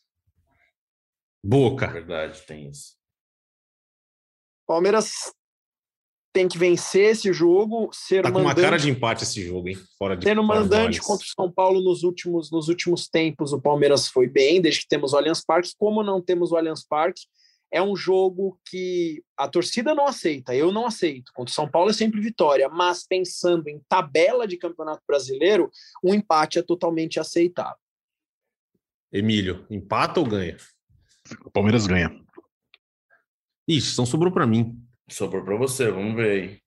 Boca. 1.44 1.86
Verdade, 1.88 2.40
tem 2.46 2.70
isso. 2.70 2.96
Palmeiras 4.66 5.12
tem 6.34 6.48
que 6.48 6.58
vencer 6.58 7.12
esse 7.12 7.32
jogo, 7.32 7.88
ser 7.92 8.24
Tá 8.24 8.32
com 8.32 8.38
uma 8.38 8.48
mandante, 8.48 8.64
cara 8.64 8.76
de 8.76 8.90
empate 8.90 9.22
esse 9.22 9.40
jogo, 9.46 9.68
hein? 9.68 9.78
Fora 9.96 10.16
de 10.16 10.24
sendo 10.24 10.42
mandante 10.42 11.00
contra 11.00 11.24
o 11.24 11.28
São 11.28 11.50
Paulo 11.50 11.80
nos 11.80 12.02
últimos, 12.02 12.50
nos 12.50 12.68
últimos 12.68 13.08
tempos. 13.08 13.52
O 13.52 13.60
Palmeiras 13.60 14.08
foi 14.08 14.26
bem, 14.26 14.60
desde 14.60 14.80
que 14.80 14.88
temos 14.88 15.12
o 15.12 15.16
Allianz 15.16 15.44
Parque. 15.44 15.70
Como 15.78 16.02
não 16.02 16.20
temos 16.20 16.50
o 16.50 16.56
Allianz 16.56 16.84
Parque, 16.84 17.22
é 17.72 17.80
um 17.80 17.94
jogo 17.94 18.58
que 18.68 19.22
a 19.36 19.46
torcida 19.46 19.94
não 19.94 20.06
aceita, 20.06 20.56
eu 20.56 20.72
não 20.72 20.86
aceito. 20.86 21.30
Contra 21.32 21.52
o 21.52 21.54
São 21.54 21.70
Paulo 21.70 21.90
é 21.90 21.92
sempre 21.94 22.20
vitória, 22.20 22.68
mas 22.68 23.06
pensando 23.06 23.68
em 23.68 23.80
tabela 23.88 24.44
de 24.46 24.56
campeonato 24.56 25.02
brasileiro, 25.06 25.70
um 26.02 26.12
empate 26.12 26.58
é 26.58 26.62
totalmente 26.62 27.20
aceitável. 27.20 27.78
Emílio, 29.12 29.64
empata 29.70 30.18
ou 30.18 30.26
ganha? 30.26 30.56
O 31.44 31.50
Palmeiras 31.50 31.86
ganha. 31.86 32.10
Ixi, 33.68 33.92
então 33.92 34.04
sobrou 34.04 34.32
pra 34.32 34.48
mim. 34.48 34.83
Sobrou 35.08 35.44
para 35.44 35.56
você, 35.56 35.90
vamos 35.90 36.14
ver 36.16 36.30
aí. 36.30 36.58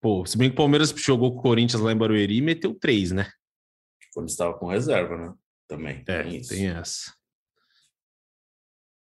Pô, 0.00 0.26
se 0.26 0.36
bem 0.36 0.50
que 0.50 0.54
o 0.54 0.56
Palmeiras 0.56 0.90
jogou 0.90 1.32
com 1.32 1.38
o 1.38 1.42
Corinthians 1.42 1.80
lá 1.80 1.92
em 1.92 1.96
Barueri 1.96 2.36
e 2.36 2.42
meteu 2.42 2.74
três, 2.74 3.10
né? 3.10 3.30
Quando 4.12 4.28
estava 4.28 4.52
com 4.58 4.66
reserva, 4.66 5.16
né? 5.16 5.32
Também. 5.66 6.04
É, 6.06 6.22
tem 6.22 6.36
isso. 6.36 6.50
tem 6.50 6.68
essa. 6.68 7.14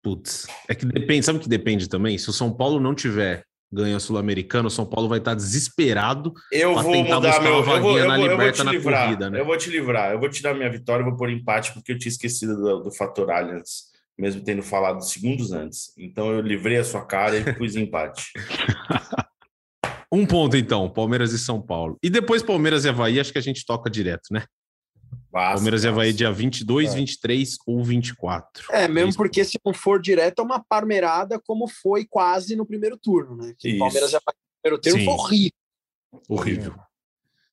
Putz, 0.04 0.48
é 0.68 0.76
que 0.76 0.86
depende, 0.86 1.26
sabe 1.26 1.38
o 1.38 1.42
que 1.42 1.48
depende 1.48 1.88
também? 1.88 2.18
Se 2.18 2.30
o 2.30 2.34
São 2.34 2.52
Paulo 2.52 2.80
não 2.80 2.94
tiver 2.96 3.46
ganho 3.72 3.96
a 3.96 4.00
Sul-Americana, 4.00 4.68
o 4.68 4.72
São 4.72 4.86
Paulo 4.86 5.08
vai 5.08 5.20
estar 5.20 5.34
desesperado. 5.34 6.34
Eu 6.52 6.74
vou 6.76 6.92
tentar 6.92 7.16
mudar 7.16 7.42
meu. 7.42 7.62
uma 7.62 7.76
Eu 7.76 7.82
vou, 7.82 7.98
eu, 8.00 8.08
na 8.08 8.18
vou, 8.18 8.26
eu 8.26 8.32
vou 8.32 8.40
Liberta 8.40 8.58
te 8.58 8.64
na 8.66 8.72
livrar. 8.72 9.06
corrida, 9.06 9.30
né? 9.30 9.40
Eu 9.40 9.46
vou 9.46 9.58
te 9.58 9.70
livrar. 9.70 10.12
Eu 10.12 10.20
vou 10.20 10.30
tirar 10.30 10.54
minha 10.54 10.70
vitória, 10.70 11.04
eu 11.04 11.10
vou 11.10 11.18
pôr 11.18 11.30
empate, 11.30 11.74
porque 11.74 11.94
eu 11.94 11.98
tinha 11.98 12.10
esquecido 12.12 12.58
do, 12.58 12.84
do 12.84 12.92
fator 12.92 13.32
Allianz, 13.32 13.91
mesmo 14.22 14.44
tendo 14.44 14.62
falado 14.62 15.02
segundos 15.04 15.52
antes. 15.52 15.92
Então 15.98 16.32
eu 16.32 16.42
livrei 16.42 16.78
a 16.78 16.84
sua 16.84 17.04
cara 17.04 17.38
e 17.38 17.54
pus 17.56 17.76
empate. 17.76 18.32
Um 20.14 20.26
ponto, 20.26 20.58
então, 20.58 20.90
Palmeiras 20.90 21.32
e 21.32 21.40
São 21.40 21.62
Paulo. 21.62 21.98
E 22.04 22.10
depois 22.10 22.44
Palmeiras 22.44 22.84
e 22.84 22.90
Havaí, 22.90 23.18
acho 23.18 23.32
que 23.32 23.38
a 23.38 23.42
gente 23.42 23.66
toca 23.66 23.90
direto, 23.90 24.24
né? 24.30 24.44
Palmeiras 25.32 25.86
e 25.86 25.88
Havaí 25.88 26.12
dia 26.12 26.30
22, 26.34 26.92
É. 26.92 26.96
23 26.98 27.56
ou 27.66 27.82
24. 27.82 28.66
É, 28.72 28.90
mesmo 28.90 29.12
Isso. 29.12 29.18
porque 29.18 29.46
se 29.46 29.58
não 29.66 29.74
for 29.74 30.02
direto, 30.02 30.40
é 30.40 30.44
uma 30.44 30.62
parmeirada, 30.62 31.40
como 31.40 31.66
foi 31.66 32.06
quase 32.06 32.58
no 32.58 32.66
primeiro 32.66 32.98
turno, 32.98 33.38
né? 33.38 33.54
Que 33.58 33.70
o 33.70 33.72
Isso. 33.72 33.80
Palmeiras 33.80 34.12
já 34.12 34.18
no 34.20 34.34
primeiro 34.62 34.82
turno 34.82 35.00
Sim. 35.00 35.06
foi 35.06 35.14
horrível. 35.14 35.58
Horrível. 36.28 36.76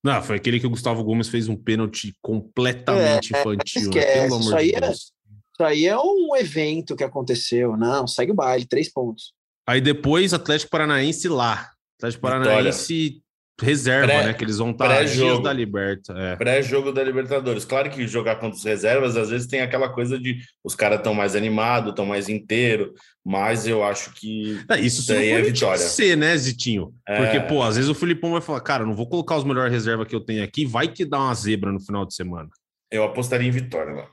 Não, 0.02 0.20
foi 0.20 0.34
aquele 0.34 0.58
que 0.58 0.66
o 0.66 0.70
Gustavo 0.70 1.04
Gomes 1.04 1.28
fez 1.28 1.46
um 1.46 1.54
pênalti 1.56 2.12
completamente 2.20 3.36
É, 3.36 3.40
infantil, 3.40 3.82
né? 3.82 3.86
esquece, 3.88 4.12
pelo 4.20 4.26
isso 4.40 4.48
amor 4.48 4.58
aí 4.58 4.70
de 4.70 4.74
é- 4.76 4.80
Deus. 4.80 5.12
Isso 5.58 5.64
aí 5.66 5.86
é 5.86 5.98
um 5.98 6.36
evento 6.36 6.94
que 6.94 7.02
aconteceu. 7.02 7.76
Não, 7.76 8.06
segue 8.06 8.30
o 8.30 8.34
baile, 8.34 8.64
três 8.64 8.92
pontos. 8.92 9.32
Aí 9.66 9.80
depois 9.80 10.32
Atlético 10.32 10.70
Paranaense 10.70 11.28
lá. 11.28 11.70
Atlético 11.98 12.24
Vitória. 12.26 12.44
Paranaense 12.48 13.20
reserva, 13.60 14.06
Pré- 14.06 14.26
né? 14.26 14.34
Que 14.34 14.44
eles 14.44 14.58
vão 14.58 14.70
estar 14.70 14.86
dias 15.02 15.16
pré-jogo. 15.16 15.42
da 15.42 15.52
Liberta. 15.52 16.12
É. 16.16 16.36
Pré-jogo 16.36 16.92
da 16.92 17.02
Libertadores. 17.02 17.64
Claro 17.64 17.90
que 17.90 18.06
jogar 18.06 18.36
contra 18.36 18.56
os 18.56 18.62
reservas, 18.62 19.16
às 19.16 19.30
vezes 19.30 19.48
tem 19.48 19.60
aquela 19.60 19.88
coisa 19.88 20.16
de 20.16 20.38
os 20.62 20.76
caras 20.76 20.98
estão 20.98 21.12
mais 21.12 21.34
animados, 21.34 21.90
estão 21.90 22.06
mais 22.06 22.28
inteiro, 22.28 22.94
mas 23.26 23.66
eu 23.66 23.82
acho 23.82 24.14
que 24.14 24.60
É, 24.70 24.78
isso 24.78 25.04
Daí 25.08 25.30
é 25.30 25.42
vitória. 25.42 25.76
C, 25.82 26.14
né, 26.14 26.36
Zitinho? 26.36 26.94
É. 27.06 27.16
Porque, 27.16 27.40
pô, 27.40 27.64
às 27.64 27.74
vezes 27.74 27.90
o 27.90 27.94
Filipão 27.96 28.30
vai 28.30 28.40
falar, 28.40 28.60
cara, 28.60 28.86
não 28.86 28.94
vou 28.94 29.08
colocar 29.08 29.36
os 29.36 29.42
melhores 29.44 29.72
reservas 29.72 30.06
que 30.06 30.14
eu 30.14 30.20
tenho 30.20 30.44
aqui, 30.44 30.64
vai 30.64 30.86
que 30.86 31.04
dá 31.04 31.18
uma 31.18 31.34
zebra 31.34 31.72
no 31.72 31.80
final 31.80 32.06
de 32.06 32.14
semana. 32.14 32.48
eu 32.92 33.02
apostaria 33.02 33.48
em 33.48 33.50
vitória 33.50 33.92
lá. 33.92 34.08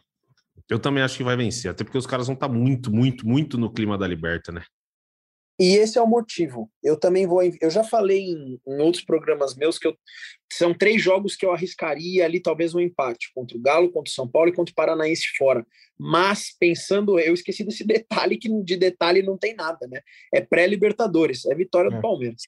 Eu 0.70 0.80
também 0.80 1.04
acho 1.04 1.18
que 1.18 1.24
vai 1.24 1.38
vencer, 1.38 1.70
até 1.70 1.84
porque 1.84 1.98
os 1.98 2.08
caras 2.08 2.28
vão 2.28 2.34
estar 2.34 2.50
muito, 2.50 2.92
muito, 2.92 3.28
muito 3.28 3.58
no 3.58 3.72
clima 3.72 3.98
da 3.98 4.08
Liberta, 4.08 4.52
né? 4.52 4.64
E 5.60 5.78
esse 5.78 5.98
é 5.98 6.02
o 6.02 6.08
motivo. 6.08 6.70
Eu 6.84 7.00
também 7.00 7.26
vou. 7.26 7.42
Eu 7.62 7.70
já 7.70 7.84
falei 7.84 8.20
em, 8.20 8.60
em 8.68 8.82
outros 8.82 9.04
programas 9.06 9.56
meus 9.56 9.80
que, 9.80 9.88
eu, 9.88 9.98
são 10.52 10.74
três 10.74 11.02
jogos 11.02 11.36
que 11.36 11.46
eu 11.46 11.54
arriscaria 11.54 12.26
ali, 12.26 12.42
talvez 12.42 12.76
um 12.76 12.80
empate 12.80 13.32
contra 13.34 13.58
o 13.58 13.62
Galo, 13.62 13.90
contra 13.90 14.12
o 14.12 14.14
São 14.14 14.28
Paulo 14.28 14.50
e 14.50 14.54
contra 14.54 14.72
o 14.72 14.76
Paranaense 14.76 15.30
fora. 15.38 15.66
Mas 15.98 16.54
pensando, 16.60 17.18
eu 17.20 17.34
esqueci 17.34 17.64
desse 17.64 17.86
detalhe 17.88 18.38
que 18.38 18.50
de 18.64 18.76
detalhe 18.76 19.22
não 19.22 19.38
tem 19.38 19.56
nada, 19.56 19.88
né? 19.88 20.02
É 20.34 20.42
pré-Libertadores, 20.42 21.46
é 21.46 21.56
vitória 21.56 21.90
do 21.90 21.98
É. 21.98 22.02
Palmeiras. 22.02 22.42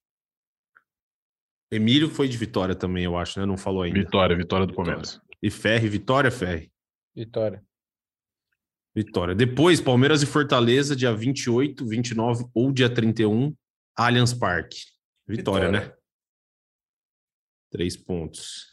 Emílio 1.71 2.09
foi 2.09 2.27
de 2.27 2.37
vitória 2.37 2.75
também, 2.75 3.05
eu 3.05 3.17
acho, 3.17 3.39
né? 3.39 3.45
Não 3.45 3.57
falou 3.57 3.83
ainda. 3.83 3.99
Vitória, 3.99 4.35
vitória 4.35 4.65
do 4.65 4.73
Palmeiras. 4.73 5.21
E 5.41 5.49
Ferre, 5.49 5.87
vitória, 5.87 6.31
Ferre. 6.31 6.71
Vitória. 7.15 7.63
Vitória. 8.97 9.35
Depois, 9.35 9.79
Palmeiras 9.79 10.23
e 10.23 10.25
Fortaleza, 10.25 10.95
dia 10.95 11.13
28, 11.13 11.85
29 11.85 12.45
ou 12.51 12.71
dia 12.71 12.91
31, 12.91 13.55
Allianz 13.95 14.33
Parque. 14.33 14.79
Vitória, 15.27 15.67
Vitória. 15.67 15.89
né? 15.89 15.95
Três 17.71 17.95
pontos. 17.95 18.65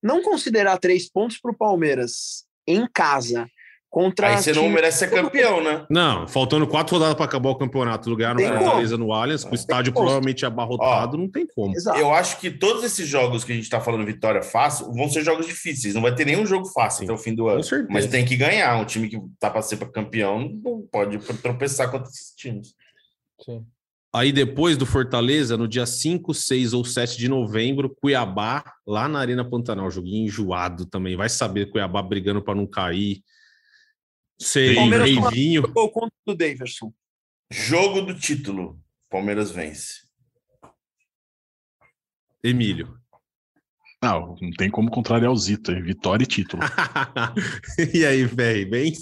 Não 0.00 0.22
considerar 0.22 0.78
três 0.78 1.10
pontos 1.10 1.38
para 1.38 1.50
o 1.50 1.56
Palmeiras 1.56 2.46
em 2.64 2.86
casa 2.86 3.50
contra. 3.94 4.30
Aí 4.30 4.42
você 4.42 4.52
não 4.52 4.68
merece 4.68 4.98
ser 4.98 5.10
campeão, 5.10 5.62
né? 5.62 5.86
Não, 5.88 6.26
faltando 6.26 6.66
quatro 6.66 6.96
rodadas 6.96 7.14
para 7.14 7.26
acabar 7.26 7.50
o 7.50 7.54
campeonato, 7.54 8.14
ganhar 8.16 8.34
no 8.34 8.40
Tem 8.40 8.48
Fortaleza 8.48 8.98
no 8.98 9.12
Allianz, 9.12 9.44
com 9.44 9.52
o 9.52 9.54
estádio 9.54 9.92
como. 9.92 10.06
provavelmente 10.06 10.44
abarrotado, 10.44 11.16
não 11.16 11.30
tem 11.30 11.46
como. 11.46 11.72
Exato. 11.76 11.96
Eu 11.96 12.12
acho 12.12 12.40
que 12.40 12.50
todos 12.50 12.82
esses 12.82 13.06
jogos 13.06 13.44
que 13.44 13.52
a 13.52 13.54
gente 13.54 13.70
tá 13.70 13.80
falando 13.80 14.04
vitória 14.04 14.42
fácil 14.42 14.92
vão 14.92 15.08
ser 15.08 15.22
jogos 15.22 15.46
difíceis. 15.46 15.94
Não 15.94 16.02
vai 16.02 16.12
ter 16.12 16.24
nenhum 16.24 16.44
jogo 16.44 16.66
fácil 16.66 16.98
Sim, 17.00 17.04
até 17.04 17.12
o 17.12 17.18
fim 17.18 17.36
do 17.36 17.44
Com 17.44 17.50
ano. 17.50 17.62
certeza. 17.62 17.88
Mas 17.92 18.06
tem 18.08 18.24
que 18.24 18.36
ganhar. 18.36 18.76
Um 18.80 18.84
time 18.84 19.08
que 19.08 19.20
tá 19.38 19.48
para 19.48 19.62
ser 19.62 19.78
campeão 19.92 20.40
não 20.40 20.82
pode 20.90 21.16
tropeçar 21.40 21.88
contra 21.88 22.08
esses 22.08 22.34
times. 22.34 22.74
Sim. 23.44 23.64
Aí 24.12 24.32
depois 24.32 24.76
do 24.76 24.86
Fortaleza, 24.86 25.56
no 25.56 25.68
dia 25.68 25.86
5, 25.86 26.34
6 26.34 26.72
ou 26.72 26.84
7 26.84 27.16
de 27.16 27.28
novembro, 27.28 27.94
Cuiabá, 28.00 28.64
lá 28.86 29.08
na 29.08 29.20
Arena 29.20 29.44
Pantanal. 29.44 29.90
Joguinho 29.90 30.26
enjoado 30.26 30.84
também. 30.84 31.16
Vai 31.16 31.28
saber 31.28 31.70
Cuiabá 31.70 32.02
brigando 32.02 32.42
para 32.42 32.54
não 32.56 32.66
cair. 32.66 33.22
Sei, 34.38 34.74
Palmeiras 34.74 35.10
a- 35.10 35.28
Reivinho. 35.30 35.62
Gol 35.72 35.90
contra 35.90 36.16
o 36.26 36.34
Daverson. 36.34 36.92
Jogo 37.50 38.02
do 38.02 38.18
título. 38.18 38.80
Palmeiras 39.08 39.50
vence. 39.50 40.04
Emílio. 42.42 42.98
Não, 44.02 44.36
não 44.40 44.50
tem 44.50 44.70
como 44.70 44.90
contrariar 44.90 45.32
o 45.32 45.36
Zito? 45.36 45.72
Vitória 45.82 46.24
e 46.24 46.26
título. 46.26 46.62
e 47.94 48.04
aí, 48.04 48.24
velho, 48.24 48.68
bem? 48.70 48.92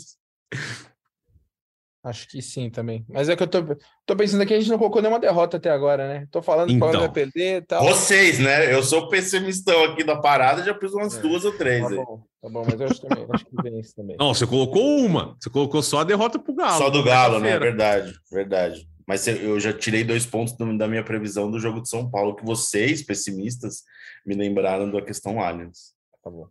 Acho 2.04 2.26
que 2.28 2.42
sim 2.42 2.68
também. 2.68 3.04
Mas 3.08 3.28
é 3.28 3.36
que 3.36 3.42
eu 3.44 3.46
tô, 3.46 3.62
tô 4.04 4.16
pensando 4.16 4.42
aqui, 4.42 4.52
a 4.52 4.58
gente 4.58 4.68
não 4.70 4.76
colocou 4.78 5.00
nenhuma 5.00 5.20
derrota 5.20 5.56
até 5.56 5.70
agora, 5.70 6.08
né? 6.08 6.26
Tô 6.32 6.42
falando 6.42 6.68
que 6.70 6.76
o 6.76 6.78
Palmeiras 6.80 7.00
vai 7.00 7.22
Então. 7.22 7.32
perder 7.32 7.58
e 7.58 7.62
tal. 7.64 7.84
Vocês, 7.84 8.40
né? 8.40 8.74
Eu 8.74 8.82
sou 8.82 9.08
pessimistão 9.08 9.84
aqui 9.84 10.02
da 10.02 10.16
parada, 10.20 10.64
já 10.64 10.74
pus 10.74 10.92
umas 10.94 11.16
É. 11.16 11.20
duas 11.20 11.44
ou 11.44 11.52
três 11.56 11.80
Tá 11.82 11.90
aí. 11.90 11.94
bom, 11.96 12.24
tá 12.42 12.48
bom, 12.48 12.64
mas 12.68 12.80
eu 12.80 12.86
acho, 12.88 13.00
também, 13.00 13.26
acho 13.32 13.44
que 13.46 13.62
vence 13.62 13.94
também. 13.94 14.16
Não, 14.18 14.34
você 14.34 14.44
colocou 14.46 14.98
uma. 14.98 15.36
Você 15.40 15.48
colocou 15.48 15.80
só 15.80 16.00
a 16.00 16.04
derrota 16.04 16.40
pro 16.40 16.52
Galo. 16.54 16.78
Só 16.78 16.90
do 16.90 17.04
Galo, 17.04 17.38
né? 17.38 17.56
Verdade, 17.56 18.12
verdade. 18.32 18.88
Mas 19.06 19.26
eu- 19.28 19.60
já 19.60 19.72
tirei 19.72 20.02
dois 20.02 20.26
pontos 20.26 20.56
da 20.56 20.88
minha 20.88 21.04
previsão 21.04 21.48
do 21.50 21.60
jogo 21.60 21.80
de 21.82 21.88
São 21.88 22.10
Paulo, 22.10 22.34
que 22.34 22.44
vocês, 22.44 23.02
pessimistas, 23.04 23.82
me 24.26 24.34
lembraram 24.34 24.90
da 24.90 25.00
questão 25.02 25.40
Allianz. 25.40 25.92
Tá 26.22 26.30
bom. 26.30 26.46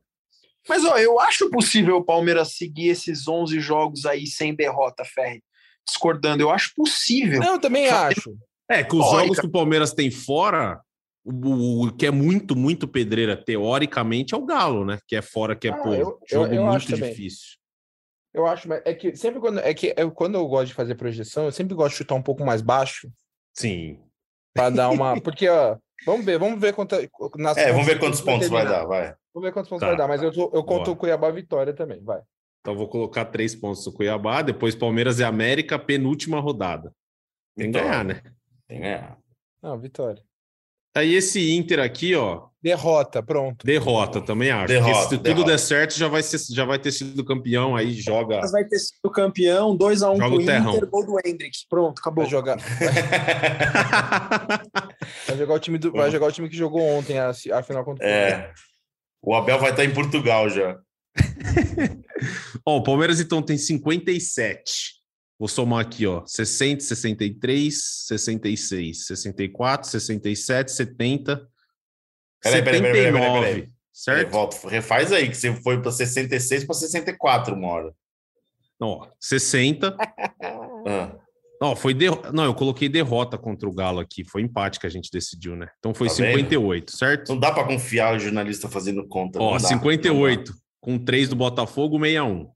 Mas 0.68 0.86
ó, 0.86 0.98
eu 0.98 1.20
acho 1.20 1.50
possível 1.50 1.98
o 1.98 2.04
Palmeiras 2.04 2.54
seguir 2.56 2.90
esses 2.90 3.28
11 3.28 3.60
jogos 3.60 4.06
aí 4.06 4.28
sem 4.28 4.56
derrota, 4.56 5.04
Ferri. 5.04 5.44
Discordando, 5.88 6.44
eu 6.44 6.50
acho 6.52 6.72
possível. 6.76 7.40
Não, 7.40 7.54
eu 7.54 7.60
também 7.60 7.90
acho. 7.90 8.38
É, 8.70 8.84
que 8.84 8.96
os 8.96 9.10
jogos 9.10 9.40
que 9.40 9.48
o 9.48 9.52
Palmeiras 9.52 9.94
tem 9.94 10.12
fora, 10.12 10.80
o, 11.26 11.88
o 11.88 11.92
que 11.92 12.06
é 12.06 12.12
muito, 12.12 12.56
muito 12.56 12.88
pedreira, 12.88 13.36
teoricamente, 13.36 14.34
é 14.34 14.38
o 14.38 14.46
Galo, 14.46 14.86
né? 14.86 15.00
Que 15.08 15.16
é 15.16 15.22
fora, 15.22 15.56
que 15.56 15.68
é, 15.68 15.72
Ah, 15.72 15.76
pô, 15.78 15.94
eu- 15.94 16.00
eu- 16.00 16.18
jogo 16.30 16.54
eu 16.54 16.68
acho 16.70 16.90
muito 16.92 17.04
difícil. 17.04 17.58
Eu 18.34 18.46
acho, 18.46 18.70
mas 18.70 18.82
é 18.86 18.94
que 18.94 19.14
sempre 19.16 19.42
quando 19.42 19.60
é 19.60 19.74
que 19.74 19.94
eu, 19.98 20.10
quando 20.12 20.36
eu 20.36 20.48
gosto 20.48 20.68
de 20.68 20.74
fazer 20.74 20.96
projeção, 20.96 21.46
eu 21.46 21.52
sempre 21.52 21.76
gosto 21.76 21.92
de 21.92 21.98
chutar 21.98 22.16
um 22.16 22.22
pouco 22.22 22.46
mais 22.46 22.62
baixo 22.62 23.12
Sim. 23.54 24.00
para 24.54 24.70
dar 24.70 24.90
uma, 24.90 25.20
porque 25.22 25.50
ó, 25.50 25.78
vamos 26.06 26.26
ver, 26.26 26.40
vamos 26.40 26.62
ver 26.62 26.74
quanto 26.74 26.96
nas 27.36 27.58
É, 27.58 27.72
vamos 27.72 27.86
ver 27.86 28.00
quantos 28.00 28.22
pontos 28.22 28.48
vai 28.48 28.64
dar, 28.64 28.86
vai. 28.86 29.14
Vamos 29.34 29.48
ver 29.48 29.54
quantos 29.54 29.70
pontos 29.70 29.82
Tá. 29.82 29.88
vai 29.88 29.98
dar, 29.98 30.08
mas 30.08 30.22
eu, 30.22 30.30
eu 30.32 30.64
conto 30.64 30.86
Boa. 30.86 30.92
o 30.92 30.96
Cuiabá 30.96 31.32
vitória 31.32 31.74
também, 31.74 32.02
vai. 32.04 32.22
Então 32.62 32.76
vou 32.76 32.88
colocar 32.88 33.26
três 33.26 33.56
pontos 33.56 33.84
do 33.84 33.92
Cuiabá, 33.92 34.42
depois 34.42 34.76
Palmeiras 34.76 35.20
e 35.20 35.24
América, 35.24 35.80
penúltima 35.80 36.40
rodada. 36.40 36.94
Tem 37.56 37.72
que 37.72 37.78
Vitória. 37.80 37.90
ganhar, 37.90 38.06
né? 38.06 38.22
Tem 38.68 38.78
que 38.78 38.84
ganhar. 38.84 39.18
Não, 39.64 39.80
vitória. 39.80 40.22
Aí 40.96 41.16
esse 41.16 41.52
Inter 41.54 41.80
aqui, 41.80 42.14
ó, 42.16 42.50
Derrota, 42.62 43.24
pronto. 43.24 43.66
derrota, 43.66 44.22
também 44.22 44.52
acho. 44.52 44.68
Derrota, 44.68 45.04
se 45.04 45.10
tudo 45.12 45.24
derrota. 45.24 45.50
der 45.52 45.58
certo, 45.58 45.94
já 45.98 46.08
vai, 46.08 46.22
ser, 46.22 46.38
já 46.54 46.66
vai 46.66 46.78
ter 46.78 46.92
sido 46.92 47.24
campeão, 47.26 47.76
aí 47.76 47.94
joga. 47.94 48.40
Mas 48.42 48.52
vai 48.52 48.66
ter 48.66 48.78
sido 48.78 49.10
campeão, 49.10 49.76
2x1 49.78 50.18
Joga 50.18 50.28
pro 50.28 50.36
o 50.36 50.46
terrão. 50.46 50.76
Inter, 50.76 50.90
gol 50.90 51.06
do 51.06 51.18
Hendrick. 51.26 51.58
Pronto, 51.70 52.00
acabou. 52.00 52.26
Vai 52.26 52.32
jogar, 52.32 52.58
vai 55.28 55.38
jogar 55.38 55.54
o 55.56 55.60
time 55.60 55.78
do, 55.78 55.92
vai 55.92 56.12
jogar 56.12 56.28
o 56.28 56.32
time 56.32 56.50
que 56.50 56.56
jogou 56.58 56.82
ontem 56.82 57.18
a, 57.18 57.30
a 57.30 57.64
final 57.64 57.84
contra 57.86 58.06
o 58.06 58.10
Palmeiras. 58.10 58.40
é. 58.40 58.54
O 59.22 59.36
Abel 59.36 59.60
vai 59.60 59.72
estar 59.72 59.86
em 59.86 59.94
Portugal 59.94 60.50
já. 60.50 60.80
Ó, 62.66 62.78
o 62.78 62.84
Palmeiras 62.84 63.20
então 63.20 63.42
tem 63.42 63.58
57. 63.58 65.02
Vou 65.38 65.48
somar 65.48 65.80
aqui, 65.80 66.06
ó. 66.06 66.24
60, 66.24 66.84
63, 66.84 68.06
66, 68.08 69.08
64, 69.08 69.90
67, 69.90 70.72
70, 70.72 71.52
Peraí, 72.42 72.64
peraí, 72.64 72.82
peraí, 72.82 72.94
peraí, 72.94 73.12
peraí, 73.12 73.12
79. 73.12 73.46
peraí. 73.46 73.72
Certo? 73.94 74.32
Volta, 74.32 74.70
refaz 74.70 75.12
aí, 75.12 75.30
que 75.30 75.36
você 75.36 75.54
foi 75.62 75.82
para 75.82 75.92
66 75.92 76.66
para 76.66 76.74
64 76.74 77.56
uma 77.56 77.68
hora. 77.68 77.94
Não, 78.80 78.90
ó, 78.90 79.08
60. 79.20 79.96
Ah, 80.84 81.16
Não, 81.62 81.76
foi 81.76 81.94
derro- 81.94 82.24
Não, 82.34 82.44
eu 82.46 82.56
coloquei 82.56 82.90
derrota 82.90 83.38
contra 83.38 83.70
o 83.70 83.72
Galo 83.74 84.00
aqui. 84.00 84.24
Foi 84.24 84.42
empate 84.42 84.80
que 84.80 84.88
a 84.88 84.90
gente 84.90 85.12
decidiu, 85.12 85.56
né? 85.56 85.70
Então 85.78 85.94
foi 85.94 86.08
Tá 86.08 86.16
vendo? 86.16 86.36
58, 86.38 86.98
certo? 86.98 87.30
não 87.30 87.40
dá 87.40 87.52
para 87.52 87.66
confiar 87.68 88.16
o 88.16 88.20
jornalista 88.20 88.68
fazendo 88.68 89.08
conta. 89.08 89.40
Ó, 89.40 89.54
dá, 89.54 89.60
58. 89.60 90.54
Com 90.82 90.98
3 90.98 91.30
do 91.30 91.36
Botafogo, 91.36 92.00
61. 92.00 92.52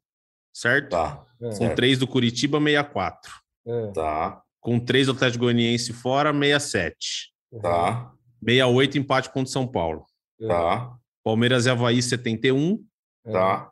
Certo? 0.51 0.89
Tá, 0.89 1.23
É, 1.41 1.45
Com 1.49 1.51
certo. 1.51 1.75
3 1.75 1.99
do 1.99 2.07
Curitiba, 2.07 2.59
64. 2.59 3.31
é, 3.67 3.87
tá, 3.91 4.41
Com 4.59 4.79
3 4.79 5.05
do 5.05 5.11
Atlético 5.13 5.43
Goianiense 5.43 5.93
fora, 5.93 6.33
67. 6.33 7.31
tá, 7.61 8.11
68, 8.43 8.97
empate 8.97 9.27
contra 9.29 9.43
o 9.43 9.51
São 9.51 9.67
Paulo. 9.67 10.05
é, 10.41 10.47
tá, 10.47 10.91
Palmeiras 11.23 11.65
e 11.65 11.69
Havaí, 11.69 12.01
71. 12.01 12.83
é, 13.25 13.31
tá, 13.31 13.71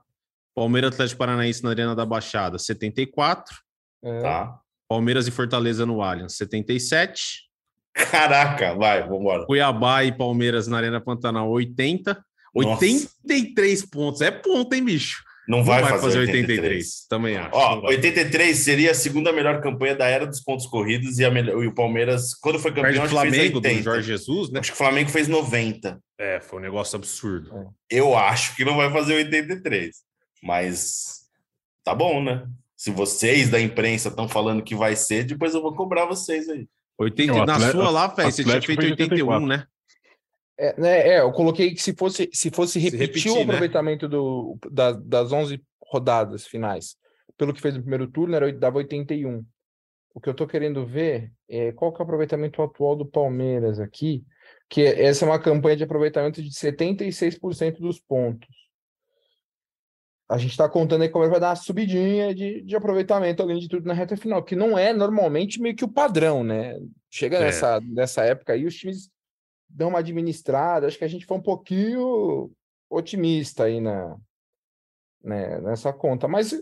Palmeiras 0.55 0.91
e 0.91 0.93
Atlético 0.93 1.17
Paranaense 1.17 1.63
na 1.63 1.69
Arena 1.71 1.95
da 1.95 2.05
Baixada, 2.05 2.59
74. 2.59 3.55
é. 4.03 4.21
tá. 4.21 4.59
Palmeiras 4.93 5.27
e 5.27 5.31
Fortaleza 5.31 5.87
no 5.87 6.03
Allianz, 6.03 6.35
77. 6.37 7.49
Caraca, 7.95 8.75
vai, 8.75 9.01
vambora. 9.01 9.43
Cuiabá 9.47 10.03
e 10.03 10.11
Palmeiras 10.11 10.67
na 10.67 10.77
Arena 10.77 11.01
Pantanal, 11.01 11.49
80. 11.49 12.23
Nossa. 12.55 12.85
83 12.85 13.85
pontos. 13.87 14.21
É 14.21 14.29
ponto, 14.29 14.71
hein, 14.75 14.85
bicho? 14.85 15.23
Não 15.47 15.57
Não 15.57 15.65
vai, 15.65 15.81
fazer, 15.83 16.19
83. 16.19 16.59
83. 16.59 17.07
Também 17.09 17.37
acho. 17.37 17.49
Ó, 17.55 17.75
Não 17.75 17.81
vai. 17.81 17.95
83 17.95 18.55
seria 18.55 18.91
a 18.91 18.93
segunda 18.93 19.33
melhor 19.33 19.61
campanha 19.61 19.95
da 19.95 20.05
era 20.05 20.27
dos 20.27 20.41
pontos 20.41 20.67
corridos 20.67 21.17
e, 21.17 21.27
melhor, 21.31 21.63
e 21.63 21.67
o 21.67 21.73
Palmeiras, 21.73 22.35
quando 22.35 22.59
foi 22.59 22.71
campeão, 22.71 23.01
o 23.01 23.05
acho 23.05 23.15
que 23.15 23.21
fez 23.21 23.33
Flamengo 23.33 23.59
do 23.59 23.67
80. 23.67 23.83
Jorge 23.83 24.07
Jesus, 24.07 24.51
né? 24.51 24.59
Acho 24.59 24.71
que 24.71 24.75
o 24.75 24.77
Flamengo 24.77 25.09
fez 25.09 25.27
90. 25.27 25.99
É, 26.19 26.39
foi 26.39 26.59
um 26.59 26.61
negócio 26.61 26.95
absurdo. 26.95 27.73
Eu 27.89 28.15
acho 28.15 28.55
que 28.55 28.63
não 28.63 28.77
vai 28.77 28.91
fazer 28.91 29.15
83. 29.15 29.95
Mas 30.43 31.23
tá 31.83 31.95
bom, 31.95 32.23
né? 32.23 32.45
Se 32.83 32.91
vocês 32.91 33.49
da 33.49 33.61
imprensa 33.61 34.09
estão 34.09 34.27
falando 34.27 34.61
que 34.61 34.75
vai 34.75 34.93
ser, 34.93 35.23
depois 35.23 35.53
eu 35.55 35.61
vou 35.61 35.73
cobrar 35.73 36.05
vocês 36.05 36.49
aí. 36.49 36.67
80, 36.99 37.31
O 37.31 37.45
na 37.45 37.53
Atleta- 37.55 37.71
sua 37.71 37.89
lá, 37.89 38.07
velho, 38.07 38.29
você 38.29 38.43
tinha 38.43 38.61
feito 38.61 38.81
fez 38.81 38.91
81, 38.91 39.29
84. 39.29 39.47
né? 39.47 39.65
É, 40.59 40.81
né, 40.81 41.07
é, 41.11 41.19
eu 41.21 41.31
coloquei 41.31 41.73
que 41.73 41.81
se 41.81 41.93
fosse, 41.95 42.29
se 42.33 42.51
fosse 42.51 42.79
repetir, 42.79 42.99
repetir, 43.07 43.31
o 43.31 43.35
né? 43.35 43.43
aproveitamento 43.43 44.09
do, 44.09 44.57
da- 44.69 44.91
das 44.91 45.31
11 45.31 45.63
rodadas 45.81 46.45
finais, 46.45 46.97
pelo 47.37 47.53
que 47.53 47.61
fez 47.61 47.73
no 47.73 47.79
primeiro 47.79 48.05
turno, 48.05 48.35
era, 48.35 48.51
dava 48.51 48.79
81. 48.79 49.45
O 50.13 50.19
que 50.19 50.27
eu 50.27 50.33
tô 50.33 50.45
querendo 50.45 50.85
ver 50.85 51.31
é 51.47 51.71
qual 51.71 51.93
que 51.93 52.01
é 52.01 52.01
o 52.01 52.03
aproveitamento 52.03 52.61
atual 52.61 52.97
do 52.97 53.05
Palmeiras 53.05 53.79
aqui, 53.79 54.25
que 54.69 54.81
essa 54.81 55.23
é 55.23 55.29
uma 55.29 55.39
campanha 55.39 55.77
de 55.77 55.85
aproveitamento 55.85 56.43
de 56.43 56.49
76% 56.51 57.79
dos 57.79 58.01
pontos. 58.01 58.62
A 60.29 60.37
gente 60.37 60.51
está 60.51 60.67
contando 60.69 61.01
aí 61.01 61.09
como 61.09 61.29
vai 61.29 61.39
dar 61.39 61.49
uma 61.49 61.55
subidinha 61.55 62.33
de, 62.33 62.61
de 62.61 62.75
aproveitamento, 62.75 63.41
além 63.43 63.59
de 63.59 63.67
tudo, 63.67 63.85
na 63.85 63.93
reta 63.93 64.15
final, 64.15 64.43
que 64.43 64.55
não 64.55 64.77
é 64.77 64.93
normalmente 64.93 65.61
meio 65.61 65.75
que 65.75 65.83
o 65.83 65.91
padrão, 65.91 66.43
né? 66.43 66.79
Chega 67.09 67.37
É. 67.37 67.41
nessa, 67.41 67.79
nessa 67.81 68.23
época 68.23 68.53
aí, 68.53 68.65
os 68.65 68.75
times 68.75 69.09
dão 69.69 69.89
uma 69.89 69.99
administrada. 69.99 70.87
Acho 70.87 70.97
que 70.97 71.03
a 71.03 71.09
gente 71.09 71.25
foi 71.25 71.37
um 71.37 71.41
pouquinho 71.41 72.49
otimista 72.89 73.65
aí 73.65 73.81
na, 73.81 74.15
né, 75.23 75.59
nessa 75.61 75.91
conta, 75.91 76.27
mas 76.27 76.53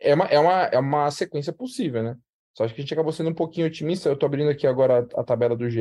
é 0.00 0.14
uma, 0.14 0.24
é, 0.26 0.38
uma, 0.38 0.62
é 0.64 0.78
uma 0.78 1.10
sequência 1.10 1.52
possível, 1.52 2.02
né? 2.02 2.16
Só 2.56 2.64
acho 2.64 2.74
que 2.74 2.80
a 2.80 2.84
gente 2.84 2.94
acabou 2.94 3.12
sendo 3.12 3.30
um 3.30 3.34
pouquinho 3.34 3.66
otimista. 3.66 4.08
Eu 4.08 4.16
tô 4.16 4.26
abrindo 4.26 4.48
aqui 4.48 4.66
agora 4.66 5.08
a, 5.14 5.20
a 5.20 5.24
tabela 5.24 5.56
do 5.56 5.68
GE. 5.68 5.80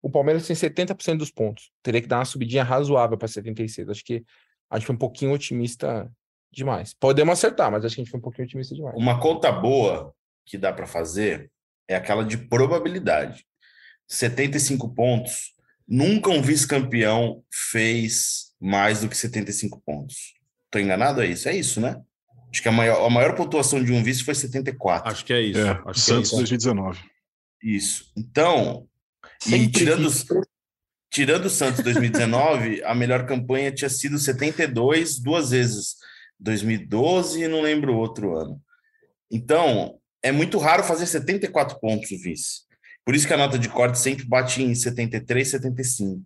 O 0.00 0.10
Palmeiras 0.10 0.46
tem 0.46 0.54
70% 0.54 1.18
dos 1.18 1.32
pontos. 1.32 1.72
Teria 1.82 2.00
que 2.00 2.06
dar 2.06 2.18
uma 2.18 2.24
subidinha 2.24 2.62
razoável 2.62 3.18
para 3.18 3.26
76. 3.26 3.88
Acho 3.88 4.04
que 4.04 4.24
a 4.70 4.78
gente 4.78 4.86
foi 4.86 4.94
um 4.94 4.98
pouquinho 4.98 5.32
otimista 5.32 6.10
demais. 6.52 6.94
Podemos 6.94 7.32
acertar, 7.32 7.70
mas 7.70 7.84
acho 7.84 7.94
que 7.94 8.00
a 8.00 8.04
gente 8.04 8.10
foi 8.10 8.18
um 8.18 8.22
pouquinho 8.22 8.46
otimista 8.46 8.74
demais. 8.74 8.96
Uma 8.96 9.20
conta 9.20 9.50
boa 9.52 10.14
que 10.44 10.56
dá 10.56 10.72
para 10.72 10.86
fazer 10.86 11.50
é 11.88 11.94
aquela 11.94 12.24
de 12.24 12.36
probabilidade. 12.36 13.46
75 14.08 14.94
pontos. 14.94 15.54
Nunca 15.86 16.30
um 16.30 16.42
vice-campeão 16.42 17.44
fez 17.50 18.52
mais 18.60 19.00
do 19.00 19.08
que 19.08 19.16
75 19.16 19.80
pontos. 19.84 20.34
Tô 20.70 20.78
enganado? 20.78 21.22
É 21.22 21.26
isso? 21.26 21.48
É 21.48 21.54
isso, 21.54 21.80
né? 21.80 22.00
Acho 22.50 22.62
que 22.62 22.68
a 22.68 22.72
maior, 22.72 23.06
a 23.06 23.10
maior 23.10 23.34
pontuação 23.34 23.82
de 23.82 23.92
um 23.92 24.02
vice 24.02 24.24
foi 24.24 24.34
74. 24.34 25.10
Acho 25.10 25.24
que 25.24 25.32
é 25.32 25.40
isso. 25.40 25.60
É, 25.60 25.70
Acho 25.70 25.82
que 25.82 25.88
é 25.88 25.92
Santos 25.94 26.28
isso. 26.28 26.36
2019. 26.36 27.04
Isso. 27.62 28.12
Então, 28.16 28.88
e 29.46 29.50
Sempre 29.50 29.68
tirando, 29.70 30.08
vice. 30.08 30.26
Tirando 31.16 31.46
o 31.46 31.50
Santos 31.50 31.82
2019, 31.82 32.84
a 32.84 32.94
melhor 32.94 33.24
campanha 33.24 33.72
tinha 33.72 33.88
sido 33.88 34.18
72 34.18 35.18
duas 35.18 35.48
vezes. 35.48 35.94
2012 36.38 37.42
e 37.42 37.48
não 37.48 37.62
lembro 37.62 37.96
outro 37.96 38.36
ano. 38.36 38.60
Então, 39.30 39.98
é 40.22 40.30
muito 40.30 40.58
raro 40.58 40.84
fazer 40.84 41.06
74 41.06 41.80
pontos 41.80 42.10
o 42.10 42.18
vice. 42.18 42.66
Por 43.02 43.14
isso 43.14 43.26
que 43.26 43.32
a 43.32 43.38
nota 43.38 43.58
de 43.58 43.70
corte 43.70 43.98
sempre 43.98 44.26
bate 44.26 44.62
em 44.62 44.74
73, 44.74 45.48
75. 45.48 46.20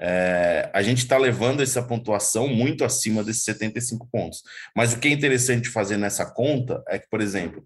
É, 0.00 0.72
a 0.74 0.82
gente 0.82 0.98
está 0.98 1.16
levando 1.16 1.62
essa 1.62 1.80
pontuação 1.80 2.48
muito 2.48 2.84
acima 2.84 3.22
desses 3.22 3.44
75 3.44 4.08
pontos. 4.10 4.42
Mas 4.74 4.92
o 4.92 4.98
que 4.98 5.06
é 5.06 5.12
interessante 5.12 5.68
fazer 5.68 5.98
nessa 5.98 6.26
conta 6.26 6.82
é 6.88 6.98
que, 6.98 7.08
por 7.08 7.20
exemplo, 7.20 7.64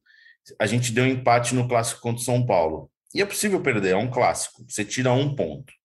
a 0.59 0.67
gente 0.67 0.93
deu 0.93 1.05
um 1.05 1.09
empate 1.09 1.55
no 1.55 1.67
clássico 1.67 2.03
contra 2.03 2.21
o 2.21 2.25
São 2.25 2.45
Paulo. 2.45 2.91
E 3.15 3.23
é 3.23 3.25
possível 3.25 3.63
perder, 3.63 3.93
é 3.93 3.97
um 3.97 4.11
clássico. 4.11 4.63
Você 4.69 4.85
tira 4.85 5.11
um 5.11 5.35
ponto. 5.35 5.80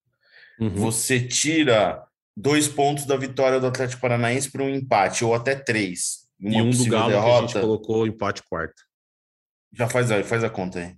Uhum. 0.60 0.70
Você 0.70 1.20
tira 1.20 2.04
dois 2.36 2.68
pontos 2.68 3.06
da 3.06 3.16
vitória 3.18 3.60
do 3.60 3.68
Atlético 3.68 4.02
Paranaense 4.02 4.52
para 4.52 4.64
um 4.64 4.70
empate, 4.70 5.24
ou 5.26 5.34
até 5.34 5.56
três. 5.56 6.26
E 6.40 6.48
Uma 6.50 6.64
um 6.64 6.70
do 6.72 6.86
Galo 6.86 7.10
que 7.12 7.16
a 7.18 7.20
gente 7.22 7.54
derrota. 7.54 7.62
colocou 7.62 8.08
empate 8.08 8.44
quarta. 8.50 8.82
Já 9.74 9.88
faz 9.90 10.12
a, 10.12 10.24
faz 10.24 10.44
a 10.44 10.50
conta 10.50 10.80
aí. 10.80 10.96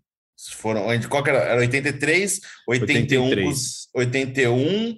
Foram, 0.53 0.83
qual 1.09 1.23
que 1.23 1.29
era? 1.31 1.39
Era 1.39 1.61
83, 1.61 2.39
81, 2.67 3.23
83. 3.23 3.87
81 3.95 4.97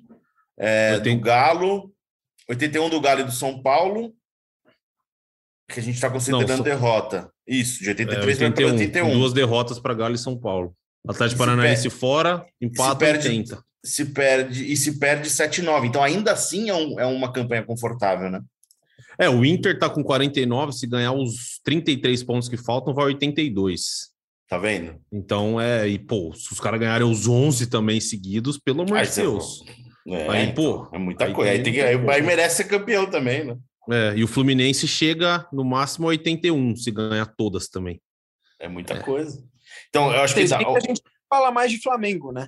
é, 0.58 0.92
do 1.00 1.10
80. 1.10 1.22
Galo, 1.26 1.94
81 2.50 2.90
do 2.90 3.00
Galo 3.00 3.22
e 3.22 3.24
do 3.24 3.32
São 3.32 3.62
Paulo. 3.62 4.14
Que 5.72 5.80
a 5.80 5.84
gente 5.84 5.96
está 5.96 6.10
considerando 6.10 6.48
Não, 6.50 6.58
só- 6.58 6.64
derrota. 6.64 7.32
Isso, 7.48 7.80
de 7.80 7.88
É, 7.88 7.92
83 7.92 8.38
vai 8.40 8.52
para 8.52 8.66
81, 8.66 9.06
81. 9.06 9.20
duas 9.20 9.34
derrotas 9.34 9.80
para 9.80 9.94
Galo 9.94 10.16
e 10.16 10.18
São 10.18 10.38
Paulo. 10.38 10.76
Atlético 11.08 11.26
E 11.28 11.30
se 11.30 11.38
Paranaense 11.38 11.90
fora, 11.90 12.46
empata 12.62 12.96
perde- 12.98 13.28
80. 13.30 13.64
Se 13.84 14.06
perde 14.06 14.72
e 14.72 14.76
se 14.76 15.00
perde 15.00 15.30
7-9. 15.30 15.86
Então, 15.88 16.04
ainda 16.04 16.34
assim 16.34 16.70
é, 16.70 16.74
um- 16.74 17.00
é 17.00 17.06
uma 17.06 17.32
campanha 17.32 17.64
confortável, 17.64 18.30
né? 18.30 18.42
É, 19.18 19.30
o 19.30 19.44
Inter 19.46 19.78
tá 19.78 19.90
com 19.90 20.04
49, 20.04 20.72
se 20.74 20.88
ganhar 20.88 21.12
os 21.12 21.60
33 21.64 22.24
pontos 22.24 22.48
que 22.50 22.58
faltam, 22.58 22.94
vai 22.94 23.06
82. 23.06 24.10
Tá 24.48 24.58
vendo? 24.58 24.96
Então 25.12 25.60
é, 25.62 25.88
e 25.88 26.00
pô, 26.00 26.34
se 26.34 26.52
os 26.52 26.60
caras 26.60 26.80
ganharem 26.80 27.08
os 27.10 27.28
11 27.28 27.68
também 27.68 28.00
seguidos, 28.00 28.58
pelo 28.58 28.82
amor 28.82 28.98
de 29.02 29.16
Deus. 29.16 29.64
É, 30.08 30.28
Aí, 30.30 30.54
pô, 30.54 30.90
é 30.92 30.98
muita 30.98 31.26
aí 31.26 31.34
coisa. 31.34 31.52
Aí, 31.52 31.62
tem 31.62 31.72
que, 31.74 31.82
aí, 31.82 31.96
aí 32.10 32.22
merece 32.22 32.58
ser 32.58 32.64
campeão 32.64 33.08
também, 33.10 33.44
né? 33.46 33.58
É, 33.92 34.14
e 34.16 34.24
o 34.24 34.28
Fluminense 34.28 34.88
chega 34.88 35.48
no 35.54 35.64
máximo 35.64 36.08
a 36.08 36.10
81, 36.10 36.76
se 36.76 36.90
ganhar 36.90 37.26
todas 37.38 37.68
também. 37.68 38.02
É 38.60 38.68
muita 38.68 39.00
coisa. 39.02 39.44
Então, 39.90 40.12
eu 40.12 40.22
acho 40.22 40.34
que 40.34 40.46
veem 40.46 40.60
que 40.74 40.78
a 40.78 40.80
gente 40.80 41.02
fala 41.30 41.52
mais 41.52 41.72
de 41.72 41.80
Flamengo, 41.82 42.32
né? 42.32 42.48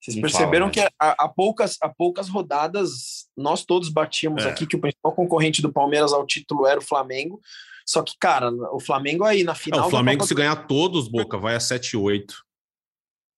Vocês 0.00 0.20
perceberam 0.20 0.72
fala, 0.72 0.88
que 0.88 0.94
há, 0.98 1.24
há 1.24 1.28
poucas, 1.28 1.76
há 1.82 1.88
poucas 1.88 2.28
rodadas 2.28 3.26
nós 3.36 3.64
todos 3.64 3.88
batíamos 3.88 4.44
É. 4.44 4.48
aqui 4.50 4.66
que 4.66 4.76
o 4.76 4.80
principal 4.80 5.12
concorrente 5.12 5.60
do 5.60 5.72
Palmeiras 5.72 6.12
ao 6.12 6.24
título 6.26 6.66
era 6.66 6.78
o 6.78 6.84
Flamengo. 6.84 7.40
Só 7.86 8.02
que, 8.02 8.12
cara, 8.20 8.50
o 8.72 8.78
Flamengo 8.80 9.24
aí 9.24 9.42
na 9.44 9.52
É, 9.52 9.54
final. 9.54 9.80
o 9.80 9.82
da 9.84 9.90
Flamengo, 9.90 10.24
se 10.26 10.34
ganhar 10.34 10.54
todos, 10.66 11.08
Boca, 11.08 11.38
vai 11.38 11.54
a 11.54 11.58
7-8. 11.58 12.34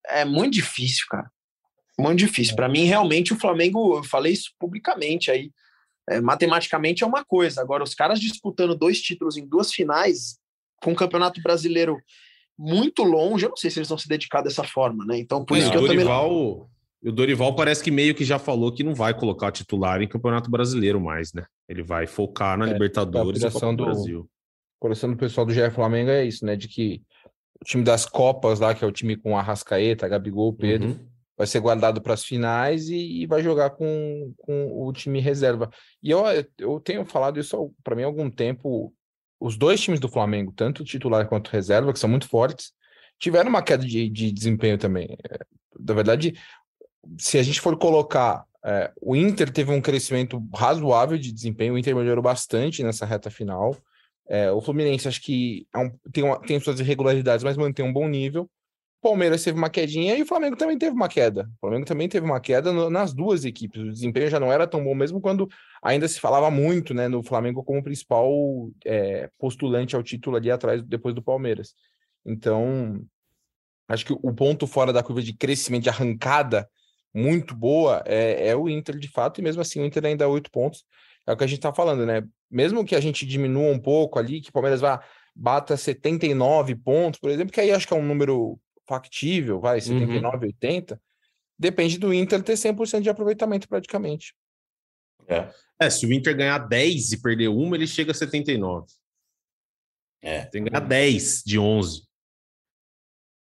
É 0.06 0.24
muito 0.24 0.54
difícil, 0.54 1.04
cara. 1.08 1.30
Muito 1.98 2.18
difícil. 2.18 2.56
Para 2.56 2.68
mim, 2.68 2.84
realmente, 2.84 3.32
o 3.32 3.38
Flamengo, 3.38 3.96
eu 3.98 4.04
falei 4.04 4.32
isso 4.32 4.50
publicamente 4.58 5.30
aí. 5.30 5.52
é, 6.08 6.20
matematicamente 6.20 7.04
é 7.04 7.06
uma 7.06 7.24
coisa. 7.24 7.60
Agora, 7.60 7.84
os 7.84 7.94
caras 7.94 8.18
disputando 8.18 8.74
dois 8.74 9.00
títulos 9.00 9.36
em 9.36 9.46
duas 9.46 9.72
finais, 9.72 10.38
com 10.82 10.90
o 10.92 10.96
Campeonato 10.96 11.40
Brasileiro 11.40 11.96
muito 12.62 13.02
longe, 13.02 13.46
eu 13.46 13.48
não 13.48 13.56
sei 13.56 13.70
se 13.70 13.78
eles 13.78 13.88
vão 13.88 13.96
se 13.96 14.06
dedicar 14.06 14.42
dessa 14.42 14.62
forma, 14.62 15.04
né? 15.06 15.18
Então, 15.18 15.42
por 15.44 15.54
Mas 15.54 15.62
isso 15.64 15.70
o 15.70 15.72
que 15.72 15.78
eu 15.78 15.86
também. 15.86 16.04
o 16.06 16.66
Dorival 17.12 17.56
parece 17.56 17.82
que 17.82 17.90
meio 17.90 18.14
que 18.14 18.24
já 18.24 18.38
falou 18.38 18.70
que 18.72 18.84
não 18.84 18.94
vai 18.94 19.14
colocar 19.14 19.50
titular 19.50 20.02
em 20.02 20.08
Campeonato 20.08 20.50
Brasileiro 20.50 21.00
mais, 21.00 21.32
né? 21.32 21.44
Ele 21.66 21.82
vai 21.82 22.06
focar 22.06 22.58
na 22.58 22.66
É, 22.66 22.72
Libertadores 22.74 23.42
a 23.42 23.48
e 23.48 23.50
Copa 23.50 23.66
operação 23.66 23.74
do 23.74 23.84
do- 23.84 23.84
Brasil. 23.86 24.20
O 24.20 24.28
coração 24.80 25.10
do 25.10 25.16
pessoal 25.16 25.46
do 25.46 25.52
GE 25.54 25.70
Flamengo 25.70 26.10
é 26.10 26.24
isso, 26.24 26.44
né? 26.44 26.54
De 26.56 26.68
que 26.68 27.02
o 27.60 27.64
time 27.64 27.82
das 27.82 28.04
Copas 28.04 28.60
lá, 28.60 28.74
que 28.74 28.84
é 28.84 28.86
o 28.86 28.92
time 28.92 29.16
com 29.16 29.36
Arrascaeta, 29.36 30.08
Gabigol, 30.08 30.52
Pedro, 30.52 30.88
Uhum. 30.88 31.06
vai 31.38 31.46
ser 31.46 31.60
guardado 31.60 32.02
para 32.02 32.12
as 32.14 32.24
finais 32.24 32.88
e, 32.90 33.22
e 33.22 33.26
vai 33.26 33.42
jogar 33.42 33.70
com, 33.70 34.34
com 34.38 34.86
o 34.86 34.92
time 34.92 35.20
reserva. 35.20 35.70
E 36.02 36.10
eu, 36.10 36.22
eu 36.58 36.78
tenho 36.80 37.04
falado 37.06 37.40
isso 37.40 37.72
para 37.82 37.96
mim 37.96 38.02
há 38.02 38.06
algum 38.06 38.30
tempo. 38.30 38.92
Os 39.40 39.56
dois 39.56 39.80
times 39.80 39.98
do 39.98 40.08
Flamengo, 40.08 40.52
tanto 40.54 40.84
titular 40.84 41.26
quanto 41.26 41.48
reserva, 41.48 41.92
que 41.92 41.98
são 41.98 42.10
muito 42.10 42.28
fortes, 42.28 42.72
tiveram 43.18 43.48
uma 43.48 43.62
queda 43.62 43.84
de, 43.84 44.08
de 44.08 44.30
desempenho 44.30 44.76
também. 44.78 45.16
É, 45.30 45.38
na 45.78 45.94
verdade, 45.94 46.34
se 47.18 47.38
a 47.38 47.42
gente 47.42 47.60
for 47.60 47.76
colocar. 47.78 48.44
é, 48.62 48.92
o 49.00 49.16
Inter 49.16 49.50
teve 49.50 49.72
um 49.72 49.80
crescimento 49.80 50.38
razoável 50.54 51.16
de 51.16 51.32
desempenho, 51.32 51.72
o 51.74 51.78
Inter 51.78 51.96
melhorou 51.96 52.22
bastante 52.22 52.82
nessa 52.82 53.06
reta 53.06 53.30
final. 53.30 53.74
É, 54.28 54.52
o 54.52 54.60
Fluminense 54.60 55.08
acho 55.08 55.22
que 55.22 55.66
é 55.74 55.78
um- 55.78 55.90
tem, 56.12 56.22
uma- 56.22 56.38
tem 56.40 56.60
suas 56.60 56.78
irregularidades, 56.78 57.42
mas 57.42 57.56
mantém 57.56 57.84
um 57.84 57.92
bom 57.92 58.06
nível. 58.06 58.48
Palmeiras 59.00 59.42
teve 59.42 59.58
uma 59.58 59.70
quedinha 59.70 60.16
e 60.16 60.22
o 60.22 60.26
Flamengo 60.26 60.56
também 60.56 60.76
teve 60.78 60.94
uma 60.94 61.08
queda. 61.08 61.48
O 61.56 61.60
Flamengo 61.60 61.86
também 61.86 62.08
teve 62.08 62.24
uma 62.26 62.40
queda 62.40 62.72
no- 62.72 62.90
nas 62.90 63.12
duas 63.12 63.44
equipes. 63.44 63.80
O 63.80 63.90
desempenho 63.90 64.28
já 64.28 64.38
não 64.38 64.52
era 64.52 64.66
tão 64.66 64.82
bom, 64.84 64.94
mesmo 64.94 65.20
quando 65.20 65.48
ainda 65.82 66.06
se 66.06 66.20
falava 66.20 66.50
muito 66.50 66.92
né, 66.92 67.08
no 67.08 67.22
Flamengo 67.22 67.62
como 67.64 67.82
principal 67.82 68.30
é, 68.84 69.30
postulante 69.38 69.96
ao 69.96 70.02
título 70.02 70.36
ali 70.36 70.50
atrás, 70.50 70.82
depois 70.82 71.14
do 71.14 71.22
Palmeiras. 71.22 71.74
Então, 72.24 73.02
acho 73.88 74.04
que 74.04 74.12
o 74.12 74.32
ponto 74.34 74.66
fora 74.66 74.92
da 74.92 75.02
curva 75.02 75.22
de 75.22 75.32
crescimento, 75.32 75.84
de 75.84 75.88
arrancada 75.88 76.68
muito 77.14 77.54
boa, 77.54 78.02
é, 78.06 78.48
é 78.48 78.56
o 78.56 78.68
Inter 78.68 78.98
de 78.98 79.08
fato, 79.08 79.40
e 79.40 79.42
mesmo 79.42 79.62
assim 79.62 79.80
o 79.80 79.84
Inter 79.84 80.04
ainda 80.04 80.24
é 80.24 80.28
oito 80.28 80.50
pontos. 80.50 80.84
É 81.26 81.32
o 81.32 81.36
que 81.36 81.44
a 81.44 81.46
gente 81.46 81.58
está 81.58 81.72
falando, 81.72 82.06
né? 82.06 82.22
Mesmo 82.50 82.84
que 82.84 82.94
a 82.94 83.00
gente 83.00 83.26
diminua 83.26 83.70
um 83.72 83.78
pouco 83.78 84.18
ali, 84.18 84.40
que 84.40 84.50
o 84.50 84.52
Palmeiras 84.52 84.80
vá 84.80 85.02
bata 85.34 85.76
79 85.76 86.74
pontos, 86.74 87.20
por 87.20 87.30
exemplo, 87.30 87.52
que 87.52 87.60
aí 87.60 87.70
acho 87.70 87.86
que 87.86 87.94
é 87.94 87.96
um 87.96 88.04
número 88.06 88.58
factível, 88.90 89.60
vai, 89.60 89.80
79, 89.80 90.46
80, 90.46 91.00
depende 91.56 91.96
do 91.96 92.12
Inter 92.12 92.42
ter 92.42 92.54
100% 92.54 93.02
de 93.02 93.08
aproveitamento 93.08 93.68
praticamente. 93.68 94.34
É, 95.80 95.88
se 95.88 96.04
o 96.06 96.12
Inter 96.12 96.36
ganhar 96.36 96.58
10 96.58 97.12
e 97.12 97.22
perder 97.22 97.46
uma, 97.48 97.76
ele 97.76 97.86
chega 97.86 98.10
a 98.10 98.14
79. 98.14 98.86
É. 100.20 100.44
Tem 100.46 100.64
que 100.64 100.70
ganhar 100.70 100.80
10 100.84 101.42
de 101.46 101.56
11. 101.58 102.02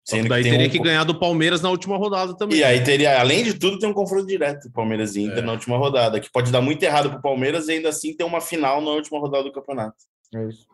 Só 0.05 0.15
que 0.17 0.21
Sendo 0.21 0.23
que 0.23 0.29
daí 0.29 0.43
teria 0.43 0.67
um- 0.67 0.69
que 0.69 0.79
ganhar 0.79 1.03
do 1.03 1.17
Palmeiras 1.17 1.61
na 1.61 1.69
última 1.69 1.97
rodada 1.97 2.35
também. 2.37 2.59
E 2.59 2.63
aí 2.63 2.83
teria, 2.83 3.19
além 3.19 3.43
de 3.43 3.57
tudo, 3.57 3.79
tem 3.79 3.89
um 3.89 3.93
confronto 3.93 4.27
direto 4.27 4.69
Palmeiras 4.71 5.15
e 5.15 5.21
Inter 5.21 5.39
É. 5.39 5.41
na 5.41 5.53
última 5.53 5.77
rodada, 5.77 6.19
que 6.19 6.29
pode 6.31 6.51
dar 6.51 6.61
muito 6.61 6.83
errado 6.83 7.09
pro 7.09 7.21
Palmeiras 7.21 7.67
e 7.67 7.73
ainda 7.73 7.89
assim 7.89 8.15
ter 8.15 8.23
uma 8.23 8.39
final 8.41 8.81
na 8.81 8.91
última 8.91 9.17
rodada 9.19 9.45
do 9.45 9.51
campeonato. 9.51 9.95
É 10.35 10.47
isso. 10.47 10.67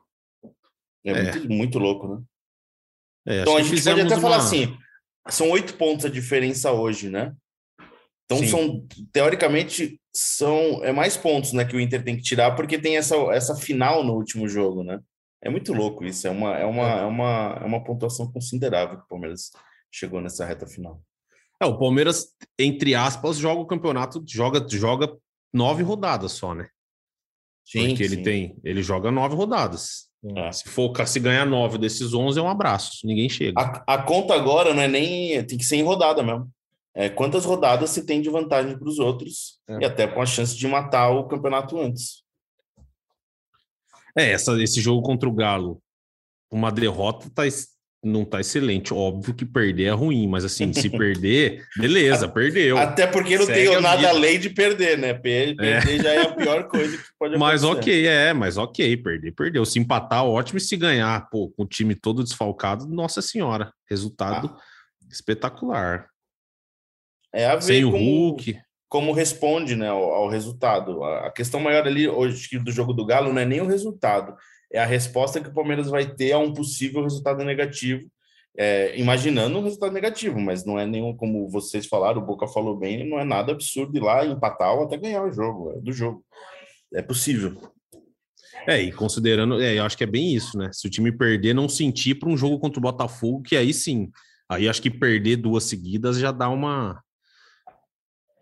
É, 1.06 1.12
É. 1.12 1.32
Muito, 1.34 1.50
muito 1.50 1.80
louco, 1.80 2.08
né? 2.16 2.22
É, 3.30 3.42
Então 3.42 3.56
a 3.56 3.62
gente 3.62 3.84
pode 3.84 4.02
até 4.02 4.20
falar 4.20 4.38
uma- 4.38 4.44
assim: 4.44 4.76
são 5.30 5.50
oito 5.52 5.76
pontos 5.76 6.06
a 6.06 6.10
diferença 6.10 6.72
hoje, 6.72 7.10
né? 7.10 7.34
Então 8.26 8.40
Sim. 8.40 8.48
são, 8.48 8.88
teoricamente, 9.12 10.00
são 10.14 10.84
é 10.84 10.92
mais 10.92 11.16
pontos 11.16 11.54
né, 11.54 11.66
que 11.66 11.76
o 11.76 11.80
Inter 11.80 12.04
tem 12.04 12.16
que 12.16 12.22
tirar, 12.24 12.56
porque 12.56 12.78
tem 12.78 12.98
essa, 12.98 13.16
essa 13.32 13.56
final 13.56 14.04
no 14.04 14.14
último 14.14 14.48
jogo, 14.48 14.84
né? 14.84 15.00
É 15.42 15.50
muito 15.50 15.74
louco 15.74 16.04
isso, 16.04 16.28
é 16.28 16.30
uma, 16.30 16.58
é 16.58 16.66
uma, 16.66 16.88
é 16.90 17.06
uma, 17.06 17.60
é 17.62 17.66
uma 17.66 17.84
pontuação 17.84 18.32
considerável 18.32 18.98
que 18.98 19.06
o 19.06 19.08
Palmeiras 19.08 19.52
chegou 19.92 20.20
nessa 20.20 20.46
reta 20.46 20.68
final. 20.68 21.02
É, 21.62 21.66
o 21.66 21.78
Palmeiras, 21.78 22.36
entre 22.58 22.94
aspas, 22.94 23.38
joga 23.38 23.62
o 23.62 23.66
campeonato, 23.66 24.24
joga, 24.28 24.66
joga 24.70 25.16
nove 25.54 25.82
rodadas 25.82 26.34
só, 26.34 26.54
né? 26.54 26.70
Porque 27.72 28.04
ele 28.04 28.16
sim. 28.18 28.24
tem, 28.24 28.60
ele 28.64 28.84
joga 28.84 29.12
nove 29.12 29.36
rodadas. 29.36 30.09
É. 30.36 30.52
Se 30.52 30.68
for 30.68 30.94
se 31.08 31.20
ganhar 31.20 31.46
nove 31.46 31.78
desses 31.78 32.14
onze, 32.14 32.40
é 32.40 32.42
um 32.42 32.50
abraço. 32.50 33.06
Ninguém 33.06 33.30
chega. 33.30 33.60
A, 33.60 33.94
a 33.96 34.04
conta 34.04 34.34
agora 34.34 34.74
não 34.74 34.82
é 34.84 34.88
nem. 34.88 35.44
Tem 35.46 35.58
que 35.58 35.64
ser 35.64 35.78
em 35.78 35.84
rodada 35.84 36.22
mesmo. 36.22 36.50
É 36.94 37.08
quantas 37.08 37.46
rodadas 37.46 37.92
se 37.92 38.06
tem 38.06 38.22
de 38.22 38.30
vantagem 38.30 38.78
para 38.78 38.90
os 38.90 39.00
outros 39.00 39.60
É. 39.70 39.80
e 39.80 39.86
até 39.86 40.08
com 40.08 40.22
a 40.22 40.26
chance 40.26 40.56
de 40.58 40.68
matar 40.68 41.10
o 41.12 41.28
campeonato 41.28 41.80
antes. 41.80 42.24
É, 44.18 44.32
essa, 44.32 44.62
esse 44.62 44.82
jogo 44.82 45.02
contra 45.02 45.30
o 45.30 45.34
Galo, 45.34 45.82
uma 46.52 46.72
derrota 46.72 47.30
tá, 47.34 47.46
ex- 47.46 47.70
não 48.04 48.24
tá 48.24 48.40
excelente. 48.40 48.94
Óbvio 48.94 49.34
que 49.34 49.46
perder 49.46 49.86
é 49.86 49.92
ruim, 49.92 50.28
mas 50.28 50.46
assim, 50.46 50.72
se 50.72 50.90
perder, 50.98 51.66
beleza, 51.78 52.28
perdeu. 52.30 52.78
Até 52.78 53.06
porque 53.06 53.38
não 53.38 53.46
Segue 53.46 53.76
a 53.76 53.82
nada 53.82 54.08
além 54.10 54.40
de 54.40 54.50
perder, 54.50 54.98
né? 54.98 55.14
Per- 55.14 55.56
Perder 55.58 56.02
já 56.04 56.10
é 56.14 56.22
a 56.22 56.34
pior 56.34 56.68
coisa 56.68 56.98
que 56.98 57.04
pode 57.20 57.36
Mas 57.40 57.64
acontecer. 57.64 57.82
ok, 57.92 58.08
é, 58.08 58.34
mas 58.34 58.58
ok, 58.58 58.98
perder, 58.98 59.32
perdeu. 59.34 59.66
Se 59.66 59.80
empatar, 59.80 60.26
ótimo. 60.26 60.58
E 60.58 60.62
se 60.62 60.78
ganhar, 60.78 61.30
pô, 61.30 61.50
com 61.50 61.64
o 61.64 61.68
time 61.68 61.94
todo 61.94 62.24
desfalcado, 62.24 62.88
nossa 62.88 63.22
senhora, 63.22 63.74
resultado 63.90 64.56
espetacular. 65.12 66.08
É 67.34 67.46
a 67.48 67.56
ver 67.56 67.62
Sem 67.62 67.86
o 67.86 67.92
como, 67.92 68.04
Hulk. 68.04 68.58
como 68.88 69.12
responde 69.12 69.76
né, 69.76 69.88
ao, 69.90 70.04
ao 70.04 70.30
resultado. 70.30 71.04
A 71.04 71.32
questão 71.32 71.60
maior 71.60 71.86
ali 71.86 72.08
hoje 72.08 72.58
do 72.60 72.72
jogo 72.72 72.94
do 72.94 73.06
Galo 73.06 73.32
não 73.34 73.42
é 73.42 73.46
nem 73.46 73.62
o 73.62 73.68
resultado, 73.68 74.36
é 74.72 74.80
a 74.80 74.86
resposta 74.86 75.42
que 75.42 75.50
o 75.50 75.54
Palmeiras 75.54 75.88
vai 75.90 76.06
ter 76.14 76.32
a 76.32 76.40
um 76.40 76.54
possível 76.54 77.04
resultado 77.04 77.44
negativo. 77.44 78.10
É, 78.58 78.98
imaginando 79.00 79.58
um 79.58 79.64
resultado 79.64 79.94
negativo, 79.94 80.40
mas 80.40 80.66
não 80.66 80.78
é 80.78 80.86
nenhum, 80.86 81.16
como 81.16 81.48
vocês 81.48 81.86
falaram, 81.86 82.22
o 82.22 82.26
Boca 82.26 82.48
falou 82.48 82.76
bem, 82.76 83.08
não 83.08 83.20
é 83.20 83.24
nada 83.24 83.52
absurdo 83.54 83.96
ir 83.96 84.02
lá 84.02 84.26
empatar 84.26 84.74
ou 84.74 84.84
até 84.84 84.98
ganhar 84.98 85.24
o 85.24 85.32
jogo, 85.32 85.72
é 85.72 85.80
do 85.80 85.94
jogo. 85.94 86.26
É 86.94 87.02
possível. 87.02 87.56
É, 88.68 88.82
e 88.82 88.92
considerando, 88.92 89.62
é, 89.62 89.78
eu 89.78 89.84
acho 89.84 89.98
que 89.98 90.04
é 90.04 90.08
bem 90.08 90.34
isso, 90.34 90.58
né? 90.58 90.70
Se 90.74 90.88
o 90.88 90.90
time 90.90 91.12
perder, 91.12 91.54
não 91.54 91.70
sentir 91.70 92.16
para 92.16 92.30
um 92.30 92.36
jogo 92.36 92.60
contra 92.60 92.80
o 92.80 92.82
Botafogo, 92.82 93.44
que 93.44 93.56
aí 93.56 93.74
sim. 93.74 94.12
Aí 94.50 94.68
acho 94.68 94.82
que 94.82 94.90
perder 94.90 95.38
duas 95.38 95.64
seguidas 95.66 96.18
já 96.18 96.32
dá 96.32 96.50
uma. 96.50 97.02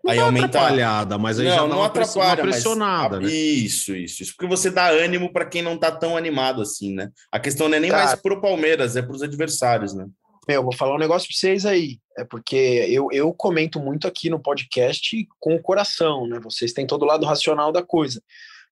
Não 0.04 0.12
Aí 0.12 0.18
aumenta- 0.20 0.46
atrapalhada, 0.46 1.18
mas 1.18 1.38
aí 1.40 1.46
já 1.46 1.56
dá 1.66 1.76
uma, 1.76 1.90
press- 1.90 2.14
uma 2.16 2.24
mas- 2.26 2.40
pressionada, 2.40 3.20
né? 3.20 3.28
Isso, 3.28 3.94
isso, 3.96 4.22
isso. 4.22 4.32
Porque 4.36 4.46
você 4.48 4.70
dá 4.70 4.88
ânimo 4.88 5.32
para 5.32 5.44
quem 5.44 5.60
não 5.60 5.76
tá 5.76 5.90
tão 5.90 6.16
animado 6.16 6.62
assim, 6.62 6.94
né? 6.94 7.10
A 7.32 7.38
questão 7.40 7.68
não 7.68 7.76
é 7.76 7.80
nem 7.80 7.90
Cara. 7.90 8.04
mais 8.06 8.20
pro 8.20 8.40
Palmeiras, 8.40 8.96
é 8.96 9.02
pros 9.02 9.22
adversários, 9.22 9.92
né? 9.94 10.06
Meu, 10.46 10.62
vou 10.62 10.74
falar 10.74 10.94
um 10.94 10.98
negócio 10.98 11.28
para 11.28 11.36
vocês 11.36 11.66
aí. 11.66 11.98
É 12.16 12.24
porque 12.24 12.56
eu, 12.88 13.08
eu 13.12 13.32
comento 13.34 13.78
muito 13.80 14.08
aqui 14.08 14.30
no 14.30 14.40
podcast 14.40 15.28
com 15.38 15.54
o 15.56 15.60
coração, 15.62 16.26
né? 16.26 16.38
Vocês 16.42 16.72
têm 16.72 16.86
todo 16.86 17.02
o 17.02 17.06
lado 17.06 17.26
racional 17.26 17.70
da 17.70 17.82
coisa. 17.82 18.22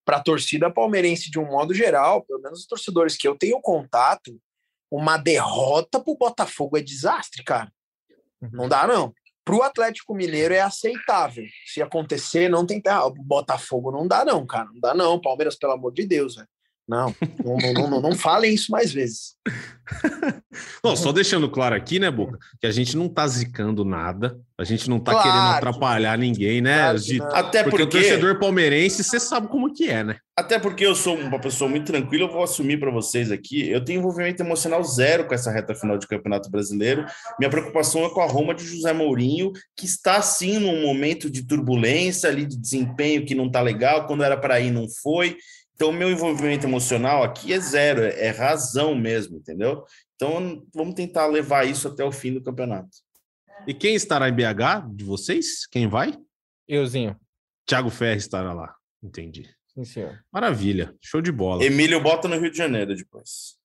Para 0.05 0.17
a 0.19 0.23
torcida 0.23 0.71
palmeirense, 0.73 1.31
de 1.31 1.39
um 1.39 1.45
modo 1.47 1.75
geral, 1.75 2.23
pelo 2.25 2.41
menos 2.41 2.61
os 2.61 2.67
torcedores 2.67 3.17
que 3.17 3.27
eu 3.29 3.37
tenho 3.37 3.61
contato, 3.61 4.41
uma 4.91 5.17
derrota 5.19 6.01
pro 6.01 6.17
Botafogo 6.17 6.79
é 6.79 6.81
desastre, 6.81 7.43
cara. 7.45 7.71
Não 8.53 8.69
dá, 8.69 8.87
não. 8.87 9.13
Pro 9.47 9.63
Atlético 9.63 10.13
Mineiro 10.13 10.53
é 10.53 10.61
aceitável. 10.61 11.45
Se 11.65 11.81
acontecer, 11.81 12.49
não 12.49 12.67
tem. 12.67 12.83
O 13.05 13.11
Botafogo 13.11 13.93
não 13.93 14.07
dá, 14.07 14.25
não, 14.25 14.45
cara. 14.45 14.69
Não 14.73 14.81
dá, 14.81 14.93
não. 14.93 15.21
Palmeiras, 15.21 15.55
pelo 15.55 15.73
amor 15.73 15.93
de 15.93 16.05
Deus, 16.05 16.35
velho. 16.35 16.49
Não, 16.89 17.15
não, 17.45 17.73
não, 17.73 17.91
não, 17.91 18.01
não 18.01 18.13
falem 18.13 18.55
isso 18.55 18.71
mais 18.71 18.93
vezes. 18.93 19.35
Não, 20.83 20.97
só 20.97 21.13
deixando 21.13 21.51
claro 21.51 21.75
aqui, 21.75 21.99
né, 21.99 22.11
Boca, 22.11 22.39
que 22.61 22.67
a 22.67 22.71
gente 22.71 22.97
não 22.97 23.09
tá 23.09 23.27
zicando 23.27 23.85
nada, 23.85 24.41
a 24.59 24.65
gente 24.65 24.89
não 24.89 24.99
tá 24.99 25.13
Claro 25.13 25.29
querendo 25.29 25.51
que 25.51 25.57
atrapalhar 25.57 26.19
ninguém, 26.19 26.61
né? 26.61 26.79
Claro 26.79 26.99
não. 27.19 27.37
Até 27.37 27.63
porque, 27.63 27.85
porque, 27.85 27.99
o 27.99 28.01
torcedor 28.01 28.39
palmeirense, 28.39 29.05
você 29.05 29.21
sabe 29.21 29.49
como 29.49 29.73
que 29.73 29.89
é, 29.89 30.03
né? 30.03 30.17
até 30.39 30.59
porque 30.59 30.85
eu 30.85 30.95
sou 30.95 31.17
uma 31.17 31.41
pessoa 31.41 31.69
muito 31.69 31.87
tranquila, 31.87 32.25
eu 32.25 32.33
vou 32.33 32.43
assumir 32.43 32.79
para 32.79 32.91
vocês 32.91 33.33
aqui. 33.33 33.71
Eu 33.71 33.83
tenho 33.83 34.01
envolvimento 34.01 34.43
emocional 34.43 34.85
zero 34.85 35.27
com 35.27 35.35
essa 35.35 35.51
reta 35.51 35.75
final 35.75 35.97
de 35.97 36.07
Campeonato 36.07 36.51
Brasileiro. 36.51 37.07
Minha 37.39 37.49
preocupação 37.49 38.05
é 38.05 38.11
com 38.11 38.21
a 38.21 38.27
Roma 38.27 38.55
de 38.55 38.63
José 38.63 38.93
Mourinho, 38.93 39.51
que 39.75 39.87
está 39.87 40.21
sim 40.21 40.59
num 40.59 40.83
momento 40.83 41.31
de 41.31 41.47
turbulência 41.47 42.29
ali 42.29 42.45
de 42.45 42.59
desempenho 42.59 43.25
que 43.25 43.35
não 43.35 43.51
tá 43.51 43.63
legal, 43.63 44.07
quando 44.07 44.23
era 44.23 44.37
para 44.37 44.61
ir 44.61 44.71
não 44.71 44.87
foi. 45.03 45.39
Então, 45.77 45.91
o 45.91 45.93
meu 45.93 46.11
envolvimento 46.11 46.67
emocional 46.67 47.23
aqui 47.23 47.53
é 47.53 47.61
zero, 47.61 48.01
é, 48.01 48.29
é 48.29 48.31
razão 48.31 48.95
mesmo, 48.95 49.37
entendeu? 49.37 49.85
Então, 50.15 50.67
vamos 50.75 50.95
tentar 50.95 51.27
levar 51.27 51.67
isso 51.67 51.87
até 51.87 52.03
o 52.03 52.11
fim 52.11 52.33
do 52.33 52.43
campeonato. 52.43 52.89
E 53.67 53.75
quem 53.75 53.95
estará 53.95 54.27
em 54.27 54.33
BH 54.33 54.89
de 54.95 55.05
vocês? 55.05 55.67
Quem 55.67 55.87
vai? 55.87 56.17
Euzinho. 56.67 57.15
Thiago 57.67 57.91
Ferri 57.91 58.17
estará 58.17 58.55
lá. 58.55 58.75
Entendi. 59.03 59.55
Sim, 59.75 59.85
senhor. 59.85 60.25
Maravilha. 60.33 60.95
Show 61.03 61.21
de 61.21 61.31
bola. 61.31 61.63
Emílio 61.63 62.01
bota 62.01 62.27
no 62.27 62.39
Rio 62.39 62.51
de 62.51 62.57
Janeiro 62.57 62.97
depois. 62.97 63.59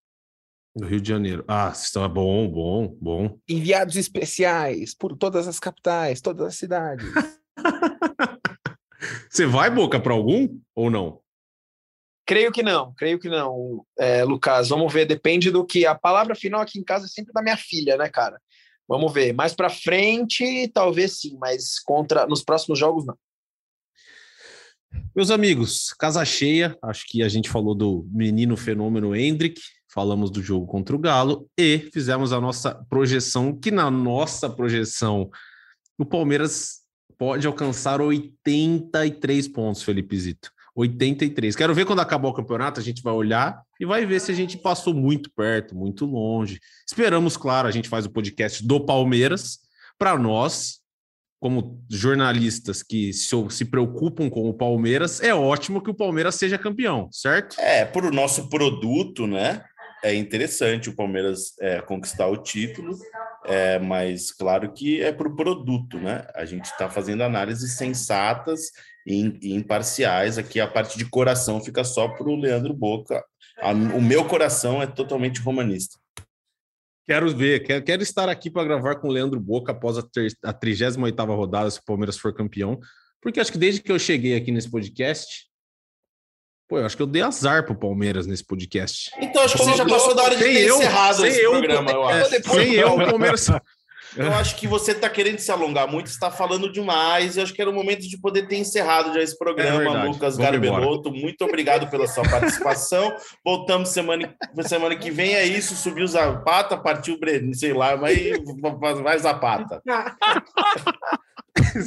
Do 0.76 0.86
Rio 0.86 1.00
de 1.00 1.08
Janeiro. 1.08 1.46
Ah, 1.48 1.72
está 1.74 2.10
bom, 2.10 2.46
bom, 2.50 2.98
bom. 3.00 3.40
Enviados 3.48 3.96
especiais 3.96 4.94
por 4.94 5.16
todas 5.16 5.48
as 5.48 5.60
capitais, 5.60 6.20
todas 6.20 6.48
as 6.48 6.56
cidades. 6.56 7.08
Você 9.30 9.46
vai, 9.46 9.70
Boca, 9.70 9.98
para 9.98 10.12
algum 10.12 10.60
ou 10.76 10.90
não? 10.90 11.21
Creio 12.26 12.52
que 12.52 12.64
não, 12.64 12.94
creio 12.94 13.20
que 13.20 13.28
não, 13.28 13.86
é, 13.98 14.24
Lucas. 14.24 14.70
Vamos 14.70 14.92
ver, 14.94 15.06
depende 15.06 15.52
do 15.52 15.66
que. 15.66 15.86
A 15.86 15.96
palavra 15.96 16.36
final 16.36 16.62
aqui 16.62 16.80
em 16.80 16.84
casa 16.84 17.06
é 17.06 17.10
sempre 17.10 17.34
da 17.34 17.42
minha 17.42 17.58
filha, 17.58 17.98
né, 17.98 18.10
cara? 18.10 18.40
Vamos 18.88 19.12
ver. 19.14 19.34
Mais 19.34 19.54
pra 19.54 19.70
frente, 19.70 20.68
talvez 20.74 21.20
sim, 21.20 21.38
mas 21.40 21.80
contra 21.80 22.28
nos 22.28 22.44
próximos 22.44 22.78
jogos, 22.78 23.06
não. 23.06 23.18
Meus 25.16 25.32
amigos, 25.32 25.94
casa 25.98 26.24
cheia. 26.24 26.78
Acho 26.82 27.06
que 27.08 27.24
a 27.24 27.30
gente 27.30 27.50
falou 27.50 27.74
do 27.74 28.08
menino 28.12 28.56
fenômeno 28.56 29.16
Hendrick, 29.16 29.60
falamos 29.92 30.30
do 30.30 30.42
jogo 30.42 30.66
contra 30.68 30.96
o 30.96 31.00
Galo 31.00 31.50
e 31.58 31.90
fizemos 31.94 32.32
a 32.32 32.40
nossa 32.40 32.76
projeção, 32.90 33.58
que 33.58 33.72
na 33.72 33.90
nossa 33.90 34.50
projeção 34.50 35.30
o 35.98 36.06
Palmeiras 36.06 36.82
pode 37.18 37.46
alcançar 37.46 38.02
83 38.02 39.48
pontos, 39.50 39.84
Felipe 39.84 40.18
Zito. 40.18 40.52
83. 40.76 41.56
Quero 41.56 41.74
ver 41.74 41.86
quando 41.86 42.00
acabar 42.00 42.30
o 42.30 42.34
campeonato, 42.34 42.80
a 42.80 42.84
gente 42.84 43.04
vai 43.04 43.14
olhar 43.14 43.62
e 43.80 43.86
vai 43.86 44.06
ver 44.06 44.20
se 44.20 44.32
a 44.32 44.36
gente 44.36 44.58
passou 44.58 44.94
muito 44.94 45.32
perto, 45.36 45.76
muito 45.76 46.06
longe. 46.06 46.60
Esperamos, 46.88 47.36
claro, 47.36 47.68
a 47.68 47.72
gente 47.72 47.90
faz 47.90 48.06
o 48.06 48.12
podcast 48.12 48.66
do 48.66 48.80
Palmeiras 48.86 49.60
para 49.98 50.18
nós, 50.18 50.80
como 51.40 51.84
jornalistas 51.90 52.84
que 52.84 53.12
se, 53.12 53.36
se 53.50 53.66
preocupam 53.66 54.30
com 54.30 54.50
o 54.50 54.54
Palmeiras, 54.54 55.22
é 55.22 55.34
ótimo 55.34 55.82
que 55.82 55.90
o 55.90 55.96
Palmeiras 55.96 56.36
seja 56.36 56.58
campeão, 56.58 57.10
certo? 57.12 57.60
É, 57.60 57.84
por 57.84 58.06
o 58.06 58.12
nosso 58.12 58.48
produto, 58.48 59.28
né? 59.28 59.64
É 60.04 60.16
interessante 60.16 60.90
o 60.90 60.96
Palmeiras 60.96 61.54
é, 61.60 61.80
conquistar 61.82 62.28
o 62.28 62.38
título, 62.38 62.98
é, 63.46 63.78
mas 63.78 64.32
claro 64.32 64.72
que 64.72 65.02
é 65.02 65.12
por 65.12 65.36
produto, 65.36 66.00
né? 66.00 66.26
A 66.34 66.46
gente 66.46 66.66
está 66.66 66.90
fazendo 66.90 67.22
análises 67.22 67.76
sensatas 67.78 68.72
e, 69.06 69.38
e 69.42 69.54
imparciais. 69.54 70.38
Aqui 70.38 70.60
a 70.60 70.68
parte 70.68 70.98
de 70.98 71.06
coração 71.06 71.62
fica 71.62 71.84
só 71.84 72.08
para 72.08 72.28
o 72.30 72.36
Leandro 72.36 72.74
Boca. 72.74 73.24
A- 73.60 73.72
o 73.72 74.02
meu 74.02 74.26
coração 74.26 74.82
é 74.82 74.88
totalmente 74.88 75.40
romanista. 75.42 75.98
Quero 77.08 77.36
ver, 77.36 77.64
quero, 77.64 77.84
quero 77.84 78.04
estar 78.04 78.30
aqui 78.30 78.50
para 78.50 78.64
gravar 78.64 78.96
com 78.96 79.08
o 79.08 79.12
Leandro 79.12 79.40
Boca 79.40 79.72
após 79.72 79.98
a, 79.98 80.02
ter, 80.04 80.32
a 80.46 80.54
38 80.54 81.24
rodada, 81.26 81.70
se 81.70 81.80
o 81.80 81.84
Palmeiras 81.84 82.18
for 82.18 82.34
campeão, 82.34 82.80
porque 83.22 83.40
acho 83.40 83.52
que 83.52 83.58
desde 83.58 83.82
que 83.82 83.92
eu 83.92 84.00
cheguei 84.00 84.36
aqui 84.36 84.52
nesse 84.52 84.70
podcast, 84.70 85.48
pô, 86.70 86.78
eu 86.78 86.86
acho 86.86 86.96
que 86.96 87.02
eu 87.02 87.08
dei 87.08 87.22
azar 87.22 87.66
pro 87.66 87.76
Palmeiras 87.76 88.28
nesse 88.28 88.46
podcast. 88.46 89.12
Então, 89.20 89.44
acho 89.44 89.58
que 89.58 89.64
você 89.64 89.76
já 89.78 89.86
passou 89.86 90.16
da 90.16 90.24
hora 90.24 90.36
de 90.36 90.44
Sem 90.44 90.54
ter 90.54 90.68
eu, 90.70 90.78
encerrado 90.78 91.18
sem 91.18 91.30
esse 91.30 91.42
eu, 91.42 91.52
programa, 91.52 91.92
eu 91.92 92.10
é, 92.10 92.22
acho. 92.22 92.30
sem 92.50 92.74
eu, 92.76 92.94
o 92.94 92.98
Palmeiras. 93.10 93.48
Eu 94.16 94.34
acho 94.34 94.58
que 94.58 94.68
você 94.68 94.92
está 94.92 95.10
querendo 95.10 95.40
se 95.40 95.52
alongar 95.52 95.88
muito, 95.88 96.08
está 96.08 96.30
falando 96.30 96.72
demais. 96.72 97.38
Eu 97.38 97.44
acho 97.44 97.54
que 97.54 97.62
era 97.62 97.70
o 97.70 97.74
momento 97.74 98.02
de 98.02 98.18
poder 98.18 98.48
ter 98.48 98.58
encerrado 98.58 99.14
já 99.14 99.22
esse 99.22 99.38
programa, 99.38 99.84
É. 99.84 100.04
Lucas 100.04 100.38
Vamos 100.38 100.52
Garbelotto. 100.52 101.12
Muito 101.12 101.44
obrigado 101.46 101.90
pela 101.90 102.08
sua 102.08 102.24
participação. 102.24 103.16
Voltamos 103.44 103.90
semana, 103.90 104.36
semana 104.64 104.96
que 104.96 105.12
vem. 105.12 105.34
É 105.34 105.46
isso. 105.46 105.76
Subiu 105.76 106.08
Zapata, 106.08 106.78
partiu 106.78 107.20
Breno, 107.20 107.54
sei 107.54 107.74
lá, 107.74 107.96
mas 107.96 108.18
vai 109.02 109.20
Zapata. 109.20 109.82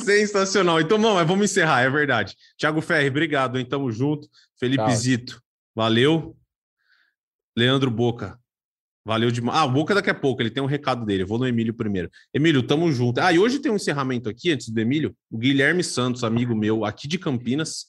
Sensacional. 0.05 0.81
Então, 0.81 0.99
não, 0.99 1.15
mas 1.15 1.27
vamos 1.27 1.51
encerrar, 1.51 1.83
é 1.83 1.91
verdade. 1.91 2.37
Thiago 2.59 2.81
Ferri, 2.81 3.09
obrigado, 3.09 3.59
hein? 3.59 3.65
Tamo 3.65 3.91
junto. 3.91 4.29
Felipe 4.59 4.85
Tchau. 4.85 4.95
Zito, 4.95 5.43
valeu. 5.75 6.37
Leandro 7.57 7.91
Boca, 7.91 8.39
valeu 9.05 9.31
demais. 9.31 9.59
Ah, 9.59 9.65
o 9.65 9.71
Boca 9.71 9.95
daqui 9.95 10.11
a 10.11 10.15
pouco, 10.15 10.41
ele 10.41 10.51
tem 10.51 10.63
um 10.63 10.67
recado 10.67 11.05
dele. 11.05 11.25
Eu 11.25 11.27
vou 11.27 11.39
no 11.39 11.47
Emílio 11.47 11.75
primeiro. 11.75 12.11
Emílio, 12.33 12.63
tamo 12.63 12.91
junto. 12.91 13.19
Ah, 13.21 13.33
e 13.33 13.39
hoje 13.39 13.59
tem 13.59 13.71
um 13.71 13.77
encerramento 13.77 14.29
aqui, 14.29 14.51
antes 14.51 14.69
do 14.69 14.81
Emílio. 14.81 15.15
O 15.31 15.39
Guilherme 15.39 15.85
Santos, 15.85 16.25
amigo 16.25 16.55
meu, 16.55 16.85
aqui 16.85 17.07
de 17.07 17.19
Campinas, 17.19 17.87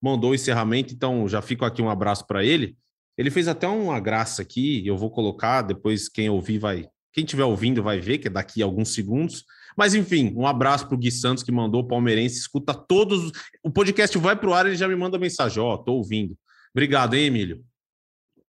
mandou 0.00 0.30
o 0.30 0.34
encerramento, 0.34 0.94
então 0.94 1.28
já 1.28 1.42
fico 1.42 1.64
aqui 1.64 1.82
um 1.82 1.90
abraço 1.90 2.26
para 2.26 2.44
ele. 2.44 2.76
Ele 3.16 3.30
fez 3.30 3.48
até 3.48 3.66
uma 3.66 3.98
graça 3.98 4.42
aqui, 4.42 4.86
eu 4.86 4.96
vou 4.96 5.10
colocar, 5.10 5.62
depois 5.62 6.08
quem 6.08 6.30
ouvir 6.30 6.58
vai. 6.58 6.86
Quem 7.12 7.24
estiver 7.24 7.44
ouvindo 7.44 7.82
vai 7.82 7.98
ver, 7.98 8.18
que 8.18 8.28
é 8.28 8.30
daqui 8.30 8.62
a 8.62 8.64
alguns 8.64 8.94
segundos. 8.94 9.44
Mas 9.76 9.94
enfim, 9.94 10.32
um 10.36 10.46
abraço 10.46 10.86
para 10.86 10.94
o 10.94 10.98
Gui 10.98 11.10
Santos 11.10 11.42
que 11.42 11.50
mandou 11.50 11.86
palmeirense, 11.86 12.38
escuta 12.38 12.74
todos. 12.74 13.32
O 13.62 13.70
podcast 13.70 14.16
vai 14.18 14.36
pro 14.36 14.52
ar, 14.52 14.66
ele 14.66 14.76
já 14.76 14.86
me 14.86 14.94
manda 14.94 15.18
mensagem, 15.18 15.60
ó, 15.60 15.76
tô 15.76 15.94
ouvindo. 15.94 16.36
Obrigado, 16.72 17.14
hein, 17.14 17.26
Emílio. 17.26 17.64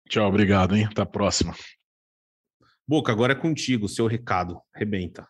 Tchau, 0.08 0.28
obrigado, 0.28 0.76
hein? 0.76 0.86
Até 0.86 1.02
a 1.02 1.06
próxima. 1.06 1.56
Boca, 2.90 3.12
agora 3.12 3.34
é 3.34 3.36
contigo, 3.36 3.88
seu 3.88 4.08
recado. 4.08 4.60
Rebenta. 4.74 5.28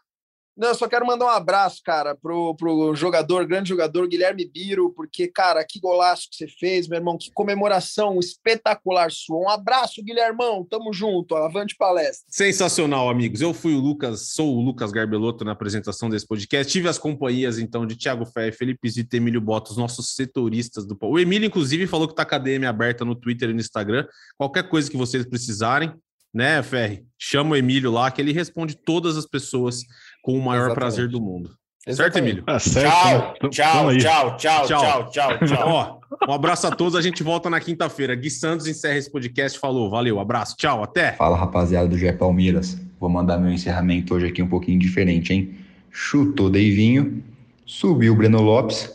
Não, 0.55 0.69
eu 0.69 0.75
só 0.75 0.87
quero 0.87 1.05
mandar 1.05 1.25
um 1.25 1.29
abraço, 1.29 1.81
cara, 1.83 2.15
pro, 2.15 2.55
pro 2.55 2.95
jogador, 2.95 3.45
grande 3.45 3.67
jogador, 3.67 4.07
Guilherme 4.07 4.49
Biro, 4.49 4.93
porque, 4.93 5.27
cara, 5.27 5.65
que 5.67 5.77
golaço 5.77 6.29
que 6.31 6.37
você 6.37 6.47
fez, 6.47 6.87
meu 6.87 6.99
irmão, 6.99 7.17
que 7.17 7.29
comemoração 7.33 8.17
espetacular 8.17 9.11
sua. 9.11 9.39
Um 9.39 9.49
abraço, 9.49 10.01
Guilhermão, 10.01 10.65
tamo 10.69 10.93
junto, 10.93 11.35
avante 11.35 11.75
palestra. 11.77 12.25
Sensacional, 12.29 13.09
amigos. 13.09 13.41
Eu 13.41 13.53
fui 13.53 13.73
o 13.73 13.79
Lucas, 13.79 14.29
sou 14.29 14.55
o 14.55 14.61
Lucas 14.61 14.93
Garbelotto 14.93 15.43
na 15.43 15.51
apresentação 15.51 16.09
desse 16.09 16.25
podcast. 16.25 16.71
Tive 16.71 16.87
as 16.87 16.97
companhias, 16.97 17.59
então, 17.59 17.85
de 17.85 17.97
Thiago 17.97 18.25
Fé, 18.25 18.53
Felipe 18.53 18.89
Zito 18.89 19.13
e 19.13 19.17
Emílio 19.17 19.41
Botos, 19.41 19.75
nossos 19.75 20.15
setoristas 20.15 20.85
do. 20.85 20.97
O 21.01 21.19
Emílio, 21.19 21.47
inclusive, 21.47 21.87
falou 21.87 22.07
que 22.07 22.15
tá 22.15 22.23
com 22.23 22.35
a 22.35 22.37
DM 22.37 22.65
aberta 22.65 23.03
no 23.03 23.15
Twitter 23.15 23.49
e 23.49 23.53
no 23.53 23.59
Instagram. 23.59 24.07
Qualquer 24.37 24.69
coisa 24.69 24.89
que 24.89 24.95
vocês 24.95 25.25
precisarem, 25.25 25.93
né, 26.33 26.61
Ferri? 26.63 27.03
Chama 27.17 27.51
o 27.51 27.55
Emílio 27.55 27.91
lá, 27.91 28.09
que 28.11 28.21
ele 28.21 28.31
responde 28.31 28.75
todas 28.75 29.17
as 29.17 29.25
pessoas 29.25 29.83
com 30.21 30.37
o 30.37 30.41
maior 30.41 30.67
Exatamente. 30.67 30.79
prazer 30.79 31.07
do 31.07 31.19
mundo. 31.21 31.49
Certo, 31.85 32.01
Exatamente. 32.01 32.31
Emílio? 32.31 32.43
É 32.47 32.59
certo. 32.59 33.49
Tchau, 33.49 33.91
né? 33.91 33.97
Tchau, 33.99 34.37
tchau, 34.37 34.65
tchau, 34.65 34.67
Tchau. 34.67 35.09
tchau, 35.11 35.37
tchau, 35.37 35.47
tchau. 35.47 35.67
Ó, 35.67 35.99
um 36.29 36.33
abraço 36.33 36.67
a 36.67 36.71
todos. 36.71 36.95
A 36.95 37.01
gente 37.01 37.23
volta 37.23 37.49
na 37.49 37.59
quinta-feira. 37.59 38.15
Gui 38.15 38.29
Santos 38.29 38.67
encerra 38.67 38.97
esse 38.97 39.11
podcast. 39.11 39.57
Falou, 39.57 39.89
valeu, 39.89 40.19
abraço, 40.19 40.55
tchau, 40.57 40.83
até. 40.83 41.13
Fala 41.13 41.37
rapaziada 41.37 41.87
do 41.87 41.97
GE 41.97 42.11
Palmeiras. 42.13 42.77
Vou 42.99 43.09
mandar 43.09 43.37
meu 43.37 43.51
encerramento 43.51 44.13
hoje 44.13 44.27
aqui 44.27 44.41
um 44.41 44.47
pouquinho 44.47 44.77
diferente, 44.77 45.33
hein? 45.33 45.55
Chutou 45.89 46.49
Deivinho, 46.49 47.23
subiu 47.65 48.13
o 48.13 48.15
Breno 48.15 48.41
Lopes, 48.41 48.93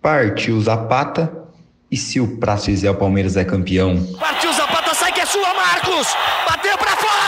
partiu 0.00 0.60
Zapata 0.60 1.44
e 1.90 1.96
se 1.96 2.20
o 2.20 2.36
Prazo 2.38 2.66
fizer 2.66 2.90
o 2.90 2.94
Palmeiras 2.94 3.36
é 3.36 3.44
campeão. 3.44 3.96
Marcos! 5.86 6.08
Bateu 6.48 6.76
pra 6.78 6.96
fora! 6.96 7.25